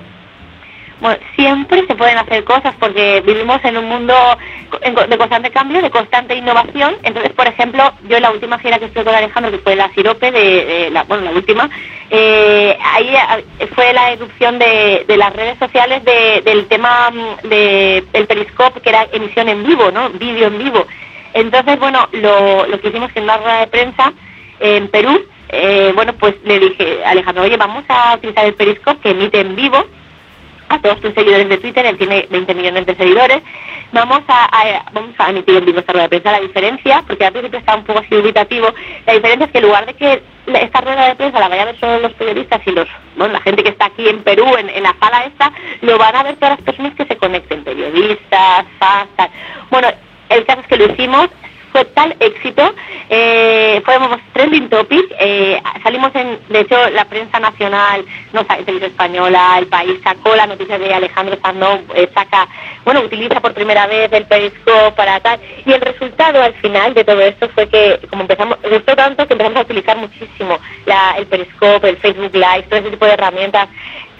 Bueno, 1.02 1.18
siempre 1.36 1.86
se 1.86 1.96
pueden 1.96 2.18
hacer 2.18 2.46
cosas 2.46 2.74
porque 2.80 3.22
vivimos 3.26 3.60
en 3.66 3.76
un 3.76 3.90
mundo 3.90 4.14
de 5.10 5.18
constante 5.18 5.50
cambio, 5.50 5.82
de 5.82 5.90
constante 5.90 6.36
innovación. 6.36 6.96
Entonces, 7.04 7.34
por 7.34 7.46
ejemplo, 7.46 7.92
yo 8.08 8.16
en 8.16 8.22
la 8.22 8.32
última 8.32 8.58
gira 8.60 8.80
que 8.80 8.86
estuve 8.86 9.04
con 9.04 9.16
Alejandro, 9.16 9.52
que 9.52 9.58
fue 9.58 9.76
la 9.76 9.90
Sirope, 9.94 10.32
de, 10.32 10.90
la, 10.92 11.04
bueno, 11.04 11.24
la 11.24 11.32
última, 11.32 11.70
eh, 12.10 12.78
ahí 12.82 13.14
eh, 13.60 13.68
fue 13.76 13.92
la 13.92 14.12
erupción 14.12 14.60
de, 14.60 15.04
las 15.08 15.36
redes 15.36 15.58
sociales 15.60 16.02
del 16.06 16.68
tema 16.68 17.10
mm, 17.12 17.50
del 17.50 18.08
de, 18.14 18.26
Periscope, 18.28 18.80
que 18.80 18.90
era 18.90 19.08
emisión 19.12 19.50
en 19.50 19.64
vivo, 19.66 19.92
¿no? 19.92 20.10
Vídeo 20.12 20.48
en 20.48 20.58
vivo. 20.58 20.88
Entonces, 21.34 21.78
bueno, 21.80 22.08
lo, 22.14 22.66
lo 22.66 22.80
que 22.80 22.88
hicimos 22.88 23.12
en 23.16 23.24
una 23.24 23.38
rueda 23.38 23.60
de 23.62 23.68
prensa 23.68 24.14
en 24.62 24.88
Perú, 24.88 25.26
eh, 25.52 25.92
bueno, 25.94 26.14
pues 26.14 26.36
le 26.44 26.60
dije, 26.60 27.04
Alejandro, 27.06 27.44
oye, 27.44 27.58
vamos 27.58 27.84
a 27.90 28.16
utilizar 28.16 28.46
el 28.46 28.54
Periscope 28.54 29.02
que 29.02 29.12
emite 29.12 29.42
en 29.42 29.56
vivo 29.56 29.86
a 30.70 30.80
todos 30.80 31.02
tus 31.02 31.14
seguidores 31.14 31.50
de 31.50 31.58
Twitter, 31.58 31.86
él 31.86 31.98
tiene 31.98 32.28
20 32.30 32.56
millones 32.56 32.86
de 32.86 32.96
seguidores, 32.96 33.42
vamos 33.92 34.22
a, 34.30 34.86
vamos 34.94 35.14
a 35.18 35.30
emitir 35.30 35.58
en 35.58 35.66
vivo 35.66 35.80
esta 35.80 35.92
rueda 35.92 36.08
de 36.08 36.10
prensa. 36.10 36.32
La 36.32 36.40
diferencia, 36.40 37.04
porque 37.06 37.26
al 37.26 37.34
principio 37.34 37.60
está 37.60 37.76
un 37.76 37.84
poco 37.84 38.00
así 38.00 38.16
dubitativo, 38.16 38.74
la 39.06 39.14
diferencia 39.14 39.46
es 39.48 39.52
que 39.52 39.58
en 39.58 39.66
lugar 39.66 39.86
de 39.86 39.94
que 39.96 40.24
esta 40.48 40.82
rueda 40.82 41.08
de 41.08 41.16
prensa 41.16 41.40
la 41.40 41.50
vayan 41.50 41.68
a 41.68 41.72
ver 41.72 41.80
solo 41.80 42.00
los 42.00 42.14
periodistas 42.14 42.62
y 42.66 42.72
los, 42.72 42.88
bueno, 43.18 43.34
la 43.34 43.42
gente 43.42 43.64
que 43.64 43.70
está 43.70 43.88
aquí 43.88 44.08
en 44.08 44.24
Perú, 44.24 44.46
en, 44.58 44.82
la 44.82 44.96
sala 44.98 45.26
esta, 45.26 45.52
lo 45.82 45.98
van 45.98 46.16
a 46.16 46.24
ver 46.24 46.36
todas 46.36 46.58
las 46.58 46.66
personas 46.66 46.96
que 46.96 47.06
se 47.06 47.18
conecten, 47.18 47.66
periodistas, 47.66 48.66
fans, 48.80 49.10
tal. 49.18 49.30
Bueno, 49.70 49.90
el 50.30 50.46
caso 50.46 50.62
es 50.62 50.68
que 50.68 50.78
lo 50.78 50.86
hicimos, 50.86 51.28
fue 51.72 51.86
tal 51.86 52.16
éxito, 52.20 52.74
eh, 53.10 53.82
fuimos 53.86 54.18
trending 54.34 54.70
topic, 54.70 55.06
eh, 55.20 55.62
salimos 55.84 56.14
en, 56.16 56.40
de 56.50 56.60
hecho, 56.62 56.76
la 56.92 57.06
prensa 57.06 57.40
nacional, 57.40 58.06
no 58.34 58.46
televisión 58.46 58.92
española, 58.92 59.56
el 59.58 59.68
país 59.68 60.00
sacó 60.04 60.36
la 60.36 60.48
noticia 60.48 60.78
de 60.78 60.94
Alejandro 60.94 61.38
Sandoz, 61.42 61.80
eh, 61.96 62.10
saca, 62.14 62.48
bueno, 62.84 63.02
utiliza 63.02 63.40
por 63.40 63.54
primera 63.54 63.88
vez 63.88 64.12
el 64.12 64.26
Periscope 64.26 64.92
para 64.96 65.20
tal, 65.20 65.40
y 65.66 65.72
el 65.72 65.82
resultado 65.82 66.42
al 66.42 66.54
final 66.56 66.94
de 66.94 67.04
todo 67.04 67.22
esto 67.22 67.50
fue 67.50 67.68
que, 67.68 68.00
como 68.10 68.24
empezamos, 68.24 68.58
gustó 68.62 68.96
tanto 68.96 69.28
que 69.28 69.34
empezamos 69.34 69.60
a 69.60 69.64
utilizar 69.64 69.98
muchísimo 69.98 70.60
el 71.18 71.26
Periscope, 71.28 71.90
el 71.90 71.98
Facebook 71.98 72.34
Live, 72.34 72.64
todo 72.64 72.80
ese 72.80 72.92
tipo 72.92 73.06
de 73.06 73.14
herramientas 73.14 73.70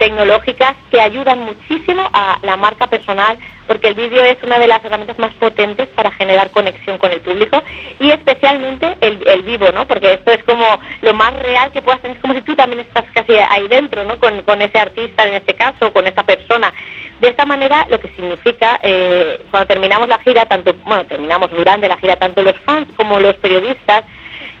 tecnológicas 0.02 0.74
que 0.90 1.00
ayudan 1.00 1.38
muchísimo 1.44 2.02
a 2.12 2.36
la 2.42 2.56
marca 2.56 2.88
personal 2.88 3.38
porque 3.68 3.86
el 3.86 3.94
vídeo 3.94 4.24
es 4.24 4.36
una 4.42 4.58
de 4.58 4.66
las 4.66 4.84
herramientas 4.84 5.16
más 5.20 5.32
potentes 5.34 5.86
para 5.90 6.10
generar 6.10 6.50
conexión 6.50 6.98
con 6.98 7.12
el 7.12 7.20
público 7.20 7.62
y 8.00 8.10
especialmente 8.10 8.96
el, 9.00 9.42
vivo, 9.42 9.70
¿no? 9.72 9.86
Porque 9.86 10.14
esto 10.14 10.32
es 10.32 10.42
como 10.42 10.80
lo 11.02 11.14
más 11.14 11.32
real 11.40 11.70
que 11.70 11.82
puedas 11.82 12.02
tener, 12.02 12.16
es 12.16 12.20
como 12.20 12.34
si 12.34 12.42
tú 12.42 12.56
también 12.56 12.80
estás 12.80 13.04
casi 13.14 13.34
ahí 13.34 13.68
dentro, 13.68 14.02
¿no? 14.02 14.18
Con, 14.18 14.42
con 14.42 14.60
ese 14.60 14.76
artista 14.76 15.22
en 15.24 15.34
este 15.34 15.54
caso, 15.54 15.92
con 15.92 16.04
esa 16.08 16.24
persona. 16.24 16.74
De 17.20 17.28
esta 17.28 17.46
manera, 17.46 17.86
lo 17.88 18.00
que 18.00 18.08
significa, 18.08 18.80
eh, 18.82 19.40
cuando 19.52 19.68
terminamos 19.68 20.08
la 20.08 20.18
gira, 20.18 20.46
tanto, 20.46 20.74
bueno, 20.84 21.06
terminamos 21.06 21.48
durante 21.52 21.86
la 21.86 21.96
gira, 21.98 22.16
tanto 22.16 22.42
los 22.42 22.58
fans 22.64 22.88
como 22.96 23.20
los 23.20 23.36
periodistas, 23.36 24.02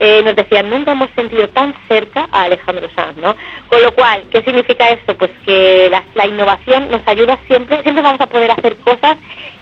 eh, 0.04 0.20
nos 0.24 0.34
decían, 0.34 0.68
nunca 0.68 0.90
hemos 0.90 1.08
sentido 1.14 1.48
tan 1.50 1.72
cerca 1.86 2.28
a 2.32 2.42
Alejandro 2.42 2.90
Sanz, 2.92 3.16
¿no? 3.18 3.36
Con 3.68 3.80
lo 3.82 3.94
cual, 3.94 4.24
¿qué 4.32 4.42
significa 4.42 4.90
esto? 4.90 5.16
Pues 5.16 5.30
que 5.46 5.88
la, 5.88 6.02
la 6.14 6.26
innovación 6.26 6.90
nos 6.90 7.06
ayuda 7.06 7.38
siempre, 7.46 7.80
siempre 7.84 8.02
vamos 8.02 8.20
a 8.20 8.26
poder 8.26 8.50
hacer 8.50 8.74
cosas 8.78 9.16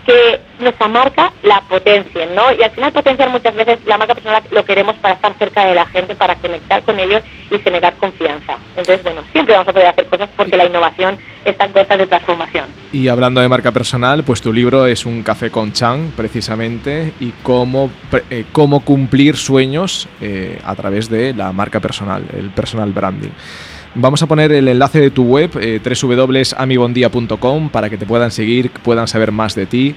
que 0.07 0.41
nuestra 0.61 0.89
marca 0.89 1.33
la 1.43 1.61
potencien, 1.63 2.35
¿no? 2.35 2.53
Y 2.53 2.63
al 2.63 2.71
final 2.71 2.93
potenciar 2.93 3.31
muchas 3.31 3.55
veces 3.55 3.79
la 3.87 3.99
marca 3.99 4.15
personal 4.15 4.43
lo 4.51 4.65
queremos 4.65 4.97
para 4.97 5.15
estar 5.15 5.35
cerca 5.39 5.67
de 5.67 5.75
la 5.75 5.87
gente, 5.87 6.15
para 6.15 6.35
conectar 6.37 6.83
con 6.83 6.99
ellos 6.99 7.23
y 7.51 7.59
generar 7.59 7.95
confianza. 7.95 8.57
Entonces, 8.77 9.03
bueno, 9.03 9.23
siempre 9.33 9.55
vamos 9.55 9.69
a 9.69 9.73
poder 9.73 9.89
hacer 9.89 10.07
cosas 10.07 10.29
porque 10.37 10.57
la 10.57 10.67
innovación 10.67 11.19
está 11.45 11.65
en 11.65 11.73
cosas 11.73 11.99
de 11.99 12.07
transformación. 12.07 12.67
Y 12.93 13.09
hablando 13.09 13.41
de 13.41 13.49
marca 13.49 13.73
personal, 13.73 14.25
pues 14.25 14.41
tu 14.41 14.53
libro 14.53 14.87
es 14.87 15.07
un 15.07 15.23
café 15.23 15.51
con 15.51 15.73
Chang, 15.73 16.11
precisamente, 16.17 17.13
y 17.21 17.33
cómo, 17.43 17.91
eh, 18.31 18.45
cómo 18.53 18.85
cumplir 18.85 19.37
sueños 19.37 20.09
eh, 20.21 20.59
a 20.65 20.75
través 20.75 21.09
de 21.09 21.35
la 21.35 21.53
marca 21.53 21.81
personal, 21.81 22.25
el 22.37 22.51
personal 22.51 22.93
branding. 22.93 23.31
Vamos 23.95 24.23
a 24.23 24.27
poner 24.27 24.53
el 24.53 24.69
enlace 24.69 25.01
de 25.01 25.11
tu 25.11 25.25
web, 25.25 25.51
eh, 25.61 25.81
www.amibondia.com, 25.83 27.71
para 27.71 27.91
que 27.91 27.99
te 27.99 28.07
puedan 28.07 28.31
seguir, 28.31 28.71
puedan 28.71 29.09
saber 29.09 29.33
más 29.33 29.57
de 29.57 29.67
ti. 29.67 29.97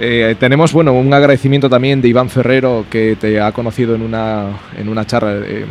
Eh, 0.00 0.36
tenemos 0.38 0.72
bueno, 0.72 0.92
un 0.92 1.12
agradecimiento 1.12 1.68
también 1.68 2.00
de 2.00 2.08
Iván 2.08 2.30
Ferrero, 2.30 2.84
que 2.88 3.16
te 3.16 3.40
ha 3.40 3.50
conocido 3.50 3.96
en 3.96 4.02
una, 4.02 4.46
en 4.76 4.88
una 4.88 5.04
charla, 5.04 5.44
eh, 5.44 5.64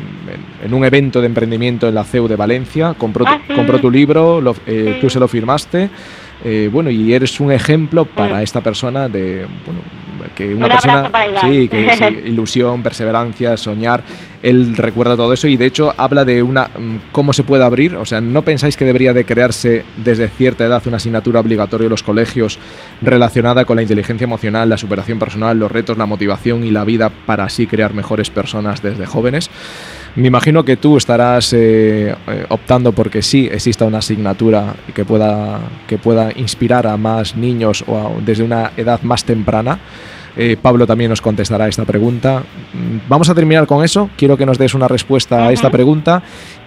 en, 0.63 0.73
un 0.73 0.83
evento 0.83 1.21
de 1.21 1.27
emprendimiento 1.27 1.87
en 1.87 1.95
la 1.95 2.03
CEU 2.03 2.27
de 2.27 2.35
Valencia. 2.35 2.93
Compró, 2.97 3.25
ah, 3.25 3.39
tu 3.81 3.89
libro, 3.89 4.41
tú 4.99 5.09
se 5.09 5.19
lo 5.19 5.27
firmaste. 5.27 5.89
bueno, 6.71 6.89
y 6.89 7.13
eres 7.13 7.39
un 7.39 7.51
ejemplo 7.51 8.05
para 8.05 8.43
esta 8.43 8.61
persona 8.61 9.07
de, 9.07 9.45
bueno, 9.65 9.81
que 10.35 10.53
una 10.53 10.67
persona 10.67 11.11
sí, 11.41 11.67
que 11.67 12.23
ilusión, 12.25 12.83
perseverancia, 12.83 13.55
soñar, 13.57 14.03
él 14.43 14.75
recuerda 14.77 15.15
todo 15.15 15.33
eso 15.33 15.47
y 15.47 15.57
de 15.57 15.65
hecho 15.65 15.93
habla 15.97 16.25
de 16.25 16.43
una 16.43 16.65
mm, 16.65 17.11
cómo 17.11 17.33
se 17.33 17.43
puede 17.43 17.63
abrir, 17.63 17.95
o 17.95 18.05
sea, 18.05 18.21
no 18.21 18.41
pensáis 18.43 18.77
que 18.77 18.85
debería 18.85 19.13
de 19.13 19.25
crearse 19.25 19.83
desde 19.97 20.27
cierta 20.27 20.65
edad 20.65 20.81
una 20.85 20.97
asignatura 20.97 21.39
obligatoria 21.39 21.85
en 21.85 21.91
los 21.91 22.03
colegios 22.03 22.59
relacionada 23.01 23.65
con 23.65 23.75
la 23.75 23.81
inteligencia 23.81 24.25
emocional, 24.25 24.69
la 24.69 24.77
superación 24.77 25.19
personal, 25.19 25.57
los 25.57 25.71
retos, 25.71 25.97
la 25.97 26.05
motivación 26.05 26.63
y 26.63 26.71
la 26.71 26.83
vida 26.83 27.09
para 27.09 27.45
así 27.45 27.67
crear 27.67 27.93
mejores 27.93 28.29
personas 28.29 28.81
desde 28.81 29.05
jóvenes. 29.05 29.49
Me 30.15 30.27
imagino 30.27 30.65
que 30.65 30.77
tú 30.77 30.97
estarás 30.97 31.53
eh, 31.53 32.15
eh, 32.27 32.45
optando 32.49 32.91
porque 32.91 33.21
sí 33.21 33.47
exista 33.51 33.85
una 33.85 33.99
asignatura 33.99 34.73
que 34.95 35.05
pueda, 35.05 35.59
que 35.87 35.97
pueda 35.99 36.31
inspirar 36.35 36.87
a 36.87 36.97
más 36.97 37.35
niños 37.35 37.83
o 37.87 38.17
desde 38.25 38.43
una 38.43 38.71
edad 38.77 39.01
más 39.03 39.23
temprana. 39.23 39.79
Eh, 40.37 40.55
Pablo 40.61 40.85
también 40.85 41.09
nos 41.09 41.21
contestará 41.21 41.67
esta 41.67 41.83
pregunta. 41.83 42.43
Mm, 42.73 43.09
vamos 43.09 43.29
a 43.29 43.35
terminar 43.35 43.65
con 43.65 43.83
eso. 43.83 44.09
Quiero 44.15 44.37
que 44.37 44.45
nos 44.45 44.57
des 44.57 44.73
una 44.73 44.87
respuesta 44.87 45.47
a 45.47 45.51
esta 45.51 45.71
pregunta. 45.71 46.21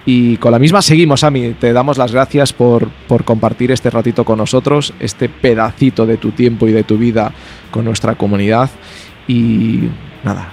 Y 0.04 0.36
con 0.38 0.50
la 0.52 0.58
misma 0.58 0.82
seguimos, 0.82 1.22
Ami. 1.22 1.54
Te 1.54 1.72
damos 1.72 1.96
las 1.96 2.12
gracias 2.12 2.52
por, 2.52 2.88
por 3.06 3.24
compartir 3.24 3.70
este 3.70 3.90
ratito 3.90 4.24
con 4.24 4.38
nosotros, 4.38 4.92
este 4.98 5.28
pedacito 5.28 6.04
de 6.04 6.16
tu 6.16 6.32
tiempo 6.32 6.66
y 6.66 6.72
de 6.72 6.82
tu 6.82 6.98
vida 6.98 7.32
con 7.70 7.84
nuestra 7.84 8.16
comunidad. 8.16 8.70
Y 9.28 9.88
nada, 10.24 10.52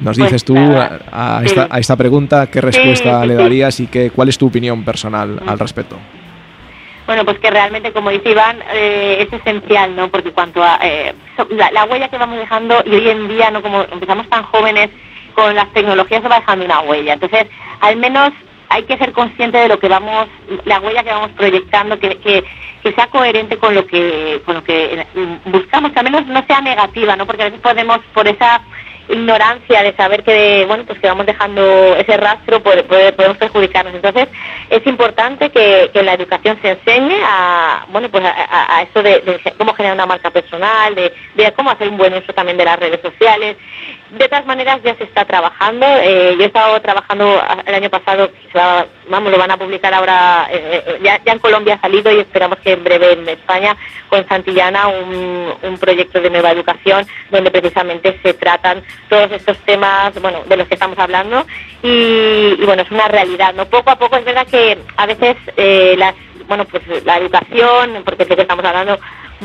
nos 0.00 0.16
dices 0.16 0.44
pues, 0.44 0.44
tú 0.44 0.56
a, 0.56 1.42
esta, 1.78 1.96
pregunta 1.96 2.46
qué 2.48 2.60
respuesta 2.60 3.24
le 3.26 3.34
darías 3.34 3.80
y 3.80 3.86
qué, 3.86 4.10
cuál 4.10 4.28
es 4.28 4.38
tu 4.38 4.46
opinión 4.46 4.84
personal 4.84 5.40
al 5.46 5.58
respecto. 5.58 5.96
Bueno, 7.06 7.24
pues 7.24 7.38
que 7.38 7.50
realmente, 7.50 7.92
como 7.92 8.10
dice 8.10 8.30
Iván, 8.30 8.62
eh, 8.72 9.26
es 9.26 9.32
esencial, 9.32 9.94
¿no? 9.94 10.08
Porque 10.08 10.32
cuanto 10.32 10.62
a 10.62 10.78
eh, 10.82 11.14
la, 11.50 11.84
huella 11.84 12.08
que 12.08 12.16
vamos 12.16 12.38
dejando 12.38 12.82
y 12.86 12.94
hoy 12.94 13.10
en 13.10 13.28
día, 13.28 13.50
no 13.50 13.60
como 13.60 13.82
empezamos 13.82 14.28
tan 14.30 14.44
jóvenes 14.44 14.88
con 15.34 15.54
las 15.54 15.70
tecnologías, 15.72 16.22
se 16.22 16.28
va 16.28 16.40
dejando 16.40 16.64
una 16.64 16.80
huella. 16.80 17.14
Entonces, 17.14 17.46
al 17.80 17.96
menos 17.96 18.30
hay 18.70 18.84
que 18.84 18.96
ser 18.96 19.12
consciente 19.12 19.58
de 19.58 19.68
lo 19.68 19.78
que 19.78 19.88
vamos, 19.88 20.28
la 20.64 20.80
huella 20.80 21.04
que 21.04 21.10
vamos 21.10 21.30
proyectando, 21.32 21.98
que, 21.98 22.16
que, 22.16 22.42
que 22.82 22.92
sea 22.92 23.06
coherente 23.08 23.58
con 23.58 23.74
lo 23.74 23.86
que, 23.86 24.40
con 24.46 24.54
lo 24.54 24.64
que 24.64 25.06
buscamos, 25.44 25.92
que 25.92 25.98
al 25.98 26.04
menos 26.04 26.26
no 26.26 26.42
sea 26.46 26.62
negativa, 26.62 27.16
¿no? 27.16 27.26
Porque 27.26 27.42
a 27.42 27.46
veces 27.46 27.60
podemos, 27.60 27.98
por 28.14 28.26
esa 28.26 28.62
ignorancia 29.08 29.82
de 29.82 29.94
saber 29.94 30.22
que 30.24 30.64
bueno 30.66 30.84
pues 30.84 30.98
que 30.98 31.06
vamos 31.06 31.26
dejando 31.26 31.94
ese 31.96 32.16
rastro 32.16 32.62
podemos 32.62 33.36
perjudicarnos. 33.36 33.94
Entonces 33.94 34.28
es 34.70 34.86
importante 34.86 35.50
que, 35.50 35.90
que 35.92 36.02
la 36.02 36.14
educación 36.14 36.58
se 36.62 36.70
enseñe 36.70 37.16
a 37.24 37.86
bueno 37.88 38.08
pues 38.08 38.24
a, 38.24 38.82
eso 38.82 39.02
de, 39.02 39.40
cómo 39.58 39.74
generar 39.74 39.96
una 39.96 40.06
marca 40.06 40.30
personal 40.30 40.94
de, 40.94 41.12
de, 41.34 41.52
cómo 41.52 41.70
hacer 41.70 41.88
un 41.88 41.96
buen 41.96 42.14
uso 42.14 42.32
también 42.32 42.56
de 42.56 42.64
las 42.64 42.78
redes 42.78 43.00
sociales 43.00 43.56
de 44.18 44.28
todas 44.28 44.46
maneras 44.46 44.80
ya 44.82 44.94
se 44.96 45.04
está 45.04 45.24
trabajando 45.24 45.86
eh, 45.86 46.34
yo 46.36 46.44
he 46.44 46.46
estado 46.46 46.80
trabajando 46.80 47.42
el 47.66 47.74
año 47.74 47.90
pasado 47.90 48.30
vamos 49.08 49.32
lo 49.32 49.38
van 49.38 49.50
a 49.50 49.56
publicar 49.56 49.92
ahora 49.92 50.48
eh, 50.50 50.82
eh, 50.86 50.98
ya, 51.02 51.20
en 51.24 51.38
Colombia 51.38 51.74
ha 51.74 51.80
salido 51.80 52.12
y 52.12 52.20
esperamos 52.20 52.58
que 52.58 52.72
en 52.72 52.84
breve 52.84 53.12
en 53.12 53.28
España 53.28 53.76
con 54.08 54.26
Santillana 54.28 54.88
un, 54.88 55.78
proyecto 55.80 56.20
de 56.20 56.30
nueva 56.30 56.52
educación 56.52 57.06
donde 57.30 57.50
precisamente 57.50 58.18
se 58.22 58.32
tratan 58.32 58.82
todos 59.08 59.30
estos 59.32 59.58
temas, 59.58 60.14
bueno, 60.22 60.42
de 60.46 60.56
los 60.56 60.68
que 60.68 60.74
estamos 60.74 60.98
hablando 60.98 61.44
y, 61.82 62.64
bueno, 62.64 62.82
es 62.82 62.90
una 62.90 63.08
realidad, 63.08 63.52
¿no? 63.54 63.66
Poco 63.66 63.90
a 63.90 63.96
poco 63.96 64.16
es 64.16 64.24
verdad 64.24 64.46
que 64.46 64.78
a 64.96 65.04
veces 65.04 65.36
bueno, 66.46 66.64
pues 66.64 66.82
la 67.04 67.18
educación, 67.18 68.02
porque 68.04 68.22
es 68.22 68.28
lo 68.28 68.36
que 68.36 68.42
estamos 68.42 68.64
hablando, 68.64 68.98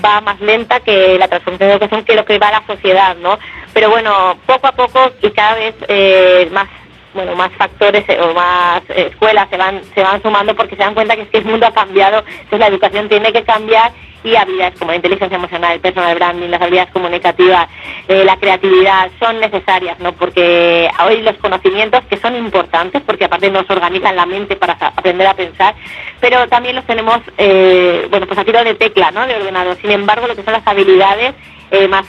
va 0.04 0.22
más 0.22 0.40
lenta 0.42 0.80
que 0.80 1.18
la 1.18 1.28
transformación 1.28 1.70
de 1.70 1.74
educación 1.76 2.04
que 2.04 2.16
lo 2.16 2.26
que 2.26 2.40
va 2.40 2.50
a 2.50 2.60
la 2.60 2.68
sociedad, 2.68 3.16
¿no? 3.18 3.38
Pero 3.74 3.90
bueno, 3.90 4.38
poco 4.46 4.68
a 4.68 4.72
poco 4.72 5.12
y 5.22 5.30
cada 5.32 5.56
vez 5.56 5.76
eh, 5.88 6.50
más 6.52 6.68
bueno 7.14 7.36
más 7.36 7.52
factores 7.54 8.04
eh, 8.08 8.20
o 8.22 8.34
más 8.34 8.82
escuelas 8.90 9.48
se 9.50 9.58
van 9.58 9.82
se 9.96 10.04
van 10.04 10.22
sumando 10.22 10.56
porque 10.56 10.76
se 10.76 10.84
dan 10.84 10.94
cuenta 10.94 11.16
que 11.16 11.24
es 11.24 11.30
que 11.30 11.40
el 11.40 11.46
mundo 11.46 11.66
ha 11.66 11.74
cambiado 11.74 12.24
entonces 12.28 12.60
la 12.60 12.68
educación 12.68 13.10
tiene 13.10 13.34
que 13.34 13.44
cambiar 13.44 13.92
y 14.24 14.36
habilidades 14.36 14.78
como 14.78 14.92
la 14.92 14.98
inteligencia 14.98 15.36
emocional, 15.38 15.74
el 15.74 15.80
personal 15.80 16.16
branding, 16.16 16.50
las 16.50 16.62
habilidades 16.62 16.92
comunicativas, 16.92 17.68
eh, 18.08 18.24
la 18.26 18.38
creatividad, 18.38 19.10
son 19.20 19.40
necesarias, 19.40 20.00
¿no? 20.00 20.14
Porque 20.14 20.90
hoy 21.06 21.22
los 21.22 21.38
conocimientos 21.38 22.04
que 22.10 22.18
son 22.18 22.36
importantes, 22.36 23.02
porque 23.04 23.26
aparte 23.26 23.50
nos 23.50 23.70
organizan 23.70 24.16
la 24.16 24.26
mente 24.26 24.56
para 24.56 24.74
aprender 24.74 25.28
a 25.28 25.34
pensar, 25.34 25.76
pero 26.20 26.48
también 26.48 26.76
los 26.76 26.86
tenemos, 26.86 27.20
eh, 27.38 28.08
bueno, 28.10 28.28
pues 28.28 28.40
a 28.40 28.46
tiro 28.46 28.64
de 28.64 28.76
tecla, 28.76 29.12
¿no? 29.12 29.26
De 29.26 29.36
ordenador. 29.36 29.78
Sin 29.82 29.92
embargo, 29.92 30.28
lo 30.28 30.36
que 30.36 30.44
son 30.44 30.54
las 30.54 30.68
habilidades 30.68 31.34
eh, 31.72 31.88
más 31.88 32.06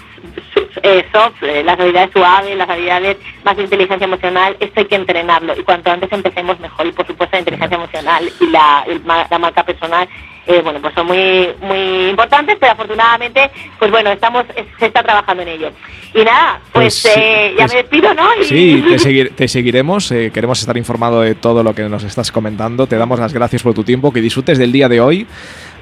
soft, 1.12 1.42
las 1.42 1.78
habilidades 1.78 2.10
suaves, 2.12 2.56
las 2.56 2.68
habilidades 2.68 3.16
más 3.44 3.56
de 3.56 3.64
inteligencia 3.64 4.04
emocional, 4.04 4.56
esto 4.60 4.80
hay 4.80 4.86
que 4.86 4.94
entrenarlo 4.94 5.54
y 5.58 5.62
cuanto 5.62 5.90
antes 5.90 6.10
empecemos 6.12 6.58
mejor 6.60 6.86
y 6.86 6.92
por 6.92 7.06
supuesto 7.06 7.36
la 7.36 7.40
inteligencia 7.40 7.76
emocional 7.76 8.30
y 8.40 8.46
la, 8.46 8.84
la 9.30 9.38
marca 9.38 9.64
personal 9.64 10.08
eh, 10.46 10.62
bueno, 10.62 10.80
pues 10.80 10.94
son 10.94 11.06
muy, 11.06 11.48
muy 11.60 12.08
importantes, 12.08 12.56
pero 12.58 12.72
afortunadamente, 12.72 13.50
pues 13.78 13.90
bueno, 13.90 14.10
estamos, 14.10 14.44
se 14.78 14.86
está 14.86 15.02
trabajando 15.02 15.42
en 15.42 15.48
ello. 15.48 15.70
Y 16.14 16.24
nada, 16.24 16.60
pues, 16.72 17.02
pues 17.02 17.16
eh, 17.16 17.54
ya 17.56 17.66
me 17.68 17.74
despido, 17.74 18.14
¿no? 18.14 18.26
Sí, 18.42 18.82
te, 19.36 19.48
seguiremos, 19.48 20.10
eh, 20.10 20.30
queremos 20.32 20.58
estar 20.58 20.76
informado 20.76 21.20
de 21.20 21.34
todo 21.34 21.62
lo 21.62 21.74
que 21.74 21.82
nos 21.82 22.04
estás 22.04 22.32
comentando, 22.32 22.86
te 22.86 22.96
damos 22.96 23.20
las 23.20 23.32
gracias 23.32 23.62
por 23.62 23.74
tu 23.74 23.84
tiempo, 23.84 24.12
que 24.12 24.20
disfrutes 24.20 24.58
del 24.58 24.72
día 24.72 24.88
de 24.88 25.00
hoy. 25.00 25.26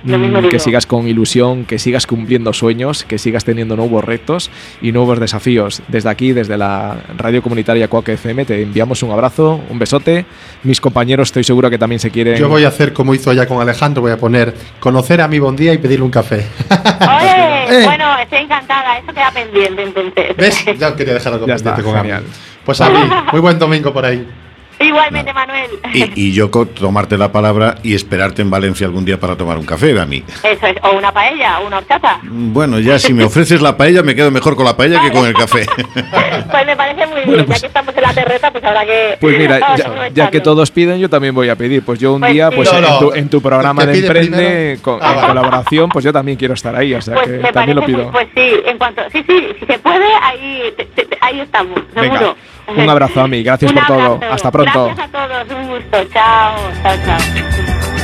Mm, 0.03 0.49
que 0.49 0.59
sigas 0.59 0.87
con 0.87 1.09
ilusión, 1.09 1.65
que 1.65 1.79
sigas 1.79 2.07
cumpliendo 2.07 2.53
sueños, 2.53 3.05
que 3.05 3.19
sigas 3.19 3.45
teniendo 3.45 3.77
nuevos 3.77 4.05
retos 4.05 4.51
y 4.81 4.93
nuevos 4.93 5.19
desafíos. 5.19 5.83
Desde 5.89 6.09
aquí, 6.09 6.33
desde 6.33 6.57
la 6.57 6.97
radio 7.17 7.43
comunitaria 7.43 7.89
Coac 7.89 8.09
FM, 8.09 8.45
te 8.45 8.63
enviamos 8.63 9.03
un 9.03 9.11
abrazo, 9.11 9.61
un 9.69 9.79
besote. 9.79 10.25
Mis 10.63 10.81
compañeros 10.81 11.29
estoy 11.29 11.45
seguro 11.45 11.71
que 11.71 11.79
también 11.79 11.99
se 11.99 12.11
quieren... 12.11 12.37
Yo 12.37 12.49
voy 12.49 12.65
a 12.65 12.69
hacer 12.69 12.93
como 12.93 13.15
hizo 13.15 13.31
allá 13.31 13.47
con 13.47 13.61
Alejandro, 13.61 14.03
voy 14.03 14.13
a 14.13 14.17
poner 14.17 14.55
conocer 14.81 15.21
a 15.21 15.29
mi 15.29 15.39
buen 15.39 15.57
día 15.57 15.73
y 15.73 15.79
pedirle 15.79 16.05
un 16.05 16.11
café. 16.11 16.47
Oye, 16.71 17.85
bueno, 17.85 18.19
estoy 18.19 18.39
encantada, 18.41 18.99
eso 18.99 19.13
queda 19.13 19.31
pendiente 19.33 19.83
entonces. 19.83 20.37
¿Ves? 20.37 20.65
Ya 20.79 20.95
quería 20.95 21.15
dejarlo 21.15 21.45
pendiente 21.45 21.83
con 21.83 21.95
Genial. 21.95 22.23
Pues 22.65 22.81
a 22.81 22.91
mí, 22.91 22.99
muy 23.33 23.41
buen 23.41 23.59
domingo 23.59 23.93
por 23.93 24.05
ahí. 24.05 24.27
Igualmente, 24.81 25.33
Manuel. 25.33 25.71
Y, 25.93 26.33
yo 26.33 26.49
tomarte 26.51 27.19
la 27.19 27.33
palabra 27.33 27.77
y 27.83 27.95
esperarte 27.95 28.43
en 28.43 28.51
Valencia 28.51 28.87
algún 28.87 29.05
día 29.05 29.19
para 29.19 29.37
tomar 29.37 29.59
un 29.59 29.65
café, 29.65 29.99
a 29.99 30.07
mí. 30.07 30.23
Eso 30.43 30.67
es, 30.67 30.77
o 30.83 30.97
una 30.97 31.13
paella, 31.13 31.61
o 31.61 31.67
una 31.67 31.79
horchata. 31.79 32.21
Bueno, 32.23 32.79
ya 32.79 32.99
si 32.99 33.13
me 33.13 33.25
ofreces 33.25 33.61
la 33.61 33.77
paella, 33.77 34.03
me 34.03 34.15
quedo 34.15 34.31
mejor 34.31 34.55
con 34.57 34.65
la 34.65 34.77
paella 34.77 35.01
que 35.01 35.11
con 35.11 35.27
el 35.27 35.35
café. 35.35 35.67
pues 36.51 36.67
me 36.67 36.77
parece 36.77 37.07
muy 37.07 37.23
bien, 37.23 37.39
ya 37.39 37.47
pues 37.47 37.61
que 37.61 37.67
estamos 37.67 37.97
en 37.97 38.03
la 38.03 38.13
terreta, 38.13 38.51
pues 38.51 38.63
habrá 38.65 38.85
que... 38.85 39.17
Pues 39.21 39.39
mira, 39.39 39.61
ya, 40.13 40.31
que 40.31 40.41
todos 40.41 40.71
piden, 40.71 41.01
yo 41.01 41.11
también 41.11 41.35
voy 41.35 41.49
a 41.49 41.57
pedir. 41.57 41.83
Pues 41.83 41.99
yo 41.99 42.15
un 42.15 42.21
pues 42.21 42.33
día, 42.33 42.51
pues 42.51 42.71
en, 43.15 43.29
tu, 43.29 43.41
programa 43.41 43.85
de 43.85 43.99
Emprende, 43.99 44.79
con, 44.83 44.99
ah, 45.03 45.25
colaboración, 45.27 45.91
pues 45.91 46.05
yo 46.05 46.13
también 46.13 46.37
quiero 46.39 46.55
estar 46.55 46.75
ahí, 46.77 46.95
o 46.95 47.03
sea 47.03 47.15
pues 47.15 47.29
que 47.29 47.53
también 47.53 47.77
lo 47.77 47.85
pido. 47.85 48.11
pues 48.13 48.29
sí, 48.35 48.53
en 48.65 48.79
cuanto... 48.79 49.03
Sí, 49.11 49.25
sí, 49.27 49.49
si 49.59 49.67
se 49.67 49.79
puede, 49.79 50.07
ahí, 50.23 50.75
ahí 51.21 51.41
estamos, 51.41 51.81
seguro. 51.95 52.37
Un 52.77 52.89
abrazo 52.89 53.21
a 53.21 53.29
mí, 53.29 53.43
gracias 53.43 53.73
por 53.73 53.87
todo. 53.87 54.21
Hasta 54.31 54.51
pronto. 54.51 54.87
Gracias 54.95 55.09
a 55.09 55.29
todos, 55.47 55.59
un 55.59 55.69
gusto. 55.69 56.05
Chao, 56.13 56.57
chao, 56.83 56.97
chao. 57.05 57.98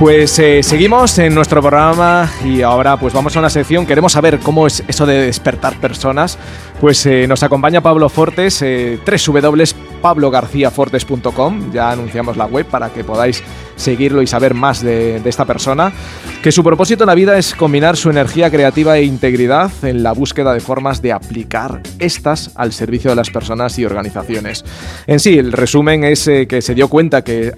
Pues 0.00 0.36
eh, 0.38 0.62
seguimos 0.62 1.18
en 1.18 1.34
nuestro 1.34 1.60
programa 1.60 2.26
y 2.42 2.62
ahora 2.62 2.96
pues 2.96 3.12
vamos 3.12 3.36
a 3.36 3.38
una 3.38 3.50
sección. 3.50 3.84
Queremos 3.84 4.12
saber 4.12 4.38
cómo 4.38 4.66
es 4.66 4.82
eso 4.88 5.04
de 5.04 5.26
despertar 5.26 5.78
personas. 5.78 6.38
Pues 6.80 7.04
eh, 7.04 7.26
nos 7.28 7.42
acompaña 7.42 7.82
Pablo 7.82 8.08
Fortes, 8.08 8.62
eh, 8.62 8.98
www.pablogarciafortes.com. 9.04 11.70
Ya 11.70 11.90
anunciamos 11.90 12.38
la 12.38 12.46
web 12.46 12.64
para 12.64 12.88
que 12.88 13.04
podáis 13.04 13.42
seguirlo 13.76 14.22
y 14.22 14.26
saber 14.26 14.54
más 14.54 14.82
de, 14.82 15.20
de, 15.20 15.28
esta 15.28 15.44
persona. 15.44 15.92
Que 16.42 16.50
su 16.50 16.64
propósito 16.64 17.04
en 17.04 17.08
la 17.08 17.14
vida 17.14 17.36
es 17.36 17.54
combinar 17.54 17.98
su 17.98 18.08
energía 18.08 18.50
creativa 18.50 18.96
e 18.96 19.04
integridad 19.04 19.70
en 19.82 20.02
la 20.02 20.12
búsqueda 20.12 20.54
de 20.54 20.60
formas 20.60 21.02
de 21.02 21.12
aplicar 21.12 21.82
estas 21.98 22.52
al 22.54 22.72
servicio 22.72 23.10
de 23.10 23.16
las 23.16 23.28
personas 23.28 23.78
y 23.78 23.84
organizaciones. 23.84 24.64
En 25.06 25.20
sí, 25.20 25.36
el 25.36 25.52
resumen 25.52 26.04
es 26.04 26.24
que 26.24 26.62
se 26.62 26.74
dio 26.74 26.88
cuenta 26.88 27.22
que 27.22 27.52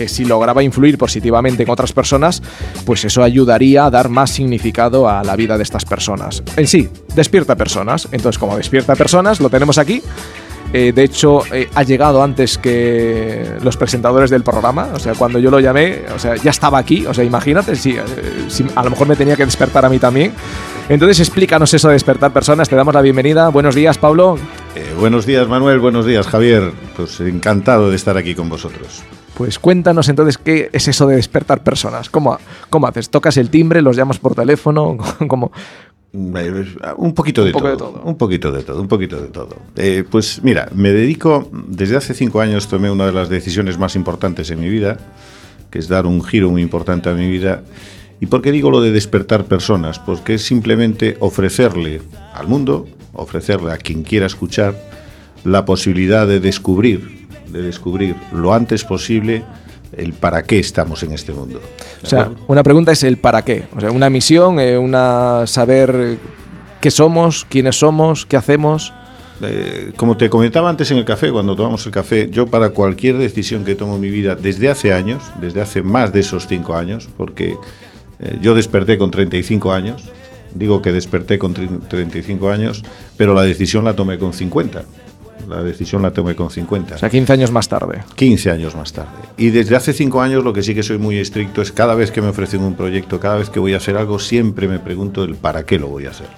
que 0.00 0.08
si 0.08 0.24
lograba 0.24 0.62
influir 0.62 0.96
positivamente 0.96 1.62
en 1.62 1.68
otras 1.68 1.92
personas, 1.92 2.42
pues 2.86 3.04
eso 3.04 3.22
ayudaría 3.22 3.84
a 3.84 3.90
dar 3.90 4.08
más 4.08 4.30
significado 4.30 5.10
a 5.10 5.22
la 5.22 5.36
vida 5.36 5.58
de 5.58 5.62
estas 5.62 5.84
personas. 5.84 6.42
En 6.56 6.66
sí, 6.66 6.88
despierta 7.14 7.54
personas. 7.54 8.08
Entonces, 8.10 8.38
como 8.38 8.56
despierta 8.56 8.96
personas, 8.96 9.40
lo 9.40 9.50
tenemos 9.50 9.76
aquí. 9.76 10.02
Eh, 10.72 10.92
de 10.94 11.04
hecho, 11.04 11.42
eh, 11.52 11.68
ha 11.74 11.82
llegado 11.82 12.22
antes 12.22 12.56
que 12.56 13.44
los 13.62 13.76
presentadores 13.76 14.30
del 14.30 14.42
programa. 14.42 14.88
O 14.94 14.98
sea, 14.98 15.12
cuando 15.12 15.38
yo 15.38 15.50
lo 15.50 15.60
llamé, 15.60 16.00
o 16.14 16.18
sea, 16.18 16.34
ya 16.36 16.50
estaba 16.50 16.78
aquí. 16.78 17.04
O 17.04 17.12
sea, 17.12 17.22
imagínate, 17.22 17.76
si, 17.76 17.90
eh, 17.90 18.02
si 18.48 18.64
a 18.74 18.82
lo 18.82 18.88
mejor 18.88 19.06
me 19.06 19.16
tenía 19.16 19.36
que 19.36 19.44
despertar 19.44 19.84
a 19.84 19.90
mí 19.90 19.98
también. 19.98 20.32
Entonces, 20.88 21.20
explícanos 21.20 21.74
eso 21.74 21.88
de 21.88 21.94
despertar 21.94 22.32
personas. 22.32 22.70
Te 22.70 22.76
damos 22.76 22.94
la 22.94 23.02
bienvenida. 23.02 23.50
Buenos 23.50 23.74
días, 23.74 23.98
Pablo. 23.98 24.38
Buenos 24.98 25.26
días, 25.26 25.46
Manuel. 25.46 25.78
Buenos 25.78 26.06
días, 26.06 26.26
Javier. 26.26 26.72
Pues 26.96 27.20
encantado 27.20 27.90
de 27.90 27.96
estar 27.96 28.16
aquí 28.16 28.34
con 28.34 28.48
vosotros. 28.48 29.02
Pues 29.40 29.58
cuéntanos 29.58 30.06
entonces 30.10 30.36
qué 30.36 30.68
es 30.70 30.86
eso 30.86 31.06
de 31.06 31.16
despertar 31.16 31.64
personas. 31.64 32.10
¿Cómo, 32.10 32.36
cómo 32.68 32.86
haces? 32.86 33.08
¿Tocas 33.08 33.38
el 33.38 33.48
timbre? 33.48 33.80
¿Los 33.80 33.96
llamas 33.96 34.18
por 34.18 34.34
teléfono? 34.34 34.98
¿Cómo? 35.28 35.50
Eh, 36.12 36.66
Un 36.98 37.14
poquito, 37.14 37.42
de, 37.42 37.54
Un 37.54 37.58
todo, 37.58 37.70
de 37.70 37.76
todo. 37.78 38.02
Un 38.04 38.18
poquito 38.18 38.52
de 38.52 38.62
todo, 38.62 38.82
un 38.82 38.88
poquito 38.88 39.18
de 39.18 39.28
todo. 39.28 39.56
Eh, 39.76 40.04
pues 40.10 40.42
mira, 40.42 40.68
me 40.74 40.90
dedico, 40.90 41.48
desde 41.68 41.96
hace 41.96 42.12
cinco 42.12 42.42
años 42.42 42.68
tomé 42.68 42.90
una 42.90 43.06
de 43.06 43.12
las 43.12 43.30
decisiones 43.30 43.78
más 43.78 43.96
importantes 43.96 44.50
en 44.50 44.60
mi 44.60 44.68
vida, 44.68 44.98
que 45.70 45.78
es 45.78 45.88
dar 45.88 46.04
un 46.04 46.22
giro 46.22 46.50
muy 46.50 46.60
importante 46.60 47.08
a 47.08 47.14
mi 47.14 47.30
vida. 47.30 47.62
¿Y 48.20 48.26
por 48.26 48.42
qué 48.42 48.52
digo 48.52 48.70
lo 48.70 48.82
de 48.82 48.92
despertar 48.92 49.46
personas? 49.46 49.98
Porque 49.98 50.34
es 50.34 50.42
simplemente 50.42 51.16
ofrecerle 51.20 52.02
al 52.34 52.46
mundo, 52.46 52.86
ofrecerle 53.14 53.72
a 53.72 53.78
quien 53.78 54.02
quiera 54.02 54.26
escuchar, 54.26 54.74
la 55.44 55.64
posibilidad 55.64 56.26
de 56.26 56.40
descubrir, 56.40 57.19
de 57.52 57.62
descubrir 57.62 58.14
lo 58.32 58.52
antes 58.54 58.84
posible 58.84 59.42
el 59.96 60.12
para 60.12 60.42
qué 60.44 60.58
estamos 60.58 61.02
en 61.02 61.12
este 61.12 61.32
mundo. 61.32 61.60
O 62.02 62.06
sea, 62.06 62.30
una 62.46 62.62
pregunta 62.62 62.92
es 62.92 63.02
el 63.02 63.16
para 63.18 63.42
qué. 63.44 63.64
O 63.76 63.80
sea, 63.80 63.90
una 63.90 64.08
misión, 64.08 64.60
eh, 64.60 64.78
una 64.78 65.46
saber 65.46 66.16
qué 66.80 66.90
somos, 66.90 67.44
quiénes 67.48 67.76
somos, 67.78 68.24
qué 68.26 68.36
hacemos. 68.36 68.92
Eh, 69.42 69.92
como 69.96 70.16
te 70.16 70.28
comentaba 70.28 70.68
antes 70.68 70.90
en 70.90 70.98
el 70.98 71.04
café, 71.04 71.32
cuando 71.32 71.56
tomamos 71.56 71.84
el 71.86 71.92
café, 71.92 72.28
yo 72.30 72.46
para 72.46 72.70
cualquier 72.70 73.16
decisión 73.18 73.64
que 73.64 73.74
tomo 73.74 73.94
en 73.96 74.00
mi 74.02 74.10
vida, 74.10 74.34
desde 74.36 74.68
hace 74.68 74.92
años, 74.92 75.22
desde 75.40 75.60
hace 75.62 75.82
más 75.82 76.12
de 76.12 76.20
esos 76.20 76.46
cinco 76.46 76.76
años, 76.76 77.08
porque 77.16 77.56
eh, 78.20 78.38
yo 78.42 78.54
desperté 78.54 78.98
con 78.98 79.10
35 79.10 79.72
años, 79.72 80.04
digo 80.54 80.82
que 80.82 80.92
desperté 80.92 81.38
con 81.38 81.54
tre- 81.54 81.80
35 81.88 82.50
años, 82.50 82.82
pero 83.16 83.32
la 83.34 83.42
decisión 83.42 83.84
la 83.84 83.94
tomé 83.96 84.18
con 84.18 84.34
50. 84.34 84.82
La 85.50 85.62
decisión 85.62 86.00
la 86.02 86.12
tomé 86.12 86.34
con 86.34 86.50
50. 86.50 86.94
O 86.94 86.98
sea, 86.98 87.10
15 87.10 87.32
años 87.32 87.50
más 87.50 87.68
tarde. 87.68 88.02
15 88.16 88.50
años 88.50 88.74
más 88.76 88.92
tarde. 88.92 89.10
Y 89.36 89.50
desde 89.50 89.76
hace 89.76 89.92
5 89.92 90.22
años 90.22 90.44
lo 90.44 90.52
que 90.52 90.62
sí 90.62 90.74
que 90.74 90.82
soy 90.82 90.98
muy 90.98 91.18
estricto 91.18 91.60
es 91.60 91.72
cada 91.72 91.94
vez 91.94 92.10
que 92.10 92.22
me 92.22 92.28
ofrecen 92.28 92.62
un 92.62 92.74
proyecto, 92.74 93.18
cada 93.20 93.36
vez 93.36 93.50
que 93.50 93.58
voy 93.60 93.74
a 93.74 93.78
hacer 93.78 93.96
algo, 93.96 94.18
siempre 94.18 94.68
me 94.68 94.78
pregunto 94.78 95.24
el 95.24 95.34
para 95.34 95.64
qué 95.66 95.78
lo 95.78 95.88
voy 95.88 96.06
a 96.06 96.10
hacer. 96.10 96.28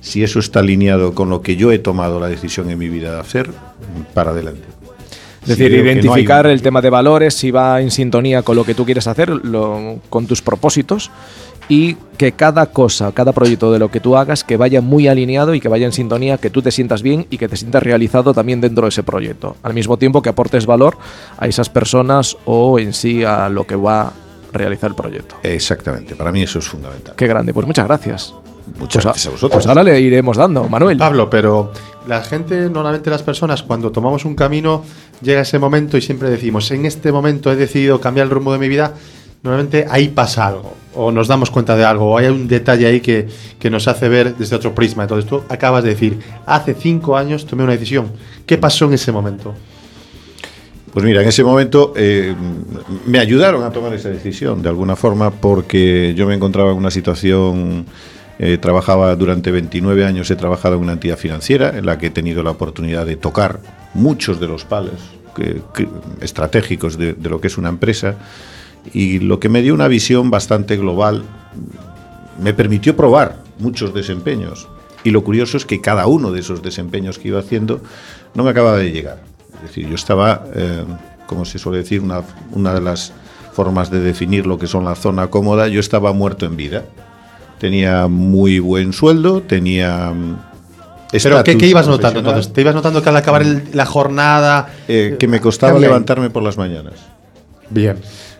Si 0.00 0.22
eso 0.22 0.38
está 0.38 0.60
alineado 0.60 1.14
con 1.14 1.28
lo 1.28 1.42
que 1.42 1.56
yo 1.56 1.70
he 1.72 1.78
tomado 1.78 2.18
la 2.20 2.28
decisión 2.28 2.70
en 2.70 2.78
mi 2.78 2.88
vida 2.88 3.12
de 3.14 3.20
hacer, 3.20 3.50
para 4.14 4.30
adelante. 4.30 4.62
Es 5.42 5.56
decir, 5.56 5.70
no 5.70 5.76
hay 5.78 5.82
identificar 5.98 6.46
el 6.46 6.60
tema 6.62 6.80
de 6.82 6.90
valores, 6.90 7.34
si 7.34 7.50
va 7.50 7.80
en 7.80 7.90
sintonía 7.90 8.42
con 8.42 8.54
lo 8.56 8.64
que 8.64 8.74
tú 8.74 8.84
quieres 8.84 9.06
hacer, 9.06 9.28
lo- 9.30 9.98
con 10.10 10.26
tus 10.26 10.42
propósitos, 10.42 11.10
y 11.68 11.96
que 12.16 12.32
cada 12.32 12.66
cosa, 12.66 13.12
cada 13.12 13.32
proyecto 13.32 13.70
de 13.72 13.78
lo 13.78 13.90
que 13.90 14.00
tú 14.00 14.16
hagas, 14.16 14.42
que 14.42 14.56
vaya 14.56 14.80
muy 14.80 15.06
alineado 15.06 15.54
y 15.54 15.60
que 15.60 15.68
vaya 15.68 15.86
en 15.86 15.92
sintonía, 15.92 16.38
que 16.38 16.50
tú 16.50 16.62
te 16.62 16.70
sientas 16.70 17.02
bien 17.02 17.26
y 17.30 17.38
que 17.38 17.48
te 17.48 17.56
sientas 17.56 17.82
realizado 17.82 18.32
también 18.34 18.60
dentro 18.60 18.84
de 18.84 18.88
ese 18.88 19.02
proyecto. 19.02 19.56
Al 19.62 19.74
mismo 19.74 19.96
tiempo 19.98 20.22
que 20.22 20.30
aportes 20.30 20.66
valor 20.66 20.96
a 21.38 21.46
esas 21.46 21.68
personas 21.68 22.36
o 22.44 22.78
en 22.78 22.92
sí 22.94 23.22
a 23.24 23.48
lo 23.48 23.66
que 23.66 23.76
va 23.76 24.00
a 24.08 24.12
realizar 24.52 24.90
el 24.90 24.96
proyecto. 24.96 25.36
Exactamente, 25.42 26.14
para 26.16 26.32
mí 26.32 26.42
eso 26.42 26.58
es 26.58 26.66
fundamental. 26.66 27.14
Qué 27.16 27.26
grande, 27.26 27.52
pues 27.52 27.66
muchas 27.66 27.86
gracias. 27.86 28.34
Muchas 28.78 29.02
Pues 29.02 29.04
gracias 29.04 29.26
a 29.26 29.28
a- 29.28 29.32
vosotros. 29.32 29.56
Pues 29.56 29.66
ahora 29.66 29.82
le 29.82 30.00
iremos 30.00 30.36
dando, 30.36 30.68
Manuel. 30.68 30.98
Pablo, 30.98 31.30
pero 31.30 31.72
la 32.06 32.22
gente, 32.22 32.68
normalmente 32.68 33.08
las 33.10 33.22
personas, 33.22 33.62
cuando 33.62 33.90
tomamos 33.92 34.24
un 34.24 34.34
camino, 34.34 34.84
llega 35.22 35.40
ese 35.42 35.58
momento 35.58 35.96
y 35.96 36.02
siempre 36.02 36.28
decimos, 36.30 36.70
en 36.70 36.84
este 36.84 37.12
momento 37.12 37.50
he 37.52 37.56
decidido 37.56 38.00
cambiar 38.00 38.24
el 38.26 38.30
rumbo 38.30 38.52
de 38.52 38.58
mi 38.58 38.68
vida, 38.68 38.92
normalmente 39.42 39.86
ahí 39.90 40.08
pasa 40.08 40.46
algo, 40.48 40.74
o 41.00 41.12
nos 41.12 41.28
damos 41.28 41.50
cuenta 41.50 41.76
de 41.76 41.84
algo, 41.84 42.10
o 42.12 42.18
hay 42.18 42.26
un 42.26 42.48
detalle 42.48 42.86
ahí 42.86 43.00
que, 43.00 43.28
que 43.58 43.70
nos 43.70 43.86
hace 43.86 44.08
ver 44.08 44.34
desde 44.36 44.56
otro 44.56 44.74
prisma. 44.74 45.04
Entonces 45.04 45.28
tú 45.30 45.42
acabas 45.48 45.84
de 45.84 45.90
decir, 45.90 46.18
hace 46.44 46.74
cinco 46.74 47.16
años 47.16 47.46
tomé 47.46 47.62
una 47.62 47.72
decisión. 47.72 48.10
¿Qué 48.44 48.58
pasó 48.58 48.86
en 48.86 48.94
ese 48.94 49.12
momento? 49.12 49.54
Pues 50.92 51.04
mira, 51.04 51.22
en 51.22 51.28
ese 51.28 51.44
momento 51.44 51.92
eh, 51.96 52.34
me 53.06 53.18
ayudaron 53.18 53.62
a 53.62 53.70
tomar 53.70 53.92
esa 53.94 54.08
decisión 54.08 54.62
de 54.62 54.68
alguna 54.70 54.96
forma 54.96 55.30
porque 55.30 56.14
yo 56.16 56.26
me 56.26 56.34
encontraba 56.34 56.72
en 56.72 56.78
una 56.78 56.90
situación, 56.90 57.84
eh, 58.38 58.56
trabajaba 58.58 59.14
durante 59.14 59.50
29 59.50 60.04
años, 60.04 60.30
he 60.30 60.36
trabajado 60.36 60.76
en 60.76 60.80
una 60.82 60.92
entidad 60.92 61.18
financiera 61.18 61.76
en 61.76 61.84
la 61.86 61.98
que 61.98 62.06
he 62.06 62.10
tenido 62.10 62.42
la 62.42 62.50
oportunidad 62.50 63.04
de 63.06 63.16
tocar 63.16 63.60
muchos 63.94 64.40
de 64.40 64.48
los 64.48 64.64
palos 64.64 64.94
que- 65.36 65.60
estratégicos 66.22 66.96
de 66.98 67.14
lo 67.22 67.40
que 67.40 67.46
es 67.48 67.58
una 67.58 67.68
empresa 67.68 68.16
y 68.94 69.18
lo 69.20 69.38
que 69.40 69.48
me 69.48 69.62
dio 69.62 69.74
una 69.74 69.88
visión 69.88 70.30
bastante 70.30 70.76
global 70.76 71.22
me 72.42 72.54
permitió 72.54 72.96
probar 72.96 73.36
muchos 73.58 73.92
desempeños. 73.94 74.68
Y 75.04 75.10
lo 75.10 75.22
curioso 75.24 75.56
es 75.56 75.64
que 75.64 75.80
cada 75.80 76.06
uno 76.06 76.32
de 76.32 76.40
esos 76.40 76.62
desempeños 76.62 77.18
que 77.18 77.28
iba 77.28 77.40
haciendo 77.40 77.80
no 78.34 78.44
me 78.44 78.50
acababa 78.50 78.76
de 78.78 78.90
llegar. 78.90 79.20
Es 79.56 79.62
decir, 79.62 79.88
yo 79.88 79.94
estaba, 79.94 80.44
eh, 80.54 80.84
como 81.26 81.44
se 81.44 81.58
suele 81.58 81.78
decir, 81.78 82.00
una, 82.00 82.22
una 82.52 82.74
de 82.74 82.80
las 82.80 83.12
formas 83.52 83.90
de 83.90 84.00
definir 84.00 84.46
lo 84.46 84.58
que 84.58 84.66
son 84.66 84.84
la 84.84 84.94
zona 84.94 85.28
cómoda, 85.28 85.66
yo 85.68 85.80
estaba 85.80 86.12
muerto 86.12 86.46
en 86.46 86.56
vida. 86.56 86.84
Tenía 87.58 88.06
muy 88.06 88.58
buen 88.60 88.92
sueldo, 88.92 89.42
tenía... 89.42 90.10
mm, 90.10 90.36
¿Pero 91.30 91.42
qué, 91.44 91.52
qué 91.58 91.66
ibas 91.70 91.86
notando 91.88 92.20
entonces? 92.20 92.52
¿Te 92.52 92.60
ibas 92.60 92.74
notando 92.74 93.02
que 93.02 93.08
al 93.08 93.16
acabar 93.16 93.42
el- 93.42 93.62
la 93.72 93.86
jornada... 93.86 94.68
eh, 94.86 95.16
que 95.18 95.26
me 95.26 95.40
costaba 95.40 95.72
levantarme 95.80 96.30
por 96.30 96.42
las 96.42 96.56
mañanas. 96.58 96.94
Bien. 97.70 97.96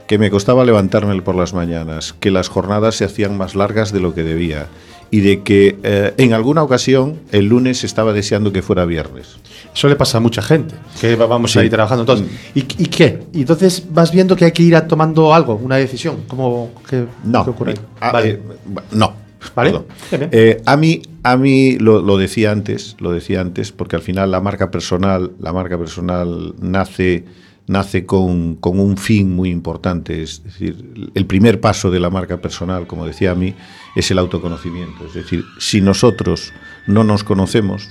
Que 0.08 0.18
me 0.18 0.30
costaba 0.30 0.64
levantarme 0.64 1.20
por 1.22 1.36
las 1.36 1.54
mañanas, 1.54 2.14
que 2.18 2.30
las 2.32 2.48
jornadas 2.48 2.96
se 2.96 3.04
hacían 3.04 3.36
más 3.36 3.54
largas 3.54 3.92
de 3.92 4.00
lo 4.00 4.14
que 4.14 4.24
debía 4.24 4.66
y 5.10 5.20
de 5.20 5.42
que 5.42 5.78
eh, 5.84 6.12
en 6.18 6.32
alguna 6.34 6.62
ocasión 6.62 7.20
el 7.30 7.46
lunes 7.46 7.84
estaba 7.84 8.12
deseando 8.12 8.52
que 8.52 8.60
fuera 8.62 8.84
viernes. 8.84 9.36
Eso 9.74 9.88
le 9.88 9.96
pasa 9.96 10.18
a 10.18 10.20
mucha 10.20 10.42
gente, 10.42 10.74
que 11.00 11.14
va- 11.16 11.26
vamos 11.26 11.52
Sí. 11.52 11.58
a 11.60 11.64
ir 11.64 11.70
trabajando. 11.70 12.02
Entonces, 12.02 12.26
¿y, 12.54 12.60
y 12.60 12.86
qué? 12.86 13.20
Y 13.32 13.40
entonces 13.42 13.84
vas 13.90 14.10
viendo 14.10 14.34
que 14.34 14.46
hay 14.46 14.52
que 14.52 14.62
ir 14.64 14.74
a 14.76 14.86
tomando 14.88 15.32
algo, 15.32 15.54
una 15.54 15.76
decisión. 15.76 16.16
¿Cómo 16.26 16.72
qué, 16.88 17.04
No, 17.24 17.44
qué 17.44 17.50
ocurre 17.50 17.70
ahí? 17.72 17.78
ah, 18.00 18.12
Vale. 18.12 18.28
eh, 18.30 18.40
no. 18.92 19.12
Vale. 19.54 19.72
Eh, 20.10 20.60
a 20.66 20.76
mí, 20.76 21.00
a 21.22 21.36
mí 21.36 21.76
lo, 21.78 22.02
lo 22.02 22.16
decía 22.16 22.50
antes, 22.50 22.96
lo 22.98 23.12
decía 23.12 23.40
antes, 23.40 23.70
porque 23.70 23.94
al 23.94 24.02
final 24.02 24.32
la 24.32 24.40
marca 24.40 24.70
personal, 24.70 25.30
la 25.38 25.52
marca 25.52 25.78
personal 25.78 26.54
nace, 26.60 27.24
nace 27.68 28.04
con, 28.04 28.56
con 28.56 28.80
un 28.80 28.96
fin 28.96 29.34
muy 29.34 29.50
importante. 29.50 30.22
Es 30.22 30.42
decir, 30.42 31.10
el 31.14 31.26
primer 31.26 31.60
paso 31.60 31.90
de 31.90 32.00
la 32.00 32.10
marca 32.10 32.40
personal, 32.40 32.86
como 32.86 33.06
decía 33.06 33.30
a 33.32 33.34
mí, 33.34 33.54
es 33.94 34.10
el 34.10 34.18
autoconocimiento. 34.18 35.06
Es 35.06 35.14
decir, 35.14 35.44
si 35.58 35.80
nosotros 35.80 36.52
no 36.86 37.04
nos 37.04 37.24
conocemos, 37.24 37.90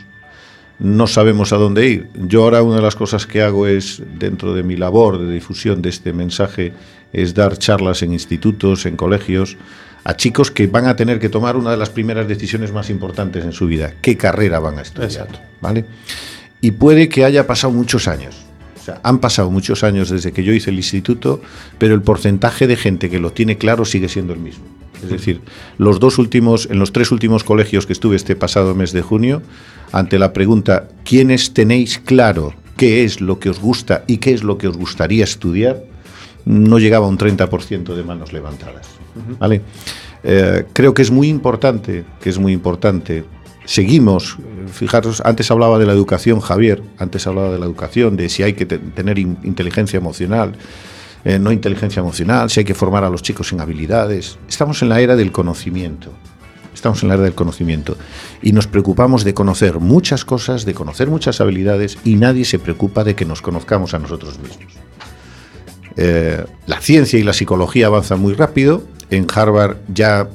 no 0.79 1.07
sabemos 1.07 1.53
a 1.53 1.57
dónde 1.57 1.87
ir. 1.87 2.09
Yo 2.27 2.43
ahora 2.43 2.61
una 2.61 2.77
de 2.77 2.81
las 2.81 2.95
cosas 2.95 3.25
que 3.25 3.41
hago 3.41 3.67
es, 3.67 4.01
dentro 4.19 4.53
de 4.53 4.63
mi 4.63 4.75
labor 4.75 5.19
de 5.19 5.31
difusión 5.31 5.81
de 5.81 5.89
este 5.89 6.13
mensaje, 6.13 6.73
es 7.13 7.33
dar 7.33 7.57
charlas 7.57 8.03
en 8.03 8.13
institutos, 8.13 8.85
en 8.85 8.95
colegios, 8.95 9.57
a 10.03 10.15
chicos 10.15 10.51
que 10.51 10.67
van 10.67 10.85
a 10.85 10.95
tener 10.95 11.19
que 11.19 11.29
tomar 11.29 11.57
una 11.57 11.71
de 11.71 11.77
las 11.77 11.89
primeras 11.89 12.27
decisiones 12.27 12.71
más 12.71 12.89
importantes 12.89 13.43
en 13.43 13.51
su 13.51 13.67
vida. 13.67 13.93
¿Qué 14.01 14.17
carrera 14.17 14.59
van 14.59 14.79
a 14.79 14.81
estudiar? 14.81 15.11
Exacto. 15.11 15.39
¿Vale? 15.61 15.85
Y 16.61 16.71
puede 16.71 17.09
que 17.09 17.25
haya 17.25 17.45
pasado 17.45 17.73
muchos 17.73 18.07
años. 18.07 18.46
Sea, 18.87 19.01
han 19.03 19.19
pasado 19.19 19.51
muchos 19.51 19.83
años 19.83 20.09
desde 20.09 20.31
que 20.31 20.43
yo 20.43 20.53
hice 20.53 20.69
el 20.69 20.77
instituto, 20.77 21.41
pero 21.77 21.93
el 21.93 22.01
porcentaje 22.01 22.67
de 22.67 22.75
gente 22.75 23.09
que 23.09 23.19
lo 23.19 23.31
tiene 23.31 23.57
claro 23.57 23.85
sigue 23.85 24.09
siendo 24.09 24.33
el 24.33 24.39
mismo. 24.39 24.65
Es 25.03 25.09
decir, 25.09 25.41
los 25.77 25.99
dos 25.99 26.17
últimos, 26.17 26.67
en 26.71 26.79
los 26.79 26.91
tres 26.91 27.11
últimos 27.11 27.43
colegios 27.43 27.85
que 27.85 27.93
estuve 27.93 28.15
este 28.15 28.35
pasado 28.35 28.73
mes 28.73 28.93
de 28.93 29.01
junio, 29.01 29.43
ante 29.91 30.17
la 30.17 30.33
pregunta 30.33 30.87
¿quiénes 31.03 31.53
tenéis 31.53 31.99
claro 31.99 32.53
qué 32.77 33.03
es 33.03 33.21
lo 33.21 33.39
que 33.39 33.49
os 33.49 33.59
gusta 33.59 34.03
y 34.07 34.17
qué 34.17 34.33
es 34.33 34.43
lo 34.43 34.57
que 34.57 34.67
os 34.67 34.77
gustaría 34.77 35.23
estudiar? 35.23 35.83
no 36.47 36.79
llegaba 36.79 37.05
a 37.05 37.09
un 37.09 37.17
30% 37.17 37.93
de 37.93 38.03
manos 38.03 38.31
levantadas. 38.31 38.87
¿vale? 39.37 39.61
Eh, 40.23 40.65
creo 40.73 40.93
que 40.93 41.01
es 41.01 41.11
muy 41.11 41.27
importante, 41.27 42.05
que 42.21 42.29
es 42.29 42.39
muy 42.39 42.53
importante. 42.53 43.25
Seguimos, 43.67 44.37
fijaros, 44.71 45.21
antes 45.25 45.51
hablaba 45.51 45.77
de 45.77 45.85
la 45.85 45.91
educación, 45.91 46.39
Javier, 46.39 46.81
antes 46.97 47.27
hablaba 47.27 47.51
de 47.51 47.59
la 47.59 47.65
educación, 47.65 48.15
de 48.15 48.29
si 48.29 48.41
hay 48.41 48.53
que 48.53 48.65
te- 48.65 48.77
tener 48.79 49.19
in- 49.19 49.37
inteligencia 49.43 49.97
emocional, 49.97 50.53
eh, 51.25 51.37
no 51.37 51.51
inteligencia 51.51 51.99
emocional, 51.99 52.49
si 52.49 52.61
hay 52.61 52.65
que 52.65 52.73
formar 52.73 53.03
a 53.03 53.09
los 53.09 53.21
chicos 53.21 53.51
en 53.51 53.59
habilidades. 53.59 54.39
Estamos 54.47 54.81
en 54.83 54.87
la 54.89 55.01
era 55.01 55.17
del 55.17 55.33
conocimiento. 55.33 56.13
Estamos 56.73 57.03
en 57.03 57.09
la 57.09 57.15
era 57.15 57.23
del 57.23 57.33
conocimiento 57.33 57.97
y 58.41 58.53
nos 58.53 58.67
preocupamos 58.67 59.25
de 59.25 59.33
conocer 59.33 59.79
muchas 59.79 60.23
cosas, 60.23 60.63
de 60.63 60.73
conocer 60.73 61.09
muchas 61.09 61.41
habilidades 61.41 61.97
y 62.05 62.15
nadie 62.15 62.45
se 62.45 62.59
preocupa 62.59 63.03
de 63.03 63.15
que 63.15 63.25
nos 63.25 63.41
conozcamos 63.41 63.93
a 63.95 63.99
nosotros 63.99 64.39
mismos. 64.39 64.73
Eh, 65.97 66.45
la 66.67 66.79
ciencia 66.79 67.19
y 67.19 67.23
la 67.23 67.33
psicología 67.33 67.87
avanzan 67.87 68.21
muy 68.21 68.33
rápido. 68.33 68.83
En 69.09 69.25
Harvard 69.33 69.77
ya 69.93 70.29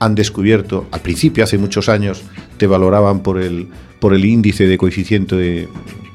han 0.00 0.14
descubierto, 0.14 0.86
al 0.90 1.00
principio, 1.00 1.44
hace 1.44 1.56
muchos 1.56 1.88
años, 1.88 2.22
te 2.56 2.66
valoraban 2.66 3.20
por 3.20 3.40
el, 3.40 3.68
por 4.00 4.14
el 4.14 4.24
índice 4.24 4.66
de 4.66 4.78
coeficiente 4.78 5.36
de, 5.36 5.68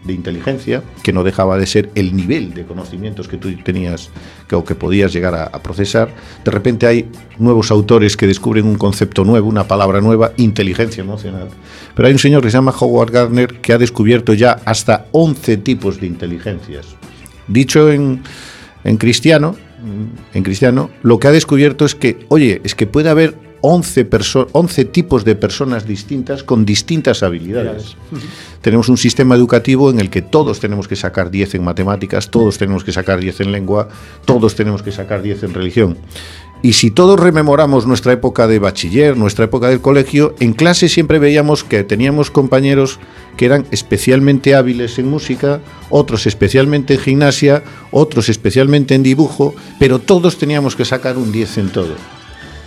inteligencia, 0.08 0.84
que 1.04 1.14
no 1.14 1.24
dejaba 1.24 1.58
de 1.58 1.66
ser 1.66 1.89
el 1.96 2.14
nivel 2.14 2.54
de 2.54 2.66
conocimientos 2.66 3.30
que 3.30 3.38
tú 3.38 3.50
tenías 3.64 4.10
que, 4.50 4.56
o 4.56 4.66
que 4.66 4.76
podías 4.76 5.14
llegar 5.14 5.34
a, 5.36 5.44
a 5.46 5.64
procesar. 5.64 6.14
De 6.44 6.52
repente 6.52 6.86
hay 6.86 7.08
nuevos 7.38 7.72
autores 7.72 8.18
que 8.18 8.28
descubren 8.28 8.66
un 8.66 8.76
concepto 8.76 9.24
nuevo, 9.24 9.48
una 9.48 9.68
palabra 9.68 10.02
nueva, 10.02 10.34
inteligencia 10.36 11.02
emocional. 11.02 11.48
Pero 11.96 12.08
hay 12.08 12.14
un 12.14 12.20
señor 12.20 12.42
que 12.42 12.52
se 12.52 12.58
llama 12.58 12.74
Howard 12.78 13.12
Gardner 13.12 13.62
que 13.62 13.72
ha 13.72 13.78
descubierto 13.78 14.34
ya 14.34 14.60
hasta 14.66 15.06
11 15.12 15.58
tipos 15.58 16.02
de 16.02 16.08
inteligencias. 16.08 16.88
Dicho 17.48 17.89
en, 17.89 18.22
en 18.84 18.98
cristiano, 18.98 19.56
en 20.34 20.44
cristiano, 20.44 20.89
lo 21.04 21.20
que 21.20 21.28
ha 21.28 21.32
descubierto 21.32 21.86
es 21.86 21.96
que, 21.96 22.26
oye, 22.30 22.62
es 22.64 22.76
que 22.76 22.88
puede 22.88 23.10
haber 23.10 23.51
11, 23.62 24.07
11 24.51 24.86
tipos 24.86 25.24
de 25.24 25.36
personas 25.36 25.86
distintas 25.86 26.43
con 26.43 26.66
distintas 26.66 27.24
habilidades. 27.24 27.95
Tenemos 28.62 28.89
un 28.89 28.97
sistema 28.97 29.36
educativo 29.36 29.89
en 29.89 29.99
el 29.99 30.09
que 30.09 30.22
todos 30.22 30.59
tenemos 30.59 30.88
que 30.88 30.95
sacar 30.95 31.32
10 31.32 31.55
en 31.55 31.64
matemáticas, 31.64 32.30
todos 32.30 32.57
tenemos 32.57 32.84
que 32.84 32.91
sacar 32.91 33.20
10 33.20 33.41
en 33.41 33.51
lengua, 33.51 33.88
todos 34.26 34.55
tenemos 34.55 34.82
que 34.84 34.91
sacar 34.91 35.22
10 35.22 35.43
en 35.43 35.53
religión. 35.53 35.97
Y 36.64 36.74
si 36.74 36.91
todos 36.91 37.20
rememoramos 37.20 37.88
nuestra 37.88 38.14
época 38.14 38.45
de 38.45 38.59
bachiller, 38.59 39.18
nuestra 39.18 39.45
época 39.45 39.70
del 39.70 39.82
colegio, 39.82 40.36
en 40.39 40.53
clase 40.53 40.89
siempre 40.89 41.18
veíamos 41.18 41.64
que 41.64 41.84
teníamos 41.84 42.30
compañeros 42.30 42.99
que 43.36 43.45
eran 43.45 43.66
especialmente 43.72 44.53
hábiles 44.53 44.99
en 44.99 45.07
música, 45.07 45.59
otros 45.89 46.28
especialmente 46.28 46.93
en 46.95 46.99
gimnasia, 46.99 47.64
otros 47.89 48.30
especialmente 48.30 48.93
en 48.93 49.01
dibujo, 49.01 49.55
pero 49.80 49.97
todos 49.97 50.38
teníamos 50.38 50.76
que 50.76 50.86
sacar 50.86 51.18
un 51.18 51.32
10 51.32 51.57
en 51.57 51.70
todo. 51.70 52.20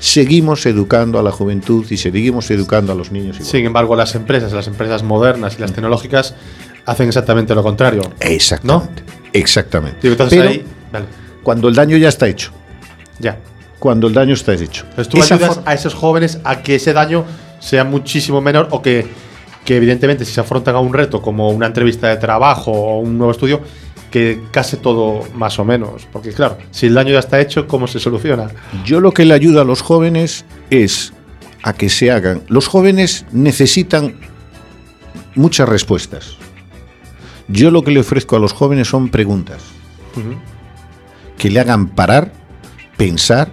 Seguimos 0.05 0.67
educando 0.67 1.19
a 1.19 1.23
la 1.23 1.33
juventud 1.33 1.87
y 1.89 1.97
seguimos 1.97 2.51
educando 2.51 2.93
a 2.93 2.95
los 2.95 3.11
niños. 3.11 3.37
Igual. 3.37 3.51
Sin 3.51 3.65
embargo, 3.65 3.97
las 3.97 4.15
empresas, 4.15 4.53
las 4.53 4.67
empresas 4.67 5.03
modernas 5.03 5.57
y 5.57 5.63
las 5.63 5.73
tecnológicas 5.73 6.35
hacen 6.85 7.09
exactamente 7.09 7.55
lo 7.55 7.63
contrario. 7.63 8.03
Exactamente. 8.21 9.03
¿No? 9.03 9.31
Exactamente. 9.33 10.07
Entonces 10.07 10.39
Pero 10.39 10.51
ahí, 10.51 10.65
vale, 10.93 11.07
cuando 11.43 11.69
el 11.69 11.75
daño 11.75 11.97
ya 11.97 12.11
está 12.11 12.29
hecho, 12.29 12.51
ya. 13.19 13.39
cuando 13.79 14.07
el 14.07 14.13
daño 14.13 14.35
está 14.35 14.53
hecho. 14.53 14.85
Entonces 14.91 15.09
tú 15.09 15.21
Esa 15.21 15.37
ayudas 15.37 15.61
a 15.65 15.73
esos 15.73 15.95
jóvenes 15.95 16.39
a 16.45 16.61
que 16.61 16.75
ese 16.75 16.93
daño 16.93 17.25
sea 17.59 17.85
muchísimo 17.85 18.43
menor 18.43 18.69
o 18.73 18.83
que, 18.83 19.07
que 19.65 19.79
evidentemente 19.79 20.27
si 20.27 20.35
se 20.35 20.41
afrontan 20.43 20.77
a 20.77 20.81
un 20.81 20.93
reto 20.93 21.23
como 21.23 21.49
una 21.49 21.65
entrevista 21.67 22.09
de 22.09 22.19
trabajo 22.19 22.73
o 22.73 22.99
un 23.01 23.17
nuevo 23.17 23.33
estudio, 23.33 23.63
que 24.15 24.41
case 24.53 24.77
todo 24.77 25.25
más 25.35 25.59
o 25.59 25.65
menos. 25.65 26.07
Porque 26.13 26.31
claro, 26.31 26.57
si 26.71 26.87
el 26.87 26.95
daño 26.95 27.15
ya 27.15 27.19
está 27.19 27.41
hecho, 27.41 27.67
¿cómo 27.67 27.89
se 27.89 27.99
soluciona? 27.99 28.49
Yo 28.85 29.01
lo 29.01 29.11
que 29.11 29.25
le 29.25 29.35
ayudo 29.35 29.61
a 29.61 29.65
los 29.65 29.83
jóvenes 29.83 30.45
es 30.71 31.13
a 31.65 31.73
que 31.73 31.89
se 31.89 32.13
hagan. 32.13 32.41
Los 32.47 32.69
jóvenes 32.69 33.27
necesitan 33.33 34.15
muchas 35.35 35.69
respuestas. 35.69 36.37
Yo 37.49 37.73
lo 37.73 37.83
que 37.83 37.91
le 37.91 37.99
ofrezco 37.99 38.37
a 38.37 38.39
los 38.39 38.53
jóvenes 38.53 38.87
son 38.87 39.09
preguntas 39.09 39.61
que 41.37 41.51
le 41.51 41.59
hagan 41.59 41.89
parar, 41.89 42.31
pensar 42.97 43.51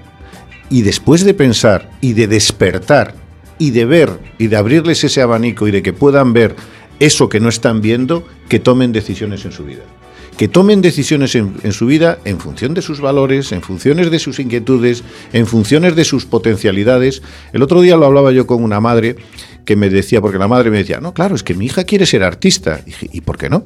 y 0.70 0.84
después 0.84 1.26
de 1.26 1.34
pensar 1.34 1.90
y 2.02 2.14
de 2.14 2.28
despertar 2.28 3.16
y 3.58 3.72
de 3.72 3.86
ver 3.86 4.12
y 4.38 4.46
de 4.46 4.58
abrirles 4.58 5.04
ese 5.04 5.24
abanico 5.24 5.68
y 5.68 5.72
de 5.72 5.82
que 5.82 5.92
puedan 5.92 6.34
ver 6.34 6.56
eso 7.00 7.30
que 7.30 7.40
no 7.40 7.50
están 7.50 7.82
viendo, 7.82 8.28
que 8.48 8.60
tomen 8.60 8.92
decisiones 8.92 9.44
en 9.46 9.54
su 9.54 9.66
vida. 9.66 9.82
Que 10.38 10.48
tomen 10.48 10.82
decisiones 10.82 11.36
en, 11.36 11.72
su 11.72 11.86
vida 11.86 12.18
en 12.26 12.40
función 12.40 12.74
de 12.74 12.82
sus 12.82 13.00
valores, 13.00 13.52
en 13.52 13.62
funciones 13.62 14.10
de 14.10 14.18
sus 14.18 14.40
inquietudes, 14.40 15.04
en 15.34 15.46
funciones 15.46 15.96
de 15.96 16.04
sus 16.04 16.26
potencialidades. 16.26 17.22
El 17.54 17.62
otro 17.62 17.82
día 17.82 17.96
lo 17.96 18.08
hablaba 18.08 18.32
yo 18.32 18.48
con 18.48 18.64
una 18.64 18.80
madre 18.80 19.18
que 19.66 19.76
me 19.76 19.90
decía, 19.92 20.20
porque 20.20 20.40
la 20.40 20.48
madre 20.48 20.72
me 20.72 20.78
decía, 20.80 21.00
no, 21.00 21.14
claro, 21.14 21.36
es 21.36 21.44
que 21.44 21.54
mi 21.54 21.66
hija 21.66 21.84
quiere 21.84 22.08
ser 22.08 22.24
artista. 22.24 22.82
Y 22.84 22.90
dije, 22.90 23.10
¿y 23.14 23.22
por 23.22 23.38
qué 23.38 23.50
no? 23.50 23.64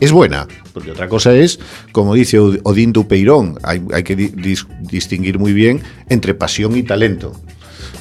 es 0.00 0.12
buena. 0.12 0.48
Porque 0.72 0.90
otra 0.92 1.08
cosa 1.10 1.34
es, 1.36 1.60
como 1.92 2.14
dice 2.14 2.38
Od- 2.40 2.58
Odín 2.64 2.90
Dupeirón, 2.92 3.58
hay, 3.62 3.82
que 4.02 4.16
di- 4.16 4.30
dis- 4.30 4.66
distinguir 4.80 5.38
muy 5.38 5.52
bien 5.52 5.82
entre 6.08 6.32
pasión 6.34 6.74
y 6.74 6.82
talento. 6.82 7.38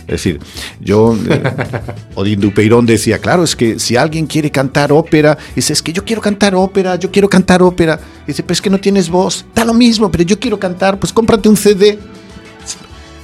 Es 0.09 0.23
decir, 0.23 0.39
yo, 0.81 1.15
eh, 1.29 1.43
Odín 2.15 2.39
Dupeirón 2.39 2.85
decía, 2.85 3.19
claro, 3.19 3.43
es 3.43 3.55
que 3.55 3.77
si 3.79 3.95
alguien 3.95 4.25
quiere 4.25 4.49
cantar 4.51 4.91
ópera, 4.91 5.37
dice, 5.55 5.73
es 5.73 5.81
que 5.83 5.93
yo 5.93 6.03
quiero 6.03 6.21
cantar 6.21 6.55
ópera, 6.55 6.95
yo 6.95 7.11
quiero 7.11 7.29
cantar 7.29 7.61
ópera. 7.61 7.99
Dice, 8.25 8.41
pero 8.43 8.53
es 8.53 8.61
que 8.61 8.69
no 8.69 8.79
tienes 8.79 9.09
voz, 9.09 9.45
da 9.53 9.63
lo 9.65 9.73
mismo, 9.73 10.09
pero 10.11 10.23
yo 10.23 10.39
quiero 10.39 10.59
cantar, 10.59 10.99
pues 10.99 11.13
cómprate 11.13 11.47
un 11.47 11.55
CD. 11.57 11.99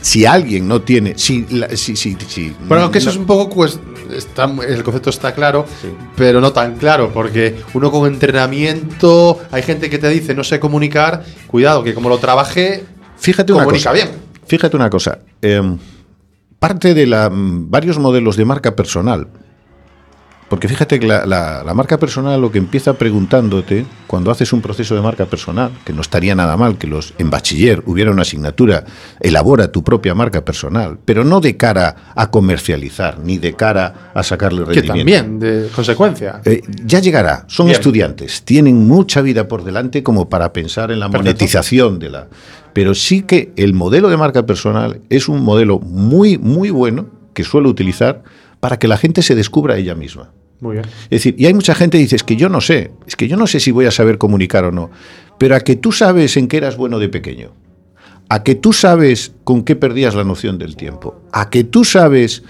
Si 0.02 0.24
alguien 0.24 0.68
no 0.68 0.82
tiene, 0.84 1.18
si, 1.18 1.48
la- 1.50 1.70
si, 1.76 1.96
si, 1.96 2.16
si- 2.28 2.54
Bueno, 2.68 2.84
aunque 2.84 3.00
eso 3.00 3.08
no- 3.08 3.12
es 3.14 3.18
un 3.18 3.26
poco, 3.26 3.50
pues, 3.50 3.80
está, 4.16 4.44
el 4.68 4.84
concepto 4.84 5.10
está 5.10 5.34
claro, 5.34 5.66
pero 6.16 6.40
no 6.40 6.54
tan 6.54 6.76
claro, 6.78 7.10
porque 7.12 7.56
uno 7.74 7.90
con 7.90 8.06
entrenamiento, 8.14 9.40
hay 9.50 9.64
gente 9.64 9.90
que 9.90 9.98
te 9.98 10.08
dice 10.10 10.36
no 10.36 10.44
sé 10.44 10.60
comunicar, 10.60 11.26
cuidado, 11.48 11.84
que 11.84 11.96
como 11.96 12.10
lo 12.10 12.20
trabaje, 12.20 12.84
Fíjate 13.18 13.52
una 13.52 13.64
comunica 13.64 13.90
cosa. 13.90 14.04
bien. 14.06 14.16
Fíjate 14.46 14.76
una 14.76 14.90
cosa. 14.92 15.18
em, 15.42 15.80
parte 16.68 16.94
de 16.94 17.06
la, 17.06 17.30
mm, 17.30 17.70
varios 17.70 18.00
modelos 18.00 18.36
de 18.38 18.46
marca 18.46 18.76
personal. 18.76 19.28
Porque 20.50 20.68
fíjate 20.68 21.00
que 21.00 21.08
la, 21.08 21.26
la- 21.26 21.64
la 21.64 21.74
marca 21.74 21.98
personal 21.98 22.40
lo 22.40 22.52
que 22.52 22.60
empieza 22.60 22.94
preguntándote 22.94 23.84
cuando 24.06 24.30
haces 24.30 24.54
un 24.54 24.62
proceso 24.62 24.94
de 24.96 25.02
marca 25.02 25.26
personal, 25.26 25.72
que 25.84 25.92
no 25.92 26.02
estaría 26.02 26.36
nada 26.36 26.56
mal 26.56 26.78
que 26.78 26.86
los 26.86 27.14
en 27.18 27.32
bachiller 27.32 27.82
hubiera 27.88 28.12
una 28.12 28.22
asignatura, 28.22 28.84
elabora 29.20 29.72
tu 29.72 29.84
propia 29.84 30.14
marca 30.14 30.46
personal, 30.46 31.00
pero 31.04 31.24
no 31.24 31.42
de 31.42 31.58
cara 31.58 31.96
a 32.16 32.30
comercializar, 32.30 33.18
ni 33.20 33.40
de 33.40 33.54
cara 33.56 34.12
a 34.14 34.22
sacarle 34.22 34.64
Que 34.66 34.82
rendimiento. 34.82 35.24
también, 35.24 35.40
de 35.40 35.68
consecuencia. 35.76 36.42
Eh, 36.46 36.62
ya 36.86 37.00
llegará, 37.00 37.46
son 37.48 37.66
Bien. 37.66 37.80
estudiantes, 37.80 38.44
tienen 38.44 38.88
mucha 38.88 39.22
vida 39.22 39.48
por 39.48 39.64
delante 39.64 40.04
como 40.04 40.30
para 40.30 40.54
pensar 40.54 40.92
en 40.92 41.00
la 41.00 41.08
monetización 41.08 41.98
de 41.98 42.10
la... 42.10 42.28
Pero 42.76 42.94
sí 42.94 43.22
que 43.22 43.54
el 43.56 43.74
modelo 43.74 44.10
de 44.10 44.18
marca 44.18 44.46
personal 44.46 45.00
es 45.10 45.30
un 45.30 45.42
modelo 45.42 45.80
muy, 45.80 46.38
muy 46.38 46.72
bueno 46.72 47.08
que 47.34 47.46
suelo 47.46 47.70
utilizar 47.70 48.24
para 48.60 48.78
que 48.78 48.90
la 48.90 48.98
gente 48.98 49.22
se 49.22 49.34
descubra 49.34 49.78
ella 49.78 49.96
misma. 49.96 50.34
Muy 50.60 50.74
bien. 50.74 50.86
Es 51.04 51.10
decir, 51.12 51.36
y 51.38 51.46
hay 51.46 51.54
mucha 51.54 51.74
gente 51.74 51.98
que 51.98 52.02
dice, 52.02 52.18
es 52.18 52.24
que 52.24 52.36
yo 52.36 52.50
no 52.50 52.60
sé, 52.60 52.92
es 53.08 53.16
que 53.16 53.30
yo 53.30 53.38
no 53.38 53.48
sé 53.48 53.62
si 53.62 53.72
voy 53.72 53.86
a 53.86 53.92
saber 53.92 54.18
comunicar 54.18 54.66
o 54.66 54.74
no, 54.74 54.92
pero 55.38 55.56
a 55.56 55.62
que 55.62 55.78
tú 55.78 55.94
sabes 55.94 56.36
en 56.36 56.50
qué 56.50 56.58
eras 56.58 56.76
bueno 56.76 57.00
de 57.00 57.08
pequeño, 57.08 57.54
a 58.28 58.44
que 58.44 58.56
tú 58.56 58.74
sabes 58.74 59.32
con 59.46 59.64
qué 59.64 59.78
perdías 59.78 60.14
la 60.14 60.26
noción 60.26 60.58
del 60.58 60.76
tiempo, 60.76 61.22
a 61.32 61.50
que 61.50 61.64
tú 61.64 61.86
sabes 61.86 62.44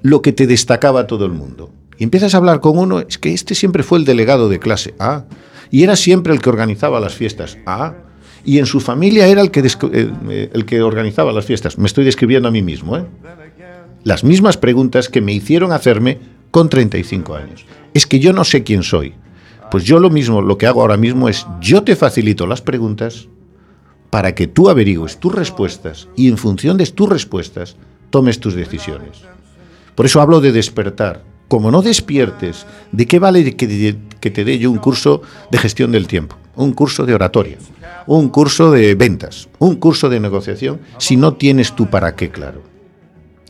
lo 0.00 0.22
que 0.22 0.32
te 0.32 0.46
destacaba 0.46 1.00
a 1.00 1.06
todo 1.06 1.26
el 1.26 1.32
mundo. 1.32 1.70
Y 1.98 2.04
empiezas 2.04 2.32
a 2.32 2.38
hablar 2.38 2.60
con 2.60 2.78
uno, 2.78 3.00
es 3.00 3.18
que 3.18 3.34
este 3.34 3.54
siempre 3.54 3.82
fue 3.82 3.98
el 3.98 4.06
delegado 4.06 4.48
de 4.48 4.60
clase, 4.60 4.94
ah, 4.98 5.26
y 5.70 5.82
era 5.82 5.94
siempre 5.94 6.32
el 6.32 6.40
que 6.40 6.48
organizaba 6.48 7.00
las 7.00 7.14
fiestas, 7.14 7.58
ah, 7.66 8.07
y 8.44 8.58
en 8.58 8.66
su 8.66 8.80
familia 8.80 9.26
era 9.26 9.40
el 9.40 9.50
que, 9.50 9.60
eh, 9.60 10.10
eh, 10.30 10.50
el 10.52 10.64
que 10.64 10.82
organizaba 10.82 11.32
las 11.32 11.44
fiestas. 11.44 11.78
Me 11.78 11.86
estoy 11.86 12.04
describiendo 12.04 12.48
a 12.48 12.50
mí 12.50 12.62
mismo, 12.62 12.96
¿eh? 12.96 13.04
las 14.04 14.24
mismas 14.24 14.56
preguntas 14.56 15.08
que 15.08 15.20
me 15.20 15.32
hicieron 15.32 15.72
hacerme 15.72 16.18
con 16.50 16.68
35 16.68 17.34
años. 17.34 17.66
Es 17.94 18.06
que 18.06 18.20
yo 18.20 18.32
no 18.32 18.44
sé 18.44 18.62
quién 18.62 18.82
soy. 18.82 19.14
Pues 19.70 19.84
yo 19.84 19.98
lo 20.00 20.08
mismo, 20.08 20.40
lo 20.40 20.56
que 20.56 20.66
hago 20.66 20.80
ahora 20.80 20.96
mismo 20.96 21.28
es, 21.28 21.46
yo 21.60 21.82
te 21.82 21.94
facilito 21.94 22.46
las 22.46 22.62
preguntas 22.62 23.28
para 24.08 24.34
que 24.34 24.46
tú 24.46 24.70
averigües 24.70 25.18
tus 25.18 25.34
respuestas 25.34 26.08
y 26.16 26.28
en 26.28 26.38
función 26.38 26.78
de 26.78 26.86
tus 26.86 27.08
respuestas 27.08 27.76
tomes 28.08 28.40
tus 28.40 28.54
decisiones. 28.54 29.22
Por 29.94 30.06
eso 30.06 30.22
hablo 30.22 30.40
de 30.40 30.52
despertar. 30.52 31.22
Como 31.48 31.70
no 31.70 31.82
despiertes, 31.82 32.66
¿de 32.92 33.06
qué 33.06 33.18
vale 33.18 33.56
que 33.56 34.30
te 34.30 34.44
dé 34.44 34.58
yo 34.58 34.70
un 34.70 34.78
curso 34.78 35.22
de 35.50 35.58
gestión 35.58 35.92
del 35.92 36.06
tiempo? 36.06 36.36
Un 36.58 36.72
curso 36.72 37.06
de 37.06 37.14
oratoria, 37.14 37.56
un 38.06 38.28
curso 38.28 38.70
de 38.70 38.94
ventas, 38.94 39.48
un 39.58 39.76
curso 39.76 40.08
de 40.08 40.20
negociación, 40.20 40.80
si 40.98 41.16
no 41.16 41.34
tienes 41.34 41.74
tu 41.74 41.88
para 41.88 42.14
qué 42.14 42.30
claro? 42.30 42.62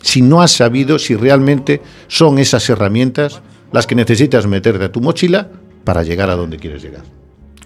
si 0.03 0.23
no 0.23 0.43
has 0.43 0.53
sabido 0.53 0.99
si 0.99 1.17
realmente 1.17 1.83
son 2.07 2.39
esas 2.39 2.69
herramientas 2.69 3.41
las 3.73 3.87
que 3.87 3.95
necesitas 3.95 4.47
meterte 4.47 4.85
a 4.85 4.93
tu 4.93 5.01
mochila 5.01 5.49
para 5.85 6.03
llegar 6.03 6.31
a 6.31 6.37
donde 6.37 6.57
quieres 6.57 6.83
llegar. 6.83 7.03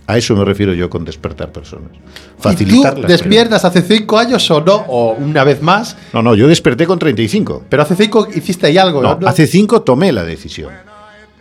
A 0.06 0.18
eso 0.18 0.34
me 0.34 0.44
refiero 0.44 0.74
yo 0.74 0.90
con 0.90 1.04
despertar 1.04 1.52
personas. 1.52 1.90
¿Y 1.92 2.42
Facilitar 2.42 2.96
tú 2.96 3.02
despiertas 3.02 3.64
hace 3.64 3.82
cinco 3.82 4.18
años 4.18 4.50
o 4.50 4.60
no? 4.60 4.74
O 4.88 5.12
una 5.12 5.44
vez 5.44 5.62
más. 5.62 5.96
No, 6.12 6.22
no, 6.22 6.34
yo 6.34 6.48
desperté 6.48 6.86
con 6.86 6.98
35. 6.98 7.64
Pero 7.68 7.82
hace 7.82 7.94
cinco 7.94 8.26
hiciste 8.34 8.66
ahí 8.66 8.78
algo, 8.78 9.00
¿no? 9.00 9.16
No, 9.20 9.28
hace 9.28 9.46
cinco 9.46 9.82
tomé 9.82 10.10
la 10.10 10.24
decisión. 10.24 10.72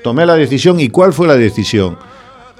Tomé 0.03 0.25
la 0.25 0.35
decisión 0.35 0.79
y 0.79 0.89
¿cuál 0.89 1.11
fue 1.11 1.27
la 1.27 1.35
decisión? 1.35 1.97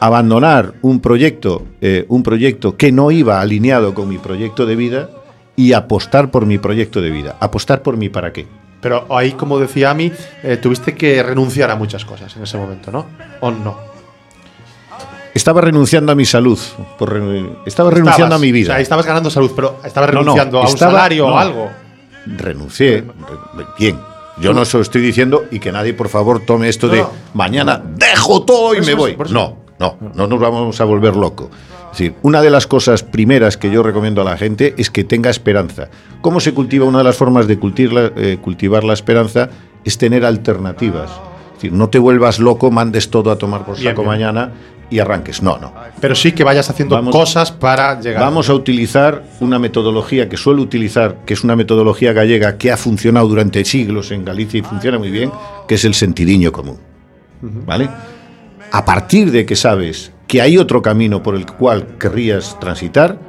Abandonar 0.03 0.73
un 0.81 0.99
proyecto, 0.99 1.63
eh, 1.79 2.05
un 2.09 2.23
proyecto 2.23 2.75
que 2.75 2.91
no 2.91 3.11
iba 3.11 3.39
alineado 3.39 3.93
con 3.93 4.09
mi 4.09 4.17
proyecto 4.17 4.65
de 4.65 4.75
vida 4.75 5.09
y 5.55 5.73
apostar 5.73 6.31
por 6.31 6.47
mi 6.47 6.57
proyecto 6.57 7.01
de 7.01 7.11
vida. 7.11 7.37
Apostar 7.39 7.83
por 7.83 7.97
mi 7.97 8.09
para 8.09 8.33
qué. 8.33 8.47
Pero 8.81 9.05
ahí, 9.15 9.33
como 9.33 9.59
decía 9.59 9.91
Ami, 9.91 10.11
eh, 10.41 10.57
tuviste 10.57 10.95
que 10.95 11.21
renunciar 11.21 11.69
a 11.69 11.75
muchas 11.75 12.03
cosas 12.03 12.35
en 12.35 12.41
ese 12.41 12.57
momento, 12.57 12.91
¿no? 12.91 13.05
¿O 13.41 13.51
no? 13.51 13.77
Estaba 15.35 15.61
renunciando 15.61 16.11
a 16.11 16.15
mi 16.15 16.25
salud, 16.25 16.57
por 16.97 17.13
re- 17.13 17.45
estaba 17.67 17.91
renunciando 17.91 18.33
a 18.35 18.39
mi 18.39 18.49
O 18.49 18.53
vida. 18.53 18.73
sea, 18.73 18.79
estabas 18.81 19.05
ganando 19.05 19.29
salud, 19.29 19.51
pero 19.55 19.77
estabas 19.85 20.09
No, 20.09 20.15
no, 20.15 20.19
renunciando 20.23 20.57
a 20.57 20.61
un 20.61 20.67
estaba- 20.67 20.91
salario 20.93 21.27
no. 21.27 21.35
o 21.35 21.37
algo. 21.37 21.69
Renuncié, 22.25 23.01
re- 23.55 23.65
bien, 23.77 23.99
Yo 24.39 24.53
no 24.53 24.63
eso 24.63 24.79
estoy 24.81 25.01
diciendo 25.01 25.43
y 25.51 25.59
que 25.59 25.71
nadie, 25.71 25.93
por 25.93 26.09
favor, 26.09 26.39
tome 26.43 26.67
esto 26.69 26.87
No, 26.87 26.93
de 26.93 26.99
no. 27.01 27.11
mañana 27.35 27.79
dejo 27.95 28.41
todo 28.43 28.73
y 28.73 28.77
eso, 28.79 28.87
me 28.87 28.93
voy. 28.95 29.15
No, 29.29 29.57
no, 29.81 29.97
no 30.15 30.27
nos 30.27 30.39
vamos 30.39 30.79
a 30.79 30.85
volver 30.85 31.15
locos. 31.15 31.49
Es 31.91 31.97
decir, 31.97 32.13
una 32.21 32.41
de 32.41 32.49
las 32.49 32.67
cosas 32.67 33.03
primeras 33.03 33.57
que 33.57 33.69
yo 33.69 33.83
recomiendo 33.83 34.21
a 34.21 34.23
la 34.23 34.37
gente 34.37 34.73
es 34.77 34.89
que 34.89 35.03
tenga 35.03 35.29
esperanza. 35.29 35.89
¿Cómo 36.21 36.39
se 36.39 36.53
cultiva? 36.53 36.85
Una 36.85 36.99
de 36.99 37.03
las 37.03 37.17
formas 37.17 37.47
de 37.47 37.59
cultivar 37.59 37.93
la, 37.93 38.11
eh, 38.15 38.37
cultivar 38.41 38.85
la 38.85 38.93
esperanza 38.93 39.49
es 39.83 39.97
tener 39.97 40.23
alternativas. 40.23 41.09
Es 41.49 41.53
decir, 41.55 41.73
no 41.73 41.89
te 41.89 41.99
vuelvas 41.99 42.39
loco, 42.39 42.71
mandes 42.71 43.09
todo 43.09 43.29
a 43.31 43.35
tomar 43.37 43.65
por 43.65 43.75
Bien, 43.75 43.89
saco 43.91 44.03
bien. 44.03 44.09
mañana 44.11 44.51
y 44.89 44.99
arranques. 44.99 45.41
No, 45.41 45.57
no. 45.57 45.73
Pero 45.99 46.15
sí 46.15 46.31
que 46.31 46.43
vayas 46.45 46.69
haciendo 46.69 46.95
Vamos- 46.95 47.13
cosas 47.15 47.51
para 47.51 47.99
llegar. 47.99 48.21
Vamos 48.21 48.49
a 48.49 48.53
utilizar 48.53 49.23
una 49.41 49.59
metodología 49.59 50.29
que 50.29 50.37
suelo 50.37 50.61
utilizar, 50.61 51.17
que 51.25 51.33
es 51.33 51.43
una 51.43 51.55
metodología 51.57 52.13
gallega 52.13 52.57
que 52.57 52.71
ha 52.71 52.77
funcionado 52.77 53.27
durante 53.27 53.63
siglos 53.65 54.11
en 54.11 54.23
Galicia 54.25 54.59
y 54.59 54.63
funciona 54.63 54.97
muy 54.97 55.11
bien, 55.11 55.31
que 55.67 55.75
es 55.75 55.83
el 55.85 55.93
sentidiño 55.93 56.51
común. 56.53 56.77
¿Vale? 57.41 57.89
A 58.71 58.85
partir 58.85 59.31
de 59.31 59.45
que 59.45 59.55
sabes 59.55 60.11
que 60.27 60.41
hay 60.41 60.57
otro 60.57 60.81
camino 60.81 61.21
por 61.21 61.35
el 61.35 61.45
cual 61.45 61.97
querrías 61.99 62.57
transitar, 62.59 63.19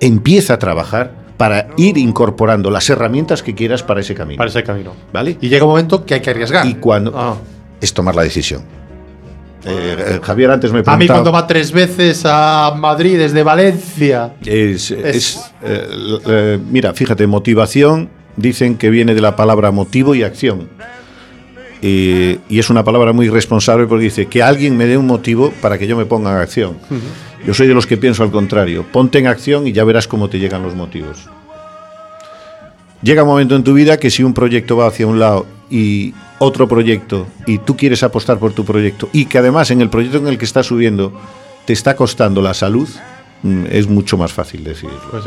empieza 0.00 0.54
a 0.54 0.58
trabajar 0.58 1.12
para 1.38 1.68
ir 1.78 1.96
incorporando 1.96 2.70
las 2.70 2.90
herramientas 2.90 3.42
que 3.42 3.54
quieras 3.54 3.82
para 3.82 4.00
ese 4.00 4.14
camino. 4.14 4.36
para 4.38 4.50
ese 4.50 4.62
camino. 4.62 4.92
¿Vale? 5.12 5.38
Y 5.40 5.48
llega 5.48 5.64
un 5.64 5.70
momento 5.70 6.04
que 6.04 6.14
hay 6.14 6.20
que 6.20 6.30
arriesgar. 6.30 6.66
Y 6.66 6.74
cuando 6.74 7.12
Ah. 7.16 7.36
es 7.80 7.94
tomar 7.94 8.14
la 8.14 8.22
decisión. 8.22 8.62
Eh, 9.64 9.96
eh, 9.98 10.20
Javier 10.22 10.50
antes 10.50 10.72
me 10.72 10.78
A 10.78 10.82
mí 10.82 10.86
preguntaba 10.86 11.18
cuando 11.20 11.32
va 11.32 11.46
tres 11.46 11.70
veces 11.72 12.22
a 12.26 12.74
Madrid 12.76 13.18
desde 13.18 13.42
Valencia. 13.42 14.34
Es, 14.44 14.90
Es- 14.90 15.04
es, 15.04 15.52
eh, 15.62 15.86
l- 15.90 16.18
eh, 16.26 16.58
mira, 16.70 16.92
fíjate, 16.94 17.26
motivación 17.26 18.08
dicen 18.36 18.76
que 18.76 18.88
viene 18.90 19.14
de 19.14 19.20
la 19.20 19.36
palabra 19.36 19.70
motivo 19.70 20.14
y 20.14 20.22
acción. 20.22 20.68
Eh, 21.82 22.38
y 22.48 22.58
es 22.58 22.68
una 22.68 22.84
palabra 22.84 23.12
muy 23.12 23.28
responsable 23.28 23.86
porque 23.86 24.04
dice 24.04 24.26
que 24.26 24.42
alguien 24.42 24.76
me 24.76 24.86
dé 24.86 24.98
un 24.98 25.06
motivo 25.06 25.52
para 25.62 25.78
que 25.78 25.86
yo 25.86 25.96
me 25.96 26.04
ponga 26.04 26.30
en 26.30 26.36
acción. 26.38 26.78
Yo 27.46 27.54
soy 27.54 27.66
de 27.66 27.74
los 27.74 27.86
que 27.86 27.96
pienso 27.96 28.22
al 28.22 28.30
contrario. 28.30 28.84
Ponte 28.90 29.18
en 29.18 29.26
acción 29.26 29.66
y 29.66 29.72
ya 29.72 29.84
verás 29.84 30.06
cómo 30.06 30.28
te 30.28 30.38
llegan 30.38 30.62
los 30.62 30.74
motivos. 30.74 31.28
Llega 33.02 33.22
un 33.22 33.28
momento 33.30 33.56
en 33.56 33.64
tu 33.64 33.72
vida 33.72 33.98
que 33.98 34.10
si 34.10 34.22
un 34.22 34.34
proyecto 34.34 34.76
va 34.76 34.86
hacia 34.86 35.06
un 35.06 35.18
lado 35.18 35.46
y 35.70 36.12
otro 36.38 36.68
proyecto 36.68 37.26
y 37.46 37.58
tú 37.58 37.76
quieres 37.76 38.02
apostar 38.02 38.38
por 38.38 38.52
tu 38.52 38.64
proyecto 38.64 39.08
y 39.12 39.24
que 39.24 39.38
además 39.38 39.70
en 39.70 39.80
el 39.80 39.88
proyecto 39.88 40.18
en 40.18 40.26
el 40.26 40.36
que 40.36 40.44
estás 40.44 40.66
subiendo 40.66 41.12
te 41.64 41.72
está 41.72 41.96
costando 41.96 42.42
la 42.42 42.52
salud, 42.52 42.88
mm, 43.42 43.66
es 43.70 43.88
mucho 43.88 44.18
más 44.18 44.32
fácil 44.32 44.64
decidirlo. 44.64 45.00
Pues 45.10 45.24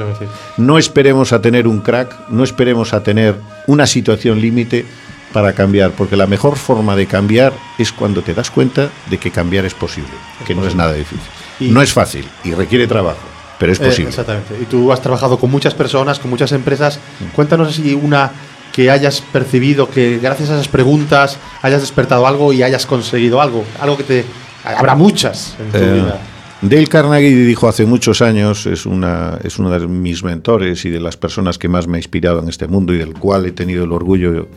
No 0.57 0.77
esperemos 0.77 1.33
a 1.33 1.41
tener 1.41 1.67
un 1.67 1.79
crack, 1.79 2.29
no 2.29 2.43
esperemos 2.43 2.93
a 2.93 3.01
tener 3.01 3.35
una 3.65 3.87
situación 3.87 4.39
límite 4.39 4.85
para 5.33 5.53
cambiar, 5.53 5.91
porque 5.91 6.15
la 6.15 6.27
mejor 6.27 6.55
forma 6.57 6.95
de 6.95 7.07
cambiar 7.07 7.51
es 7.77 7.91
cuando 7.91 8.21
te 8.21 8.33
das 8.33 8.49
cuenta 8.51 8.89
de 9.09 9.17
que 9.17 9.31
cambiar 9.31 9.65
es 9.65 9.73
posible, 9.73 10.09
que 10.45 10.53
no 10.55 10.65
es 10.65 10.75
nada 10.75 10.93
difícil. 10.93 11.19
Y- 11.59 11.69
no 11.69 11.81
es 11.81 11.91
fácil 11.91 12.25
y 12.43 12.53
requiere 12.53 12.87
trabajo, 12.87 13.19
pero 13.59 13.71
es 13.73 13.79
eh, 13.79 13.85
posible. 13.85 14.09
exactamente. 14.09 14.55
Y 14.61 14.65
tú 14.65 14.91
has 14.93 15.01
trabajado 15.01 15.37
con 15.37 15.49
muchas 15.51 15.73
personas, 15.73 16.19
con 16.19 16.29
muchas 16.29 16.51
empresas. 16.51 16.99
Cuéntanos 17.35 17.75
si 17.75 17.93
una 17.93 18.31
que 18.71 18.89
hayas 18.89 19.21
percibido 19.21 19.89
que 19.89 20.17
gracias 20.19 20.49
a 20.49 20.53
esas 20.53 20.67
preguntas 20.67 21.37
hayas 21.61 21.81
despertado 21.81 22.25
algo 22.25 22.53
y 22.53 22.63
hayas 22.63 22.85
conseguido 22.85 23.41
algo. 23.41 23.63
Algo 23.79 23.97
que 23.97 24.03
te. 24.03 24.25
Habrá 24.63 24.95
muchas 24.95 25.55
en 25.59 25.71
tu 25.71 25.77
Eh, 25.77 25.93
vida. 25.93 26.19
Dale 26.61 26.87
Carnegie 26.87 27.35
dijo 27.45 27.67
hace 27.67 27.85
muchos 27.85 28.21
años, 28.21 28.65
es, 28.67 28.85
una, 28.85 29.37
es 29.43 29.59
uno 29.59 29.69
de 29.69 29.85
mis 29.85 30.23
mentores 30.23 30.85
y 30.85 30.89
de 30.89 31.01
las 31.01 31.17
personas 31.17 31.57
que 31.57 31.67
más 31.67 31.87
me 31.87 31.97
ha 31.97 31.99
inspirado 31.99 32.39
en 32.41 32.47
este 32.47 32.67
mundo 32.69 32.93
y 32.93 32.97
del 32.97 33.13
cual 33.13 33.45
he 33.45 33.51
tenido 33.51 33.83
el 33.83 33.91
orgullo 33.91 34.47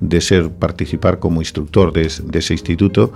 de 0.00 0.20
ser 0.20 0.50
participar 0.50 1.18
como 1.18 1.40
instructor 1.40 1.92
de, 1.92 2.02
es- 2.06 2.22
de 2.26 2.38
ese 2.38 2.54
instituto. 2.54 3.12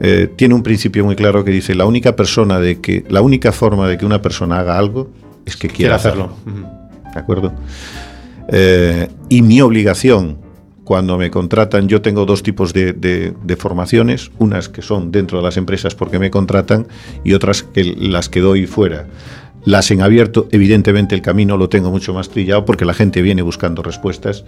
eh, 0.00 0.28
tiene 0.36 0.54
un 0.54 0.62
principio 0.62 1.04
muy 1.04 1.16
claro 1.16 1.44
que 1.44 1.50
dice 1.50 1.74
la 1.74 1.84
única 1.84 2.14
persona 2.16 2.60
de 2.60 2.80
que 2.80 3.04
la 3.08 3.20
única 3.20 3.50
forma 3.52 3.88
de 3.88 3.98
que 3.98 4.06
una 4.06 4.22
persona 4.22 4.58
haga 4.60 4.78
algo 4.78 5.10
es 5.44 5.56
que 5.56 5.68
quiera 5.68 5.96
hacerlo. 5.96 6.36
hacerlo. 6.46 6.68
¿De 7.14 7.20
acuerdo? 7.20 7.52
Eh, 8.48 9.08
y 9.28 9.42
mi 9.42 9.60
obligación, 9.60 10.38
cuando 10.84 11.18
me 11.18 11.30
contratan, 11.30 11.88
yo 11.88 12.00
tengo 12.00 12.24
dos 12.26 12.42
tipos 12.42 12.72
de, 12.72 12.92
de- 12.92 13.34
de 13.44 13.56
formaciones, 13.56 14.30
unas 14.38 14.68
que 14.68 14.82
son 14.82 15.10
dentro 15.12 15.38
de 15.38 15.44
las 15.44 15.56
empresas 15.56 15.94
porque 15.94 16.18
me 16.18 16.30
contratan 16.30 16.86
y 17.24 17.34
otras 17.34 17.62
que 17.62 17.84
las 17.84 18.28
que 18.28 18.40
doy 18.40 18.66
fuera. 18.66 19.06
Las 19.64 19.90
en 19.90 20.00
abierto, 20.00 20.48
evidentemente 20.52 21.14
el 21.14 21.20
camino 21.22 21.56
lo 21.56 21.68
tengo 21.68 21.90
mucho 21.90 22.14
más 22.14 22.28
trillado 22.30 22.64
porque 22.64 22.84
la 22.84 22.94
gente 22.94 23.20
viene 23.20 23.42
buscando 23.42 23.82
respuestas. 23.82 24.44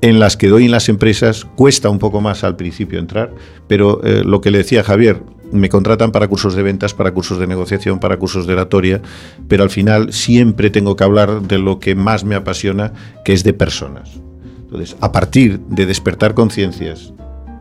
En 0.00 0.20
las 0.20 0.36
que 0.36 0.48
doy 0.48 0.66
en 0.66 0.70
las 0.70 0.88
empresas 0.88 1.44
cuesta 1.56 1.90
un 1.90 1.98
poco 1.98 2.20
más 2.20 2.44
al 2.44 2.56
principio 2.56 2.98
entrar, 2.98 3.34
pero 3.66 4.00
eh, 4.04 4.22
lo 4.24 4.40
que 4.40 4.50
le 4.50 4.58
decía 4.58 4.84
Javier, 4.84 5.22
me 5.50 5.68
contratan 5.68 6.12
para 6.12 6.28
cursos 6.28 6.54
de 6.54 6.62
ventas, 6.62 6.94
para 6.94 7.12
cursos 7.12 7.38
de 7.38 7.46
negociación, 7.46 7.98
para 7.98 8.18
cursos 8.18 8.46
de 8.46 8.52
oratoria, 8.52 9.00
pero 9.48 9.62
al 9.62 9.70
final 9.70 10.12
siempre 10.12 10.70
tengo 10.70 10.94
que 10.94 11.04
hablar 11.04 11.42
de 11.42 11.58
lo 11.58 11.80
que 11.80 11.94
más 11.94 12.24
me 12.24 12.34
apasiona, 12.34 12.92
que 13.24 13.32
es 13.32 13.44
de 13.44 13.54
personas. 13.54 14.20
Entonces, 14.64 14.96
a 15.00 15.10
partir 15.10 15.60
de 15.60 15.86
despertar 15.86 16.34
conciencias 16.34 17.12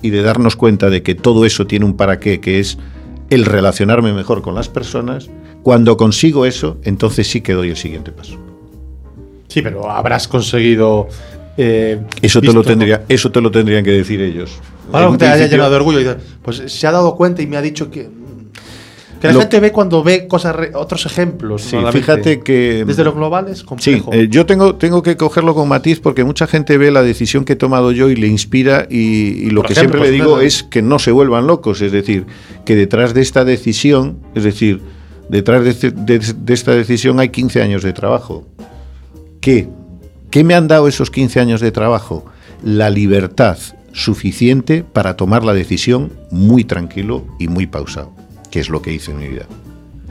y 0.01 0.09
de 0.09 0.21
darnos 0.21 0.55
cuenta 0.55 0.89
de 0.89 1.01
que 1.01 1.15
todo 1.15 1.45
eso 1.45 1.65
tiene 1.65 1.85
un 1.85 1.95
para 1.95 2.19
qué, 2.19 2.39
que 2.39 2.59
es 2.59 2.77
el 3.29 3.45
relacionarme 3.45 4.13
mejor 4.13 4.41
con 4.41 4.55
las 4.55 4.69
personas, 4.69 5.29
cuando 5.63 5.97
consigo 5.97 6.45
eso, 6.45 6.77
entonces 6.83 7.27
sí 7.27 7.41
que 7.41 7.53
doy 7.53 7.69
el 7.69 7.77
siguiente 7.77 8.11
paso. 8.11 8.37
Sí, 9.47 9.61
pero 9.61 9.89
habrás 9.89 10.27
conseguido. 10.27 11.07
Eh, 11.57 11.99
Eso 12.21 12.39
te, 12.41 12.53
lo 12.53 12.63
tendría, 12.63 13.03
eso 13.09 13.31
te 13.31 13.41
lo 13.41 13.49
tendrían 13.51 13.83
que 13.83 13.91
decir 13.91 14.21
ellos. 14.21 14.59
Algo 14.93 15.13
que 15.13 15.17
te 15.19 15.27
haya 15.27 15.47
llenado 15.47 15.69
de 15.71 15.75
orgullo. 15.75 15.99
y 15.99 16.03
de- 16.03 16.15
Pues 16.41 16.61
se 16.67 16.87
ha 16.87 16.91
dado 16.91 17.15
cuenta 17.15 17.41
y 17.41 17.47
me 17.47 17.57
ha 17.57 17.61
dicho 17.61 17.89
que. 17.91 18.09
Que 19.19 19.25
la 19.29 19.33
Lo- 19.33 19.39
gente 19.39 19.59
ve 19.59 19.71
cuando 19.71 20.03
ve 20.03 20.27
cosas, 20.27 20.55
re- 20.55 20.71
otros 20.75 21.07
ejemplos. 21.07 21.63
Sí, 21.63 21.75
fíjate 21.91 22.41
que... 22.41 22.83
Desde 22.85 23.03
lo 23.03 23.13
global 23.13 23.47
es 23.47 23.59
Sí, 23.59 23.65
complejo. 23.65 24.13
eh, 24.13 24.27
yo 24.29 24.45
tengo, 24.45 24.75
tengo 24.75 25.01
que 25.01 25.17
cogerlo 25.17 25.55
con 25.55 25.67
matiz 25.67 25.99
porque 25.99 26.23
mucha 26.23 26.45
gente 26.45 26.77
ve 26.77 26.91
la 26.91 27.01
decisión 27.01 27.43
que 27.43 27.53
he 27.53 27.55
tomado 27.55 27.91
yo 27.91 28.11
y 28.11 28.15
le 28.15 28.27
inspira 28.27 28.85
y, 28.87 28.97
y 28.99 29.49
lo 29.49 29.61
Por 29.61 29.67
que 29.69 29.73
ejemplo, 29.73 29.93
siempre 30.03 30.11
le 30.11 30.11
digo 30.11 30.37
ejemplo. 30.39 30.45
es 30.47 30.61
que 30.61 30.83
no 30.83 30.99
se 30.99 31.09
vuelvan 31.11 31.47
locos, 31.47 31.81
es 31.81 31.91
decir, 31.91 32.27
que 32.63 32.75
detrás 32.75 33.15
de 33.15 33.21
esta 33.21 33.43
decisión, 33.43 34.19
es 34.35 34.43
decir, 34.43 34.81
detrás 35.29 35.63
de, 35.63 35.71
este- 35.71 35.89
de- 35.91 36.19
de 36.19 36.53
esta 36.53 36.73
decisión 36.75 37.19
hay 37.19 37.29
15 37.29 37.63
años 37.63 37.81
de 37.81 37.93
trabajo. 37.93 38.47
¿Qué? 39.41 39.67
¿Qué 40.29 40.43
me 40.43 40.55
han 40.55 40.67
dado 40.67 40.87
esos 40.87 41.09
15 41.11 41.39
años 41.39 41.61
de 41.61 41.71
trabajo? 41.71 42.25
La 42.63 42.89
libertad 42.89 43.57
suficiente 43.93 44.83
para 44.83 45.15
tomar 45.15 45.43
la 45.43 45.53
decisión 45.53 46.11
muy 46.31 46.63
tranquilo 46.63 47.25
y 47.39 47.47
muy 47.47 47.65
pausado, 47.67 48.11
que 48.51 48.59
es 48.59 48.69
lo 48.69 48.81
que 48.81 48.93
hice 48.93 49.11
en 49.11 49.17
mi 49.17 49.27
vida. 49.27 49.45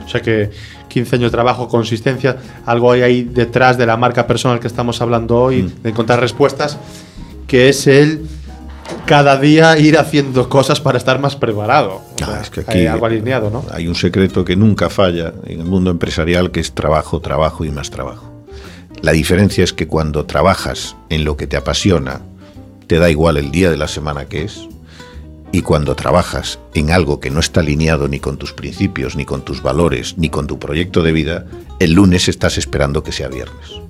O 0.05 0.09
sea 0.09 0.21
que 0.21 0.49
15 0.89 1.17
años 1.17 1.31
de 1.31 1.35
trabajo, 1.35 1.67
consistencia, 1.67 2.37
algo 2.65 2.91
hay 2.91 3.01
ahí 3.01 3.23
detrás 3.23 3.77
de 3.77 3.85
la 3.85 3.97
marca 3.97 4.25
personal 4.27 4.59
que 4.59 4.67
estamos 4.67 5.01
hablando 5.01 5.37
hoy, 5.37 5.63
Mm. 5.63 5.83
de 5.83 5.89
encontrar 5.89 6.19
respuestas, 6.19 6.77
que 7.47 7.69
es 7.69 7.87
el 7.87 8.25
cada 9.05 9.37
día 9.37 9.77
ir 9.77 9.97
haciendo 9.97 10.47
cosas 10.49 10.79
para 10.81 10.97
estar 10.97 11.19
más 11.19 11.35
preparado. 11.35 11.95
O 11.95 12.03
Ah, 12.25 12.39
es 12.41 12.49
que 12.49 12.61
hay 12.61 12.65
aquí- 12.79 12.87
algo 12.87 13.05
alineado, 13.05 13.49
¿no? 13.49 13.63
Hay 13.71 13.87
un 13.87 13.95
secreto 13.95 14.43
que 14.45 14.55
nunca 14.55 14.89
falla 14.89 15.33
en 15.45 15.59
el 15.61 15.65
mundo 15.65 15.91
empresarial, 15.91 16.51
que 16.51 16.59
es 16.61 16.71
trabajo, 16.73 17.19
trabajo 17.19 17.63
y 17.65 17.71
más 17.71 17.89
trabajo. 17.89 18.31
La 19.01 19.11
diferencia 19.11 19.63
es 19.63 19.73
que 19.73 19.87
cuando 19.87 20.25
trabajas 20.25 20.95
en 21.09 21.23
lo 21.23 21.37
que 21.37 21.47
te 21.47 21.57
apasiona, 21.57 22.21
te 22.87 22.99
da 22.99 23.09
igual 23.09 23.37
el 23.37 23.51
día 23.51 23.69
de 23.69 23.77
la 23.77 23.87
semana 23.87 24.25
que 24.25 24.43
es, 24.43 24.67
y 25.51 25.61
cuando 25.61 25.95
trabajas 25.95 26.59
en 26.73 26.91
algo 26.91 27.19
que 27.19 27.29
no 27.29 27.39
está 27.39 27.61
alineado 27.61 28.07
ni 28.07 28.19
con 28.19 28.37
tus 28.37 28.53
principios, 28.53 29.15
ni 29.15 29.25
con 29.25 29.43
tus 29.43 29.61
valores, 29.61 30.17
ni 30.17 30.29
con 30.29 30.47
tu 30.47 30.59
proyecto 30.59 31.03
de 31.03 31.11
vida, 31.11 31.45
el 31.79 31.93
lunes 31.93 32.27
estás 32.27 32.57
esperando 32.57 33.03
que 33.03 33.11
sea 33.11 33.29
viernes. 33.29 33.81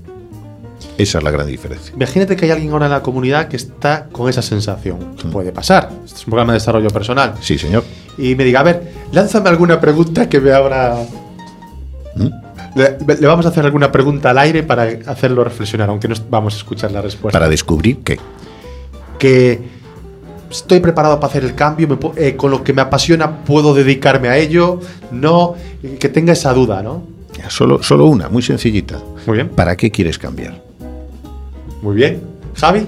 Esa 0.98 1.20
es 1.20 1.24
la 1.24 1.32
gran 1.32 1.48
diferencia. 1.48 1.94
Imagínate 1.94 2.36
que 2.36 2.46
hay 2.46 2.52
alguien 2.52 2.72
ahora 2.72 2.88
en 2.88 2.92
la 2.92 3.04
comunidad 3.04 3.48
que 3.48 3.56
está 3.56 4.08
con 4.12 4.30
esa 4.30 4.42
sensación. 4.42 5.16
Que 5.16 5.28
Puede 5.28 5.52
pasar. 5.52 5.90
Este 6.04 6.18
es 6.18 6.26
un 6.26 6.32
programa 6.32 6.54
de 6.54 6.60
desarrollo 6.60 6.90
personal. 6.90 7.36
Sí, 7.40 7.58
señor. 7.58 7.84
Y 8.18 8.36
me 8.36 8.44
diga, 8.44 8.62
a 8.62 8.64
ver, 8.64 8.94
lánzame 9.12 9.50
alguna 9.50 9.80
pregunta 9.80 10.28
que 10.28 10.40
me 10.40 10.52
abra. 10.52 11.06
¿Mm? 12.16 12.47
Le, 12.78 12.98
le 13.20 13.28
vamos 13.28 13.46
a 13.46 13.50
hacer 13.50 13.66
alguna 13.66 13.92
pregunta 13.92 14.30
al 14.30 14.38
aire 14.38 14.64
para 14.64 14.84
hacerlo 15.08 15.44
reflexionar, 15.44 15.90
aunque 15.90 16.08
no 16.08 16.16
vamos 16.30 16.54
a 16.54 16.58
escuchar 16.58 16.92
la 16.92 17.02
respuesta. 17.02 17.38
Para 17.38 17.50
descubrir 17.50 17.98
que 18.00 18.20
que 19.18 19.60
estoy 20.50 20.80
preparado 20.80 21.20
para 21.20 21.30
hacer 21.30 21.44
el 21.44 21.56
cambio, 21.56 21.88
me 21.88 21.98
eh, 22.16 22.36
con 22.36 22.52
lo 22.52 22.64
que 22.64 22.74
me 22.74 22.82
apasiona 22.82 23.44
puedo 23.44 23.74
dedicarme 23.74 24.30
a 24.30 24.38
ello, 24.38 24.80
no, 25.12 25.56
que 26.00 26.10
tenga 26.10 26.34
esa 26.34 26.54
duda, 26.54 26.82
¿no? 26.82 27.04
solo, 27.50 27.84
solo 27.84 28.06
una, 28.06 28.30
muy 28.30 28.42
sencillita. 28.42 29.00
Muy 29.26 29.38
bien, 29.38 29.50
¿Para 29.50 29.76
qué 29.76 29.92
quieres 29.92 30.18
cambiar? 30.18 30.62
muy 31.82 31.96
bien. 31.96 32.22
Javi, 32.56 32.88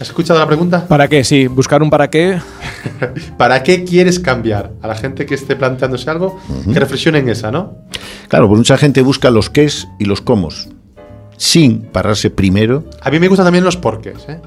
¿has 0.00 0.08
escuchado 0.08 0.38
la 0.38 0.46
pregunta? 0.46 0.86
¿Para 0.86 1.08
qué? 1.08 1.24
Sí, 1.24 1.46
buscar 1.46 1.82
un 1.82 1.90
para 1.90 2.10
qué. 2.10 2.40
¿Para 3.36 3.62
qué 3.62 3.84
quieres 3.84 4.20
cambiar? 4.20 4.72
A 4.82 4.88
la 4.88 4.94
gente 4.94 5.26
que 5.26 5.34
esté 5.34 5.56
planteándose 5.56 6.08
algo, 6.10 6.40
que 6.72 6.78
reflexione 6.78 7.18
en 7.18 7.28
esa, 7.28 7.50
¿no? 7.50 7.78
Claro, 8.28 8.48
pues 8.48 8.58
mucha 8.58 8.76
gente 8.76 9.02
busca 9.02 9.30
los 9.30 9.50
qués 9.50 9.88
y 9.98 10.04
los 10.04 10.20
cómos, 10.20 10.68
sin 11.36 11.82
pararse 11.82 12.30
primero. 12.30 12.84
A 13.00 13.10
mí 13.10 13.18
me 13.18 13.28
gustan 13.28 13.46
también 13.46 13.64
los 13.64 13.76
porqués, 13.76 14.28
¿eh? 14.28 14.40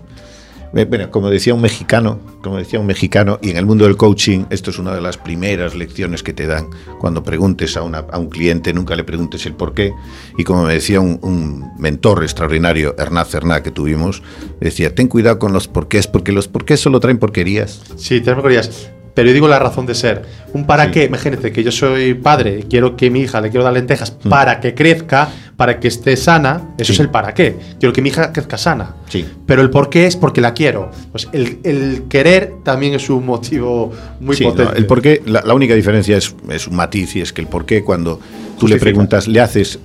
Bueno, 0.71 1.09
como 1.09 1.29
decía 1.29 1.53
un 1.53 1.61
mexicano, 1.61 2.19
como 2.41 2.57
decía 2.57 2.79
un 2.79 2.85
mexicano, 2.85 3.39
y 3.41 3.49
en 3.49 3.57
el 3.57 3.65
mundo 3.65 3.85
del 3.85 3.97
coaching, 3.97 4.45
esto 4.49 4.69
es 4.69 4.77
una 4.77 4.93
de 4.93 5.01
las 5.01 5.17
primeras 5.17 5.75
lecciones 5.75 6.21
que 6.21 6.31
te 6.31 6.45
dan 6.45 6.67
cuando 6.99 7.23
preguntes 7.23 7.75
a, 7.75 7.81
una, 7.81 7.99
a 8.11 8.19
un 8.19 8.29
cliente, 8.29 8.71
nunca 8.71 8.95
le 8.95 9.03
preguntes 9.03 9.45
el 9.45 9.53
por 9.53 9.73
qué. 9.73 9.91
Y 10.37 10.43
como 10.43 10.63
me 10.63 10.73
decía 10.73 10.99
un, 10.99 11.19
un 11.23 11.71
mentor 11.79 12.23
extraordinario, 12.23 12.95
Hernán 12.97 13.25
Cerná, 13.25 13.63
que 13.63 13.71
tuvimos, 13.71 14.21
decía, 14.59 14.93
ten 14.93 15.07
cuidado 15.07 15.39
con 15.39 15.53
los 15.53 15.67
porqués, 15.67 16.07
porque 16.07 16.31
los 16.31 16.47
porqués 16.47 16.79
solo 16.79 16.99
traen 16.99 17.17
porquerías. 17.17 17.81
Sí, 17.97 18.21
traen 18.21 18.37
porquerías 18.37 18.91
pero 19.19 19.27
yo 19.27 19.33
digo 19.33 19.49
la 19.49 19.59
razón 19.59 19.85
de 19.85 19.95
ser. 19.95 20.21
Un 20.53 20.65
para 20.65 20.91
qué, 20.91 21.03
imagínate 21.03 21.51
que 21.51 21.61
yo 21.61 21.73
soy 21.73 22.13
padre, 22.13 22.63
quiero 22.69 22.95
que 22.95 23.09
mi 23.09 23.19
hija 23.19 23.41
le 23.41 23.49
quiero 23.49 23.65
dar 23.65 23.73
lentejas 23.73 24.15
mm. 24.23 24.29
para 24.29 24.61
que 24.61 24.73
crezca, 24.73 25.29
para 25.59 25.77
que 25.81 25.89
esté 25.89 26.15
sana, 26.15 26.73
eso 26.77 26.93
es 26.93 27.01
el 27.01 27.09
para 27.09 27.33
qué. 27.33 27.57
Quiero 27.81 27.91
que 27.91 28.01
mi 28.01 28.07
hija 28.07 28.31
crezca 28.31 28.57
sana. 28.57 28.95
Sí. 29.09 29.25
Pero 29.45 29.61
el 29.61 29.69
por 29.69 29.89
qué 29.89 30.05
es 30.05 30.15
porque 30.15 30.39
la 30.39 30.53
quiero. 30.53 30.89
Pues 31.11 31.27
el, 31.33 32.03
querer 32.07 32.53
también 32.63 32.93
es 32.93 33.09
un 33.09 33.25
motivo 33.25 33.91
muy 34.21 34.37
potente. 34.37 34.77
el 34.77 34.85
por 34.85 35.01
qué, 35.01 35.21
la, 35.25 35.53
única 35.53 35.75
diferencia 35.75 36.15
es, 36.15 36.33
es, 36.47 36.65
un 36.65 36.77
matiz 36.77 37.13
y 37.17 37.19
es 37.19 37.33
que 37.33 37.41
el 37.41 37.47
por 37.47 37.65
qué 37.65 37.83
cuando 37.83 38.21
tú 38.57 38.69
le 38.69 38.77
preguntas, 38.77 39.27
le 39.27 39.41
haces 39.41 39.79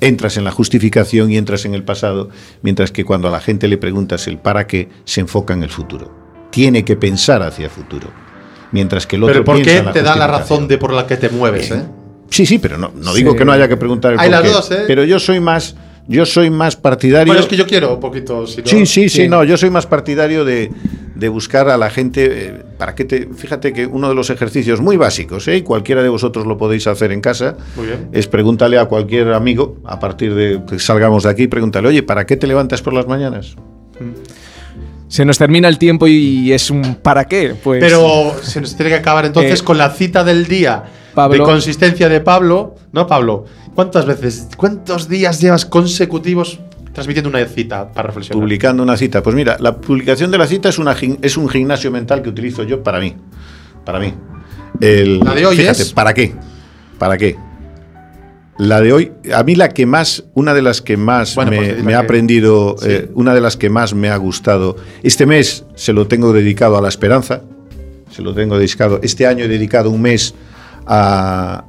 entras 0.00 0.38
en 0.38 0.44
la 0.44 0.52
justificación 0.52 1.30
y 1.30 1.36
entras 1.36 1.66
en 1.66 1.74
el 1.74 1.82
pasado, 1.82 2.30
mientras 2.62 2.90
que 2.90 3.04
cuando 3.04 3.28
a 3.28 3.30
la 3.30 3.40
gente 3.40 3.68
le 3.68 3.76
preguntas 3.76 4.26
el 4.26 4.38
para 4.38 4.66
qué, 4.66 4.88
se 5.04 5.20
enfoca 5.20 5.52
en 5.52 5.62
el 5.62 5.68
futuro. 5.68 6.10
Tiene 6.50 6.82
que 6.82 6.96
pensar 6.96 7.42
hacia 7.42 7.66
el 7.66 7.70
futuro 7.70 8.08
mientras 8.72 9.06
que 9.06 9.16
el 9.16 9.24
otro 9.24 9.34
Pero 9.34 9.44
¿por 9.44 9.60
qué 9.60 9.84
te 9.92 10.02
da 10.02 10.16
la 10.16 10.26
razón 10.26 10.66
de 10.66 10.78
por 10.78 10.94
la 10.94 11.06
que 11.06 11.18
te 11.18 11.28
mueves? 11.28 11.70
¿eh? 11.72 11.84
Sí, 12.30 12.46
sí, 12.46 12.58
pero 12.58 12.78
no, 12.78 12.92
no 12.94 13.12
digo 13.12 13.34
que 13.34 13.44
no 13.44 13.52
haya 13.52 13.68
que 13.68 13.76
preguntar 13.76 14.14
el 14.14 14.20
Hay 14.20 14.30
las 14.30 14.44
dos, 14.44 14.70
¿eh? 14.70 14.84
Pero 14.86 15.04
yo 15.04 15.18
soy 15.18 15.40
más 15.40 15.76
yo 16.10 16.26
soy 16.26 16.50
más 16.50 16.74
partidario. 16.74 17.26
Bueno, 17.26 17.40
es 17.40 17.46
que 17.46 17.56
yo 17.56 17.66
quiero 17.66 17.94
un 17.94 18.00
poquito. 18.00 18.44
sí, 18.46 18.84
sí, 18.84 19.08
sí, 19.08 19.28
no. 19.28 19.44
Yo 19.44 19.56
soy 19.56 19.70
más 19.70 19.86
partidario 19.86 20.44
de, 20.44 20.68
de 21.14 21.28
buscar 21.28 21.68
a 21.68 21.76
la 21.76 21.88
gente. 21.88 22.48
Eh, 22.48 22.62
para 22.78 22.96
que 22.96 23.04
te. 23.04 23.28
Fíjate 23.32 23.72
que 23.72 23.86
uno 23.86 24.08
de 24.08 24.16
los 24.16 24.28
ejercicios 24.28 24.80
muy 24.80 24.96
básicos, 24.96 25.46
¿eh? 25.46 25.58
y 25.58 25.62
cualquiera 25.62 26.02
de 26.02 26.08
vosotros 26.08 26.46
lo 26.46 26.58
podéis 26.58 26.88
hacer 26.88 27.12
en 27.12 27.20
casa, 27.20 27.56
es 28.10 28.26
pregúntale 28.26 28.76
a 28.78 28.86
cualquier 28.86 29.32
amigo, 29.32 29.76
a 29.84 30.00
partir 30.00 30.34
de 30.34 30.60
que 30.68 30.80
salgamos 30.80 31.22
de 31.22 31.30
aquí, 31.30 31.46
pregúntale, 31.46 31.86
oye, 31.86 32.02
¿para 32.02 32.26
qué 32.26 32.36
te 32.36 32.48
levantas 32.48 32.82
por 32.82 32.92
las 32.92 33.06
mañanas? 33.06 33.54
Mm. 34.00 35.06
Se 35.06 35.24
nos 35.24 35.38
termina 35.38 35.68
el 35.68 35.78
tiempo 35.78 36.08
y 36.08 36.52
es 36.52 36.70
un 36.70 36.96
¿para 36.96 37.26
qué? 37.26 37.54
Pues 37.62 37.80
Pero 37.80 38.34
se 38.42 38.60
nos 38.60 38.74
tiene 38.76 38.90
que 38.90 38.96
acabar 38.96 39.26
entonces 39.26 39.60
eh, 39.60 39.64
con 39.64 39.76
la 39.76 39.90
cita 39.90 40.24
del 40.24 40.46
día 40.46 40.84
de 41.28 41.38
consistencia 41.38 42.08
de 42.08 42.20
Pablo. 42.20 42.74
¿No, 42.92 43.06
Pablo? 43.06 43.44
¿Cuántas 43.74 44.06
veces, 44.06 44.48
cuántos 44.56 45.08
días 45.08 45.40
llevas 45.40 45.64
consecutivos 45.64 46.60
transmitiendo 46.92 47.30
una 47.30 47.44
cita 47.46 47.92
para 47.92 48.08
reflexionar? 48.08 48.40
Publicando 48.40 48.82
una 48.82 48.96
cita. 48.96 49.22
Pues 49.22 49.36
mira, 49.36 49.56
la 49.60 49.76
publicación 49.76 50.30
de 50.30 50.38
la 50.38 50.46
cita 50.46 50.68
es, 50.68 50.78
una, 50.78 50.96
es 51.22 51.36
un 51.36 51.48
gimnasio 51.48 51.90
mental 51.90 52.22
que 52.22 52.28
utilizo 52.28 52.62
yo 52.62 52.82
para 52.82 53.00
mí. 53.00 53.14
Para 53.84 53.98
mí. 53.98 54.14
la 54.80 55.34
de 55.34 55.46
hoy 55.46 55.56
fíjate, 55.56 55.86
¿para 55.94 56.14
qué? 56.14 56.34
¿Para 56.98 57.16
qué? 57.16 57.36
La 58.60 58.82
de 58.82 58.92
hoy, 58.92 59.12
a 59.34 59.42
mí 59.42 59.54
la 59.54 59.70
que 59.70 59.86
más, 59.86 60.24
una 60.34 60.52
de 60.52 60.60
las 60.60 60.82
que 60.82 60.98
más 60.98 61.34
me, 61.38 61.72
pues, 61.72 61.94
ha 61.94 61.98
aprendido, 61.98 62.76
eh, 62.84 63.08
una 63.14 63.32
de 63.32 63.40
las 63.40 63.56
que 63.56 63.70
más 63.70 63.94
me 63.94 64.10
ha 64.10 64.16
gustado, 64.18 64.76
este 65.02 65.24
mes 65.24 65.64
se 65.76 65.94
lo 65.94 66.06
tengo 66.06 66.34
dedicado 66.34 66.76
a 66.76 66.82
la 66.82 66.90
esperanza, 66.90 67.40
se 68.10 68.20
lo 68.20 68.34
tengo 68.34 68.58
dedicado, 68.58 69.00
este 69.02 69.26
año 69.26 69.46
he 69.46 69.48
dedicado 69.48 69.88
un 69.88 70.02
mes 70.02 70.34
a, 70.90 71.64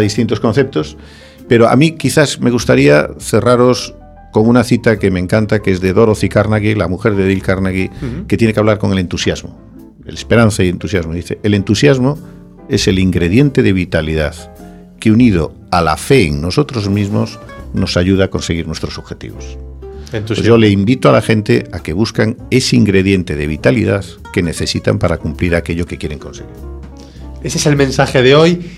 distintos 0.00 0.40
conceptos, 0.40 0.96
pero 1.48 1.68
a 1.68 1.76
mí 1.76 1.92
quizás 1.92 2.40
me 2.40 2.50
gustaría 2.50 3.10
cerraros 3.18 3.94
con 4.32 4.48
una 4.48 4.64
cita 4.64 4.98
que 4.98 5.10
me 5.10 5.20
encanta, 5.20 5.60
que 5.60 5.70
es 5.70 5.80
de 5.80 5.92
Dorothy 5.92 6.28
Carnegie, 6.28 6.76
la 6.76 6.88
mujer 6.88 7.14
de 7.14 7.24
Dale 7.24 7.40
Carnegie, 7.40 7.90
que 8.26 8.36
tiene 8.36 8.54
que 8.54 8.60
hablar 8.60 8.78
con 8.78 8.92
el 8.92 8.98
entusiasmo, 8.98 9.58
el 10.06 10.14
esperanza 10.14 10.62
y 10.64 10.68
entusiasmo. 10.68 11.12
Dice, 11.12 11.38
el 11.42 11.54
entusiasmo 11.54 12.18
es 12.68 12.88
el 12.88 12.98
ingrediente 12.98 13.62
de 13.62 13.72
vitalidad 13.72 14.34
que 14.98 15.10
unido 15.10 15.54
a 15.70 15.82
la 15.82 15.96
fe 15.96 16.26
en 16.26 16.40
nosotros 16.40 16.88
mismos 16.88 17.38
nos 17.74 17.96
ayuda 17.96 18.26
a 18.26 18.28
conseguir 18.28 18.66
nuestros 18.66 18.98
objetivos. 18.98 19.58
Pues 20.10 20.42
yo 20.42 20.58
le 20.58 20.68
invito 20.68 21.08
a 21.08 21.12
la 21.12 21.22
gente 21.22 21.64
a 21.72 21.82
que 21.82 21.94
buscan 21.94 22.36
ese 22.50 22.76
ingrediente 22.76 23.34
de 23.34 23.46
vitalidad 23.46 24.04
que 24.32 24.42
necesitan 24.42 24.98
para 24.98 25.16
cumplir 25.16 25.56
aquello 25.56 25.86
que 25.86 25.96
quieren 25.96 26.18
conseguir. 26.18 26.71
Ese 27.42 27.58
es 27.58 27.66
el 27.66 27.76
mensaje 27.76 28.22
de 28.22 28.34
hoy. 28.34 28.70